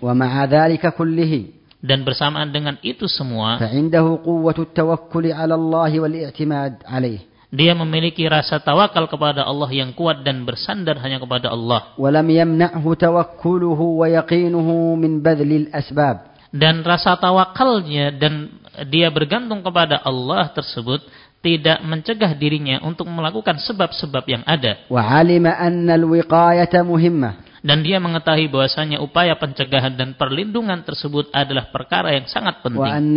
dan 1.83 2.07
bersamaan 2.07 2.47
dengan 2.49 2.79
itu 2.79 3.05
semua 3.11 3.59
فعنده 3.59 4.23
قوة 4.23 4.57
التوكل 4.59 5.25
على 5.35 5.55
الله 5.55 5.91
والاعتماد 5.99 6.73
عليه 6.87 7.19
dia 7.53 7.77
memiliki 7.77 8.25
rasa 8.25 8.57
tawakal 8.57 9.05
kepada 9.05 9.45
Allah 9.45 9.69
yang 9.69 9.93
kuat 9.93 10.25
dan 10.25 10.41
bersandar 10.47 10.97
hanya 11.03 11.19
kepada 11.19 11.51
Allah 11.51 11.93
ولم 11.99 12.27
يمنعه 12.29 12.85
توكله 12.87 13.79
ويقينه 13.99 14.67
من 14.95 15.11
بذل 15.19 15.51
الأسباب 15.67 16.17
dan 16.55 16.85
rasa 16.87 17.19
tawakalnya 17.19 18.15
dan 18.15 18.61
dia 18.89 19.11
bergantung 19.11 19.61
kepada 19.61 20.01
Allah 20.01 20.49
tersebut 20.55 21.03
tidak 21.43 21.83
mencegah 21.83 22.31
dirinya 22.39 22.79
untuk 22.87 23.05
melakukan 23.11 23.59
sebab-sebab 23.59 24.23
yang 24.31 24.43
ada 24.47 24.87
وعلم 24.87 25.45
أن 25.45 25.91
الوقاية 25.91 26.71
مهمة 26.71 27.46
dan 27.68 27.84
dia 27.84 28.00
mengetahui 28.00 28.48
bahwasanya 28.48 29.04
upaya 29.04 29.36
pencegahan 29.36 29.92
dan 29.92 30.16
perlindungan 30.16 30.80
tersebut 30.88 31.28
adalah 31.36 31.68
perkara 31.68 32.16
yang 32.16 32.24
sangat 32.24 32.64
penting. 32.64 33.12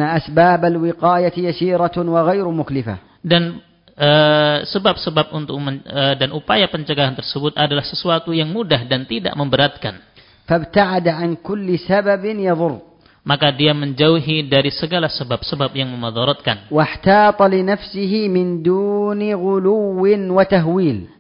Dan 3.24 3.44
eh, 3.96 4.58
sebab-sebab 4.68 5.28
uh, 5.32 5.38
untuk 5.40 5.56
men, 5.56 5.80
uh, 5.88 6.20
dan 6.20 6.36
upaya 6.36 6.68
pencegahan 6.68 7.16
tersebut 7.16 7.56
adalah 7.56 7.86
sesuatu 7.88 8.36
yang 8.36 8.52
mudah 8.52 8.84
dan 8.84 9.08
tidak 9.08 9.32
memberatkan. 9.40 10.04
فابتعد 10.52 11.08
عن 11.08 11.40
كل 11.40 11.80
سبب 11.80 12.26
يضر 12.26 12.91
maka 13.22 13.54
dia 13.54 13.72
menjauhi 13.78 14.50
dari 14.50 14.74
segala 14.74 15.06
sebab-sebab 15.06 15.70
yang 15.78 15.94
memadaratkan. 15.94 16.70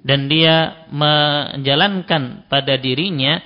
Dan 0.01 0.19
dia 0.25 0.55
menjalankan 0.89 2.49
pada 2.49 2.73
dirinya 2.81 3.41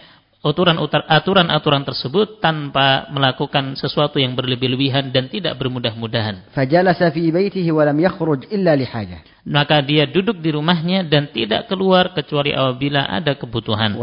aturan-aturan 0.45 1.81
tersebut 1.81 2.37
tanpa 2.37 3.09
melakukan 3.09 3.73
sesuatu 3.73 4.21
yang 4.21 4.37
berlebih-lebihan 4.37 5.09
dan 5.09 5.25
tidak 5.25 5.57
bermudah-mudahan. 5.57 6.45
Maka 9.45 9.77
dia 9.81 10.03
duduk 10.05 10.37
di 10.37 10.49
rumahnya 10.53 11.05
dan 11.09 11.33
tidak 11.33 11.65
keluar 11.65 12.13
kecuali 12.13 12.53
apabila 12.53 13.09
ada 13.09 13.33
kebutuhan. 13.33 13.97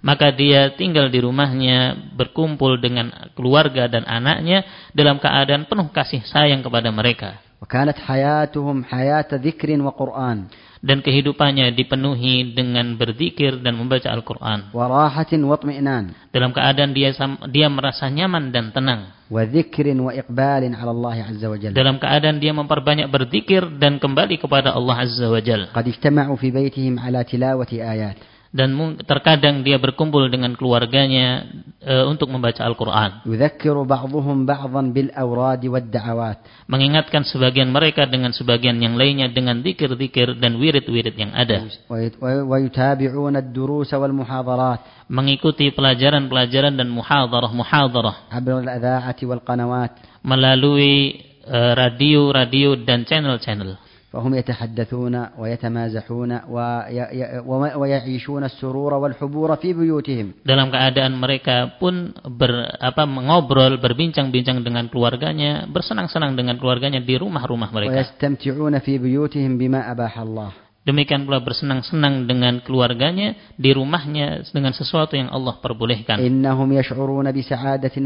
Maka 0.00 0.32
dia 0.32 0.60
tinggal 0.80 1.06
di 1.12 1.20
rumahnya 1.20 1.78
berkumpul 2.16 2.80
dengan 2.80 3.12
keluarga 3.36 3.84
dan 3.84 4.08
anaknya 4.08 4.64
dalam 4.96 5.20
keadaan 5.20 5.68
penuh 5.68 5.92
kasih 5.92 6.24
sayang 6.24 6.64
kepada 6.64 6.88
mereka. 6.88 7.49
وكانت 7.61 7.97
حياتهم 7.97 8.83
حياة 8.83 9.29
ذكر 9.31 9.69
وقرآن 9.81 10.37
dan 10.85 11.01
kehidupannya 11.01 11.73
dipenuhi 11.73 12.53
dengan 12.53 12.93
berzikir 12.93 13.57
dan 13.57 13.73
membaca 13.73 14.05
Al-Qur'an 14.05 14.69
وراحة 14.69 15.31
واطمئنان 15.33 16.05
dalam 16.29 16.53
keadaan 16.53 16.93
dia 16.93 17.09
sam- 17.09 17.41
dia 17.49 17.65
merasa 17.71 18.05
nyaman 18.05 18.53
dan 18.53 18.69
tenang 18.69 19.09
وذكر 19.33 19.87
وإقبال 19.97 20.63
على 20.77 20.91
الله 20.91 21.17
عز 21.33 21.43
وجل 21.45 21.73
dalam 21.73 21.97
keadaan 21.97 22.37
dia 22.37 22.53
memperbanyak 22.53 23.09
berzikir 23.09 23.65
dan 23.81 23.97
kembali 23.97 24.37
kepada 24.37 24.77
Allah 24.77 25.01
Azza 25.01 25.25
wa 25.25 25.41
Jal 25.41 25.73
قد 25.73 25.85
اجتمعوا 25.89 26.37
في 26.37 26.53
بيتهم 26.53 27.01
على 27.01 27.23
تلاوة 27.25 27.71
آيات 27.73 28.17
dan 28.50 28.74
terkadang 29.06 29.62
dia 29.62 29.78
berkumpul 29.78 30.26
dengan 30.26 30.58
keluarganya 30.58 31.46
e, 31.78 32.02
untuk 32.10 32.26
membaca 32.34 32.66
Al-Qur'an. 32.66 33.22
Mengingatkan 36.66 37.22
sebagian 37.22 37.70
mereka 37.70 38.10
dengan 38.10 38.34
sebagian 38.34 38.82
yang 38.82 38.98
lainnya 38.98 39.30
dengan 39.30 39.62
zikir-zikir 39.62 40.34
dan 40.42 40.58
wirid-wirid 40.58 41.14
yang 41.14 41.30
ada. 41.30 41.62
Mengikuti 45.06 45.66
pelajaran-pelajaran 45.70 46.74
dan 46.74 46.90
muhadarah-muhadarah. 46.90 48.34
Melalui 50.26 51.22
e, 51.46 51.58
radio-radio 51.78 52.74
dan 52.82 53.06
channel-channel. 53.06 53.89
فهم 54.15 54.31
يتحدثون 54.33 55.15
ويتمازحون 55.39 56.31
وي- 56.47 57.09
ي- 57.19 57.41
وما- 57.43 57.75
ويعيشون 57.75 58.43
السرور 58.43 58.93
والحبور 58.93 59.49
في 59.55 59.73
بيوتهم 59.75 60.47
dalam 60.47 60.71
keadaan 60.71 61.19
mereka 61.19 61.75
pun 61.75 62.15
ber, 62.23 62.51
apa 62.79 63.03
mengobrol 63.03 63.75
berbincang-bincang 63.75 64.63
dengan 64.63 64.87
keluarganya 64.87 65.67
bersenang-senang 65.67 66.39
dengan 66.39 66.55
keluarganya 66.55 67.03
di 67.03 67.15
rumah-rumah 67.19 67.69
mereka 67.75 67.91
ويستمتعون 67.91 68.79
في 68.79 68.97
بيوتهم 69.03 69.57
بما 69.59 69.91
أباح 69.91 70.13
الله 70.19 70.49
Demikian 70.80 71.28
pula 71.28 71.44
bersenang-senang 71.44 72.24
dengan 72.24 72.64
keluarganya 72.64 73.36
di 73.60 73.68
rumahnya 73.68 74.48
dengan 74.48 74.72
sesuatu 74.72 75.12
yang 75.12 75.28
Allah 75.28 75.60
perbolehkan. 75.60 76.16
Innahum 76.24 76.72
yash'uruna 76.72 77.36
bi 77.36 77.44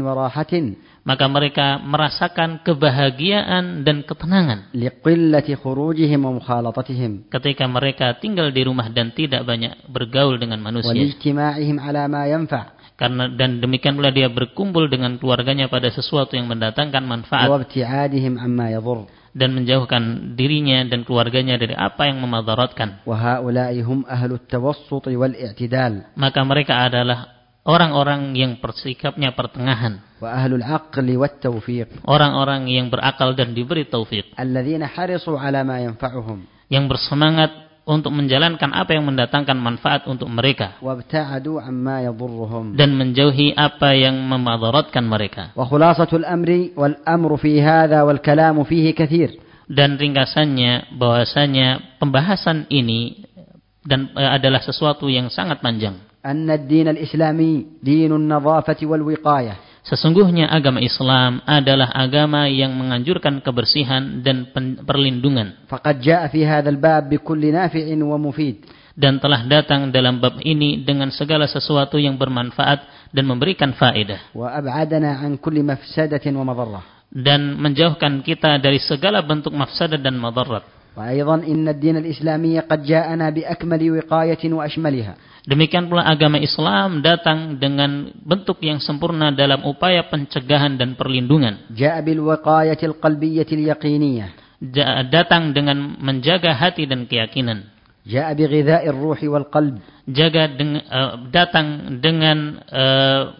wa 0.03 0.13
rahatin. 0.27 0.75
Maka 1.07 1.25
mereka 1.31 1.79
merasakan 1.79 2.59
kebahagiaan 2.67 3.87
dan 3.87 4.03
ketenangan. 4.03 4.75
Liqillati 4.75 5.55
khurujihim 5.55 6.19
wa 6.27 6.35
mukhalatatihim. 6.35 7.31
Ketika 7.31 7.63
mereka 7.63 8.19
tinggal 8.19 8.51
di 8.51 8.67
rumah 8.67 8.91
dan 8.91 9.15
tidak 9.15 9.47
banyak 9.47 9.87
bergaul 9.87 10.35
dengan 10.35 10.59
manusia. 10.59 10.91
Wa 10.91 11.55
ala 11.79 12.11
ma 12.11 12.27
yanfa'. 12.27 12.75
Karena 12.99 13.27
dan 13.27 13.59
demikian 13.59 13.95
pula 13.95 14.11
dia 14.11 14.27
berkumpul 14.27 14.87
dengan 14.91 15.15
keluarganya 15.15 15.67
pada 15.71 15.87
sesuatu 15.91 16.35
yang 16.35 16.47
mendatangkan 16.51 17.03
manfaat. 17.07 17.47
Wa 17.47 17.59
abti'adihim 17.63 18.35
amma 18.35 18.71
dan 19.35 19.51
menjauhkan 19.51 20.33
dirinya 20.39 20.87
dan 20.87 21.03
keluarganya 21.03 21.59
dari 21.59 21.75
apa 21.75 22.07
yang 22.07 22.23
memadaratkan. 22.23 23.03
Maka 26.15 26.39
mereka 26.47 26.87
adalah 26.87 27.35
orang-orang 27.67 28.31
yang 28.39 28.55
bersikapnya 28.63 29.35
pertengahan. 29.35 29.99
Orang-orang 32.07 32.71
yang 32.71 32.87
berakal 32.87 33.35
dan 33.35 33.51
diberi 33.51 33.83
taufik. 33.83 34.31
Yang 36.65 36.85
bersemangat 36.89 37.51
untuk 37.85 38.09
menjalankan 38.09 38.73
apa 38.73 38.97
yang 38.97 39.05
mendatangkan 39.05 39.53
manfaat 39.55 40.09
untuk 40.09 40.25
mereka. 40.27 40.81
Dan 42.73 42.89
menjauhi 42.97 43.53
apa 43.53 43.93
yang 43.93 44.17
memadaratkan 44.25 45.05
mereka. 45.05 45.53
Dan 49.65 49.97
ringkasannya 49.97 50.93
bahwasanya 50.93 51.67
pembahasan 51.97 52.69
ini 52.69 53.25
dan 53.85 54.09
eh, 54.17 54.29
adalah 54.29 54.61
sesuatu 54.61 55.09
yang 55.09 55.29
sangat 55.29 55.61
panjang. 55.61 55.97
An-din 56.25 56.89
al-islami 56.89 57.81
dinun 57.81 58.25
Sesungguhnya 59.84 60.46
agama 60.52 60.78
Islam 60.78 61.40
adalah 61.48 61.88
agama 61.96 62.44
yang 62.46 62.76
menganjurkan 62.76 63.40
kebersihan 63.40 64.20
dan 64.20 64.52
pen- 64.52 64.84
perlindungan 64.84 65.56
فقد 65.72 66.00
جاء 66.04 66.28
في 66.28 66.44
هذا 66.46 66.68
الباب 66.68 67.08
بكل 67.08 67.42
نافع 67.52 67.86
ومفيد 67.96 68.56
dan 69.00 69.16
telah 69.16 69.46
datang 69.48 69.88
dalam 69.88 70.20
bab 70.20 70.36
ini 70.44 70.84
dengan 70.84 71.08
segala 71.08 71.48
sesuatu 71.48 71.96
yang 71.96 72.20
bermanfaat 72.20 73.10
dan 73.14 73.24
memberikan 73.24 73.72
faedah 73.72 74.36
وأبعدنا 74.36 75.10
عن 75.24 75.40
كل 75.40 75.62
مفسدة 75.64 76.24
ومضرة 76.26 76.80
dan 77.10 77.58
menjauhkan 77.58 78.22
kita 78.22 78.62
dari 78.62 78.78
segala 78.78 79.18
bentuk 79.24 79.50
mafsadat 79.50 79.98
dan 79.98 80.14
madarat. 80.14 80.62
وأيضا 80.94 81.46
إن 81.46 81.66
الدين 81.70 81.96
الإسلامي 82.02 82.66
قد 82.66 82.82
جاءنا 82.82 83.30
بأكمل 83.30 83.82
وقاية 83.90 84.42
وأشملها 84.42 85.14
Demikian 85.45 85.85
pula 85.85 86.09
agama 86.09 86.41
Islam 86.41 87.05
datang 87.05 87.61
dengan 87.61 88.09
bentuk 88.25 88.57
yang 88.65 88.81
sempurna 88.81 89.29
dalam 89.29 89.61
upaya 89.61 90.09
pencegahan 90.09 90.73
dan 90.73 90.97
perlindungan. 90.97 91.69
Waqayatil 91.69 92.97
qalbiyatil 92.97 93.69
yaqiniyah. 93.69 94.33
Datang 95.13 95.53
dengan 95.53 96.01
menjaga 96.01 96.57
hati 96.57 96.89
dan 96.89 97.05
keyakinan. 97.05 97.69
Ghidha'ir 98.05 98.93
ruhi 98.93 99.29
wal 99.29 99.45
qalb. 99.53 99.77
Jaga 100.09 100.49
dengan, 100.49 100.81
e, 100.81 100.99
datang 101.33 101.97
dengan 101.97 102.37
uh, 102.69 103.33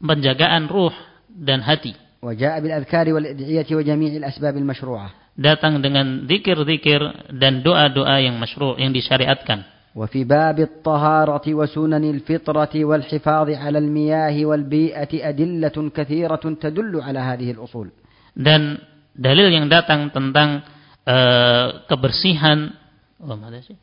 penjagaan 0.00 0.64
ruh 0.68 0.92
dan 1.28 1.60
hati. 1.60 1.92
Wa 2.24 2.32
adhkari 2.32 3.12
wal 3.12 3.28
ad'iyati 3.28 3.72
wa 3.76 3.82
jami'il 3.84 4.24
asbabil 4.24 4.64
masyru'ah. 4.64 5.12
Datang 5.38 5.84
dengan 5.84 6.26
zikir-zikir 6.26 7.30
dan 7.36 7.62
doa-doa 7.62 8.18
yang 8.18 8.40
masyru' 8.40 8.80
yang 8.80 8.90
disyariatkan. 8.90 9.77
وفي 9.93 10.25
باب 10.25 10.59
الطهارة 10.59 11.45
وسنن 11.53 12.03
الفطرة 12.09 12.73
والحفاظ 12.85 13.47
على 13.49 13.77
المياه 13.77 14.45
والبيئة 14.45 15.29
أدلة 15.29 15.77
كثيرة 15.93 16.43
تدل 16.61 16.93
على 17.01 17.19
هذه 17.19 17.51
الأصول 17.53 17.87
Dan 18.33 18.81
dalil 19.13 19.53
yang 19.53 19.69
datang 19.69 20.09
tentang 20.09 20.65
eh, 21.05 21.67
kebersihan 21.85 22.73
oh, 23.21 23.37
mana 23.37 23.61
sih? 23.61 23.77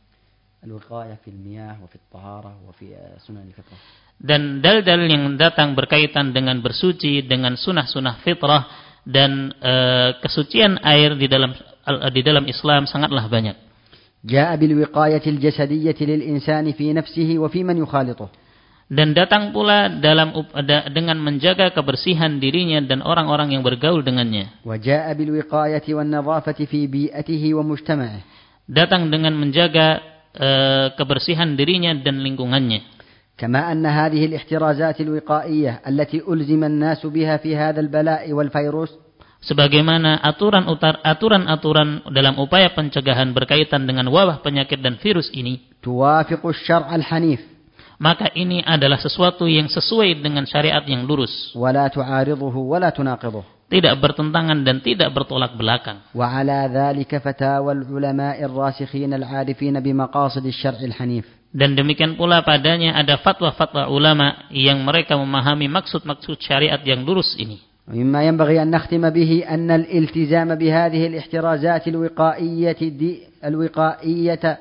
الوقاية 0.67 1.23
في 1.25 1.31
المياه 1.31 1.79
وفي 1.87 1.97
الطهارة 2.03 2.53
وفي 2.69 2.87
سنن 3.23 3.47
الفطرة 3.47 3.79
dan 4.21 4.61
dalil-dalil 4.61 5.09
yang 5.09 5.25
datang 5.41 5.73
berkaitan 5.73 6.35
dengan 6.37 6.61
bersuci 6.61 7.25
dengan 7.25 7.57
sunah-sunah 7.57 8.21
fitrah 8.21 8.67
dan 9.07 9.55
eh, 9.63 10.19
kesucian 10.21 10.77
air 10.83 11.15
di 11.17 11.31
dalam 11.31 11.55
al- 11.87 12.11
di 12.13 12.21
dalam 12.21 12.45
Islam 12.51 12.85
sangatlah 12.85 13.31
banyak. 13.31 13.64
جاء 14.26 14.56
بالوقاية 14.56 15.22
الجسدية 15.28 15.96
للإنسان 16.02 16.72
في 16.72 16.94
نفسه 16.94 17.30
وفي 17.38 17.64
من 17.64 17.78
يخالطه 17.78 18.30
Dan 18.86 19.18
datang 19.18 19.50
pula 19.50 19.90
dalam 19.90 20.30
dengan 20.94 21.18
menjaga 21.18 21.74
kebersihan 21.74 22.38
dirinya 22.38 22.78
dan 22.86 23.02
orang-orang 23.02 23.58
yang 23.58 23.66
bergaul 23.66 24.06
dengannya. 24.06 24.62
وجاء 24.62 25.14
بالوقاية 25.14 25.86
والنظافة 25.90 26.60
في 26.70 26.86
بيئته 26.88 27.44
ومجتمعه 27.54 28.20
Datang 28.70 29.10
dengan 29.10 29.34
menjaga 29.34 30.02
eh, 30.38 30.88
kebersihan 30.98 31.58
dirinya 31.58 31.98
dan 31.98 32.22
lingkungannya. 32.22 32.82
كما 33.38 33.72
أن 33.72 33.86
هذه 33.86 34.26
الاحترازات 34.26 35.02
الوقائية 35.02 35.82
التي 35.88 36.22
ألزم 36.30 36.64
الناس 36.64 37.06
بها 37.06 37.38
في 37.38 37.56
هذا 37.58 37.80
البلاء 37.80 38.34
والفيروس 38.34 39.05
Sebagaimana 39.45 40.21
aturan 40.21 40.69
utar 40.69 41.01
aturan-aturan 41.01 42.05
dalam 42.13 42.37
upaya 42.37 42.77
pencegahan 42.77 43.33
berkaitan 43.33 43.89
dengan 43.89 44.13
wabah 44.13 44.45
penyakit 44.45 44.85
dan 44.85 45.01
virus 45.01 45.33
ini, 45.33 45.65
توافق 45.81 46.45
الشرع 46.45 46.89
الحنيف 46.95 47.41
maka 48.01 48.33
ini 48.33 48.65
adalah 48.65 48.97
sesuatu 48.97 49.45
yang 49.45 49.69
sesuai 49.69 50.25
dengan 50.25 50.45
syariat 50.49 50.85
yang 50.85 51.05
lurus, 51.05 51.53
ولا 51.57 51.89
تعارضه 51.89 52.57
ولا 52.57 52.93
تناقضه 52.93 53.61
tidak 53.71 54.03
bertentangan 54.03 54.67
dan 54.67 54.83
tidak 54.83 55.09
bertolak 55.15 55.55
belakang. 55.55 56.03
وعلى 56.13 56.59
ذلك 56.75 57.13
فتاوى 57.17 57.73
العلماء 57.73 58.45
الراسخين 58.45 59.15
العارفين 59.15 59.75
بمقاصد 59.81 60.45
الشرع 60.45 60.81
الحنيف 60.91 61.27
Dan 61.51 61.75
demikian 61.75 62.15
pula 62.15 62.47
padanya 62.47 62.95
ada 62.95 63.19
fatwa-fatwa 63.19 63.91
ulama 63.91 64.47
yang 64.55 64.87
mereka 64.87 65.19
memahami 65.19 65.67
maksud-maksud 65.67 66.39
syariat 66.39 66.79
yang 66.87 67.03
lurus 67.03 67.35
ini. 67.39 67.59
ومما 67.91 68.23
ينبغي 68.23 68.63
أن 68.63 68.71
نختم 68.71 69.11
به 69.11 69.45
أن 69.51 69.71
الالتزام 69.71 70.55
بهذه 70.55 71.07
الاحترازات 71.07 71.89
الوقائية 71.89 72.81
دي 72.81 73.19
الوقائية 73.45 74.59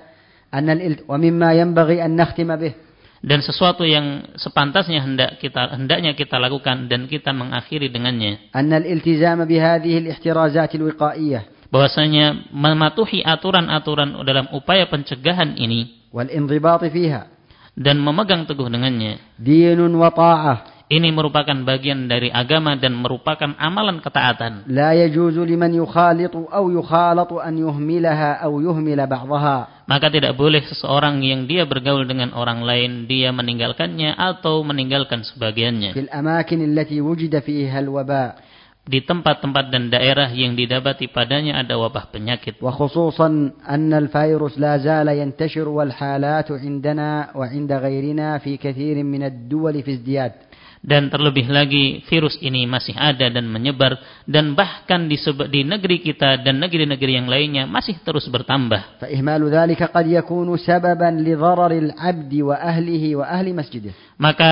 أن 0.53 0.69
الالت... 0.69 0.99
ومما 1.07 1.53
ينبغي 1.53 2.05
أن 2.05 2.15
نختم 2.15 2.55
به 2.55 2.73
Dan 3.19 3.43
sesuatu 3.43 3.83
yang 3.83 4.31
sepantasnya 4.39 5.03
hendak 5.03 5.43
kita 5.43 5.75
hendaknya 5.75 6.15
kita 6.15 6.39
lakukan 6.39 6.87
dan 6.87 7.03
kita 7.03 7.35
mengakhiri 7.35 7.91
dengannya. 7.91 8.39
أن 8.55 8.71
الالتزام 8.73 9.45
بهذه 9.45 9.93
الاحترازات 9.97 10.71
الوقائية 10.75 11.41
Bahwasanya 11.69 12.49
mematuhi 12.49 13.21
aturan-aturan 13.21 14.25
dalam 14.25 14.49
upaya 14.55 14.89
pencegahan 14.89 15.53
ini 15.59 16.09
والانضباط 16.15 16.89
فيها 16.89 17.21
dan 17.77 17.99
memegang 17.99 18.47
teguh 18.47 18.71
dengannya. 18.71 19.19
دين 19.37 19.77
وطاعة 19.77 20.72
Ini 20.93 21.13
merupakan 21.13 21.53
bagian 21.53 22.09
dari 22.09 22.33
agama 22.33 22.73
dan 22.73 22.97
merupakan 22.97 23.53
amalan 23.61 24.01
ketaatan. 24.01 24.65
لا 24.73 24.89
يجوز 24.97 25.37
لمن 25.37 25.77
يخالط 25.77 26.33
أو 26.49 26.65
يخالط 26.73 27.31
أن 27.33 27.53
يهملها 27.61 28.31
أو 28.41 28.57
يهمل 28.57 28.97
بعضها 29.05 29.57
Maka 29.85 30.09
tidak 30.09 30.33
boleh 30.33 30.65
seseorang 30.65 31.21
yang 31.21 31.45
dia 31.45 31.69
bergaul 31.69 32.09
dengan 32.09 32.33
orang 32.33 32.65
lain, 32.65 33.05
dia 33.05 33.29
meninggalkannya 33.29 34.17
atau 34.17 34.65
meninggalkan 34.65 35.21
sebagiannya. 35.21 35.93
في 35.93 36.09
الأماكن 36.09 36.59
التي 36.73 37.01
وجد 37.05 37.37
فيها 37.39 37.79
الوباء 37.85 38.33
Di 38.89 39.05
tempat-tempat 39.05 39.69
dan 39.69 39.93
daerah 39.93 40.33
yang 40.33 40.57
didapati 40.57 41.13
padanya 41.13 41.61
ada 41.61 41.77
wabah 41.77 42.09
penyakit. 42.09 42.57
وخصوصا 42.57 43.27
أن 43.69 43.93
الفيروس 43.93 44.57
لا 44.57 44.81
زال 44.81 45.05
ينتشر 45.05 45.69
والحالات 45.69 46.49
عندنا 46.51 47.37
وعند 47.37 47.71
غيرنا 47.73 48.37
في 48.41 48.57
كثير 48.57 48.97
من 49.05 49.21
الدول 49.23 49.85
في 49.85 49.91
ازدياد 49.93 50.33
dan 50.84 51.08
terlebih 51.08 51.48
lagi 51.48 52.04
virus 52.04 52.36
ini 52.44 52.68
masih 52.68 52.92
ada 52.92 53.32
dan 53.32 53.48
menyebar 53.48 53.96
dan 54.28 54.52
bahkan 54.52 55.08
di, 55.08 55.16
di 55.48 55.64
negeri 55.64 56.04
kita 56.04 56.44
dan 56.44 56.60
negeri-negeri 56.60 57.12
yang 57.16 57.24
lainnya 57.24 57.64
masih 57.64 57.96
terus 58.04 58.28
bertambah. 58.28 59.00
Maka 64.20 64.50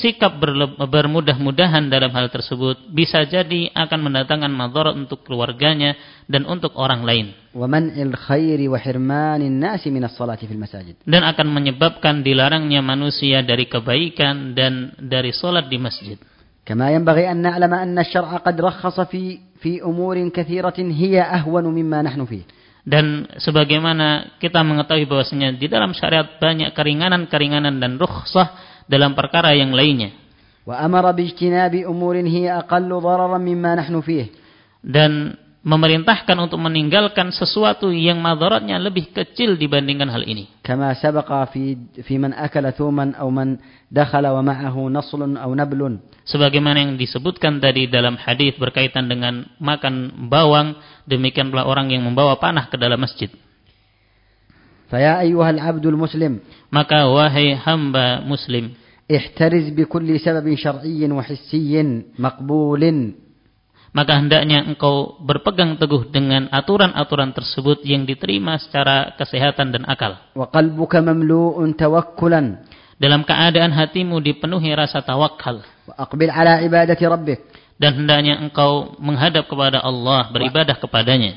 sikap 0.00 0.40
berle- 0.40 0.78
bermudah-mudahan 0.80 1.92
dalam 1.92 2.08
hal 2.14 2.32
tersebut 2.32 2.88
bisa 2.88 3.20
jadi 3.28 3.68
akan 3.74 4.08
mendatangkan 4.08 4.48
madarat 4.48 4.96
untuk 4.96 5.26
keluarganya 5.26 5.94
dan 6.26 6.48
untuk 6.48 6.72
orang 6.78 7.04
lain 7.04 7.26
ومنع 7.50 7.98
الخير 7.98 8.70
وحرمان 8.70 9.42
الناس 9.42 9.82
من 9.90 10.06
الصلاة 10.06 10.38
في 10.38 10.54
المساجد 10.54 11.02
dan 11.04 11.26
akan 11.26 11.50
menyebabkan 11.50 12.22
dilarangnya 12.22 12.78
manusia 12.80 13.42
dari 13.42 13.66
kebaikan 13.66 14.54
dan 14.54 14.94
dari 14.96 15.34
solat 15.34 15.66
di 15.66 15.76
masjid. 15.76 16.16
كما 16.62 16.94
ينبغي 16.94 17.26
أن 17.30 17.42
نعلم 17.42 17.72
أن 17.74 17.98
الشرع 17.98 18.46
قد 18.46 18.56
رخص 18.60 19.00
في 19.10 19.42
في 19.58 19.82
أمور 19.82 20.28
كثيرة 20.30 20.78
هي 20.78 21.18
أهون 21.18 21.66
مما 21.66 22.02
نحن 22.06 22.22
فيه 22.24 22.44
Dan 22.80 23.28
sebagaimana 23.36 24.40
kita 24.40 24.64
mengetahui 24.64 25.04
bahwasanya 25.04 25.52
di 25.52 25.68
dalam 25.68 25.92
syariat 25.92 26.40
banyak 26.40 26.72
keringanan-keringanan 26.72 27.76
dan 27.76 28.00
rukhsah 28.00 28.56
dalam 28.85 29.17
perkara 29.17 29.53
yang 29.53 29.73
lainnya. 29.73 30.13
Dan 34.85 35.11
memerintahkan 35.65 36.37
untuk 36.37 36.61
meninggalkan 36.61 37.33
sesuatu 37.33 37.89
yang 37.89 38.21
madaratnya 38.21 38.77
lebih 38.77 39.09
kecil 39.09 39.57
dibandingkan 39.57 40.05
hal 40.13 40.21
ini. 40.21 40.45
Kama 40.61 40.93
sabaqa 40.93 41.49
fi 41.49 41.73
fi 42.05 42.21
man 42.21 42.37
akala 42.37 42.69
thuman 42.69 43.17
aw 43.17 43.25
man 43.33 43.57
dakhala 43.89 44.29
wa 44.37 44.45
ma'ahu 44.45 44.93
naslun 44.93 45.33
aw 45.41 45.49
nablun. 45.49 45.97
Sebagaimana 46.29 46.85
yang 46.85 46.93
disebutkan 47.01 47.57
tadi 47.57 47.89
dalam 47.89 48.13
hadis 48.13 48.53
berkaitan 48.61 49.09
dengan 49.09 49.49
makan 49.57 50.29
bawang, 50.29 50.77
demikian 51.09 51.49
pula 51.49 51.65
orang 51.65 51.89
yang 51.89 52.05
membawa 52.05 52.37
panah 52.37 52.69
ke 52.69 52.77
dalam 52.77 53.01
masjid. 53.01 53.33
Faya. 54.89 55.21
Maka 56.69 56.99
wahai 57.09 57.57
hamba 57.57 58.21
muslim. 58.25 58.73
Maka 63.95 64.13
hendaknya 64.19 64.59
engkau 64.67 65.15
berpegang 65.23 65.79
teguh 65.79 66.03
dengan 66.11 66.51
aturan-aturan 66.51 67.31
tersebut 67.31 67.79
yang 67.87 68.03
diterima 68.03 68.59
secara 68.59 69.15
kesehatan 69.15 69.71
dan 69.71 69.87
akal. 69.87 70.19
Dalam 72.95 73.21
keadaan 73.27 73.71
hatimu 73.75 74.19
dipenuhi 74.19 74.71
rasa 74.75 74.99
tawakal. 74.99 75.63
Wa 75.85 75.93
aqbil 76.07 76.31
ala 76.33 76.59
ibadati 76.65 77.03
rabbik 77.05 77.39
dan 77.75 77.91
hendaknya 77.99 78.39
engkau 78.39 78.95
menghadap 79.03 79.51
kepada 79.51 79.83
Allah 79.83 80.31
beribadah 80.31 80.79
kepadanya. 80.79 81.35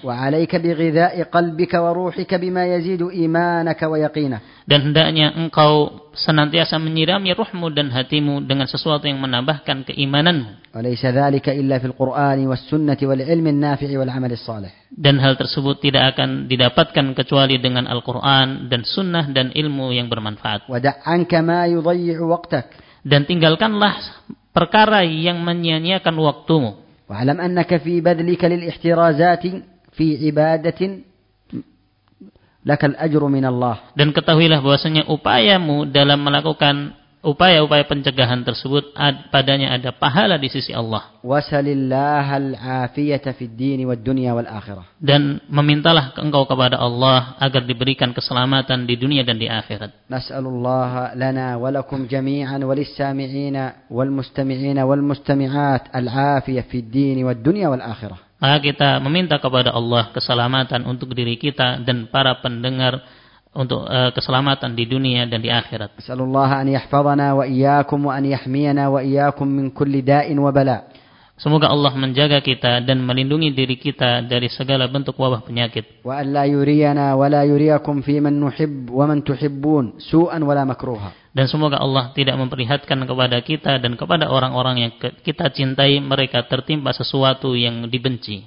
Dan 4.68 4.80
hendaknya 4.86 5.26
engkau 5.34 5.72
senantiasa 6.14 6.78
menyirami 6.78 7.34
ruhmu 7.34 7.74
dan 7.74 7.90
hatimu 7.90 8.46
dengan 8.46 8.70
sesuatu 8.70 9.10
yang 9.10 9.18
menambahkan 9.18 9.82
keimananmu. 9.90 10.70
Dan 14.94 15.14
hal 15.18 15.34
tersebut 15.34 15.76
tidak 15.82 16.14
akan 16.14 16.46
didapatkan 16.46 17.06
kecuali 17.18 17.58
dengan 17.58 17.90
Al-Qur'an 17.90 18.70
dan 18.70 18.86
sunnah 18.86 19.26
dan 19.26 19.50
ilmu 19.50 19.90
yang 19.90 20.06
bermanfaat. 20.06 20.70
Dan 23.02 23.20
tinggalkanlah 23.26 23.94
perkara 24.58 25.06
yang 25.06 25.38
menyia-nyiakan 25.46 26.18
waktumu. 26.18 26.82
Wa'alam 27.06 27.38
annaka 27.38 27.78
fi 27.78 28.02
badlika 28.02 28.50
lil 28.50 28.66
ihtirazati 28.66 29.62
fi 29.94 30.06
ibadatin 30.26 31.06
lakal 32.66 32.98
ajru 32.98 33.30
min 33.30 33.46
Allah. 33.46 33.94
Dan 33.94 34.10
ketahuilah 34.10 34.58
bahwasanya 34.58 35.06
upayamu 35.06 35.86
dalam 35.86 36.18
melakukan 36.26 36.97
upaya-upaya 37.22 37.84
pencegahan 37.86 38.46
tersebut 38.46 38.94
padanya 39.30 39.74
ada 39.74 39.90
pahala 39.90 40.38
di 40.38 40.46
sisi 40.50 40.70
Allah. 40.70 41.18
Dan 44.98 45.22
memintalah 45.50 46.04
engkau 46.18 46.44
kepada 46.46 46.76
Allah 46.78 47.34
agar 47.42 47.62
diberikan 47.66 48.10
keselamatan 48.14 48.86
di 48.86 48.94
dunia 48.94 49.26
dan 49.26 49.38
di 49.38 49.50
akhirat. 49.50 50.08
Nas'alullah 50.08 51.18
lana 51.18 51.58
wa 51.58 51.68
lakum 51.74 52.06
jami'an 52.06 52.62
wa 52.62 52.74
wal 52.74 54.10
mustami'ina 54.12 54.82
wal 54.86 55.02
mustami'at 55.02 55.90
al. 55.90 56.08
Maka 58.38 58.56
kita 58.62 59.02
meminta 59.02 59.34
kepada 59.42 59.74
Allah 59.74 60.14
keselamatan 60.14 60.86
untuk 60.86 61.10
diri 61.10 61.34
kita 61.34 61.82
dan 61.82 62.06
para 62.06 62.38
pendengar 62.38 63.02
untuk 63.54 63.88
uh, 63.88 64.12
keselamatan 64.12 64.76
di 64.76 64.84
dunia 64.84 65.24
dan 65.24 65.40
di 65.40 65.48
akhirat. 65.48 66.00
Sallallahu 66.04 66.52
an 66.52 66.68
yahfazana 66.68 67.32
wa 67.32 67.44
iyyakum 67.48 68.08
wa 68.08 68.12
an 68.16 68.24
yahmiyana 68.28 68.92
wa 68.92 69.00
iyyakum 69.00 69.48
min 69.48 69.72
kulli 69.72 70.04
da'in 70.04 70.36
wa 70.36 70.52
bala. 70.52 70.90
Semoga 71.38 71.70
Allah 71.70 71.94
menjaga 71.94 72.42
kita 72.42 72.82
dan 72.82 72.98
melindungi 73.06 73.54
diri 73.54 73.78
kita 73.78 74.26
dari 74.26 74.50
segala 74.50 74.90
bentuk 74.90 75.14
wabah 75.14 75.46
penyakit. 75.46 76.02
Dan 81.28 81.46
semoga 81.46 81.78
Allah 81.78 82.10
tidak 82.18 82.34
memperlihatkan 82.34 82.98
kepada 83.06 83.38
kita 83.38 83.78
dan 83.78 83.94
kepada 83.94 84.26
orang-orang 84.26 84.76
yang 84.82 84.92
kita 84.98 85.46
cintai 85.54 86.02
mereka 86.02 86.42
tertimpa 86.42 86.90
sesuatu 86.90 87.54
yang 87.54 87.86
dibenci. 87.86 88.42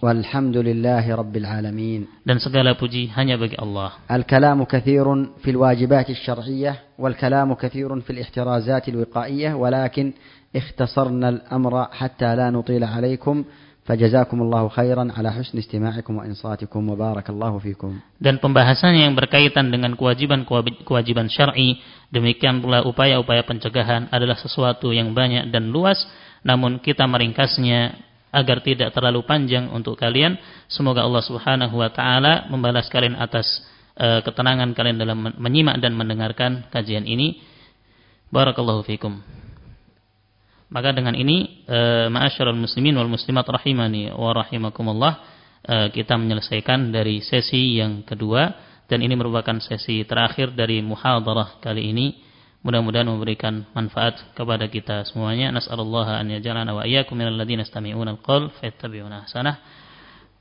Dan 2.27 2.37
segala 2.43 2.75
puji 2.75 3.07
hanya 3.15 3.39
bagi 3.39 3.55
Allah. 3.55 4.03
Al-kalamu 4.11 4.67
kathirun 4.67 5.39
fil 5.39 5.63
wajibat 5.63 6.11
asy-syar'iyyah 6.11 6.99
wal 6.99 7.15
kalamu 7.15 7.55
kathirun 7.55 8.03
fil 8.03 8.19
ihtirazat 8.19 8.91
al-wiqa'iyyah 8.91 9.55
walakin 9.55 10.11
اختصرنا 10.56 11.28
الأمر 11.28 11.74
حتى 11.92 12.30
لا 12.36 12.50
نطيل 12.50 12.84
عليكم 12.84 13.44
فجزاكم 13.86 14.38
الله 14.42 14.68
خيرا 14.68 15.04
على 15.16 15.28
حسن 15.32 15.58
استماعكم 15.58 16.12
وإنصاتكم 16.16 16.80
وبارك 16.90 17.26
الله 17.30 17.52
فيكم 17.58 17.90
Dan 18.18 18.42
pembahasannya 18.42 19.06
yang 19.06 19.14
berkaitan 19.14 19.70
dengan 19.70 19.94
kewajiban-kewajiban 19.94 21.30
syar'i, 21.30 21.78
demikian 22.10 22.58
pula 22.58 22.82
upaya-upaya 22.82 23.46
pencegahan 23.46 24.10
adalah 24.10 24.34
sesuatu 24.34 24.90
yang 24.90 25.14
banyak 25.14 25.54
dan 25.54 25.70
luas, 25.70 26.02
namun 26.42 26.82
kita 26.82 27.06
meringkasnya 27.06 27.94
agar 28.34 28.58
tidak 28.60 28.90
terlalu 28.90 29.22
panjang 29.22 29.70
untuk 29.70 29.94
kalian. 29.94 30.34
Semoga 30.66 31.06
Allah 31.06 31.22
Subhanahu 31.22 31.78
wa 31.78 31.90
taala 31.94 32.50
membalas 32.50 32.90
kalian 32.90 33.14
atas 33.14 33.46
eh, 33.94 34.18
ketenangan 34.26 34.74
kalian 34.74 34.98
dalam 34.98 35.30
men- 35.30 35.38
menyimak 35.38 35.78
dan 35.78 35.94
mendengarkan 35.94 36.66
kajian 36.74 37.06
ini. 37.06 37.38
Barakallahu 38.34 38.82
fikum. 38.82 39.22
Maka 40.71 40.95
dengan 40.95 41.11
ini 41.19 41.67
eh, 41.67 42.07
ma'asyiral 42.07 42.55
muslimin 42.55 42.95
wal 42.95 43.11
muslimat 43.11 43.43
rahimani 43.43 44.07
wa 44.15 44.31
rahimakumullah 44.31 45.13
eh, 45.67 45.87
kita 45.91 46.15
menyelesaikan 46.15 46.95
dari 46.95 47.19
sesi 47.19 47.75
yang 47.75 48.07
kedua 48.07 48.71
dan 48.87 49.03
ini 49.03 49.19
merupakan 49.19 49.59
sesi 49.59 50.07
terakhir 50.07 50.55
dari 50.55 50.79
muhadarah 50.79 51.59
kali 51.59 51.91
ini. 51.91 52.07
Mudah-mudahan 52.61 53.09
memberikan 53.09 53.65
manfaat 53.73 54.21
kepada 54.37 54.69
kita 54.69 55.01
semuanya. 55.09 55.49
Nas'alullah 55.49 56.21
an 56.21 56.29
yaj'alana 56.29 56.77
wa 56.77 56.85
iyyakum 56.85 57.17
minal 57.17 57.33
ladzina 57.33 57.65
yastami'una 57.65 58.13
al-qaul 58.15 58.53
fayattabi'una 58.61 59.25
ahsanah. 59.25 59.55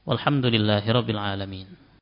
Walhamdulillahirabbil 0.04 1.16
alamin. 1.16 1.89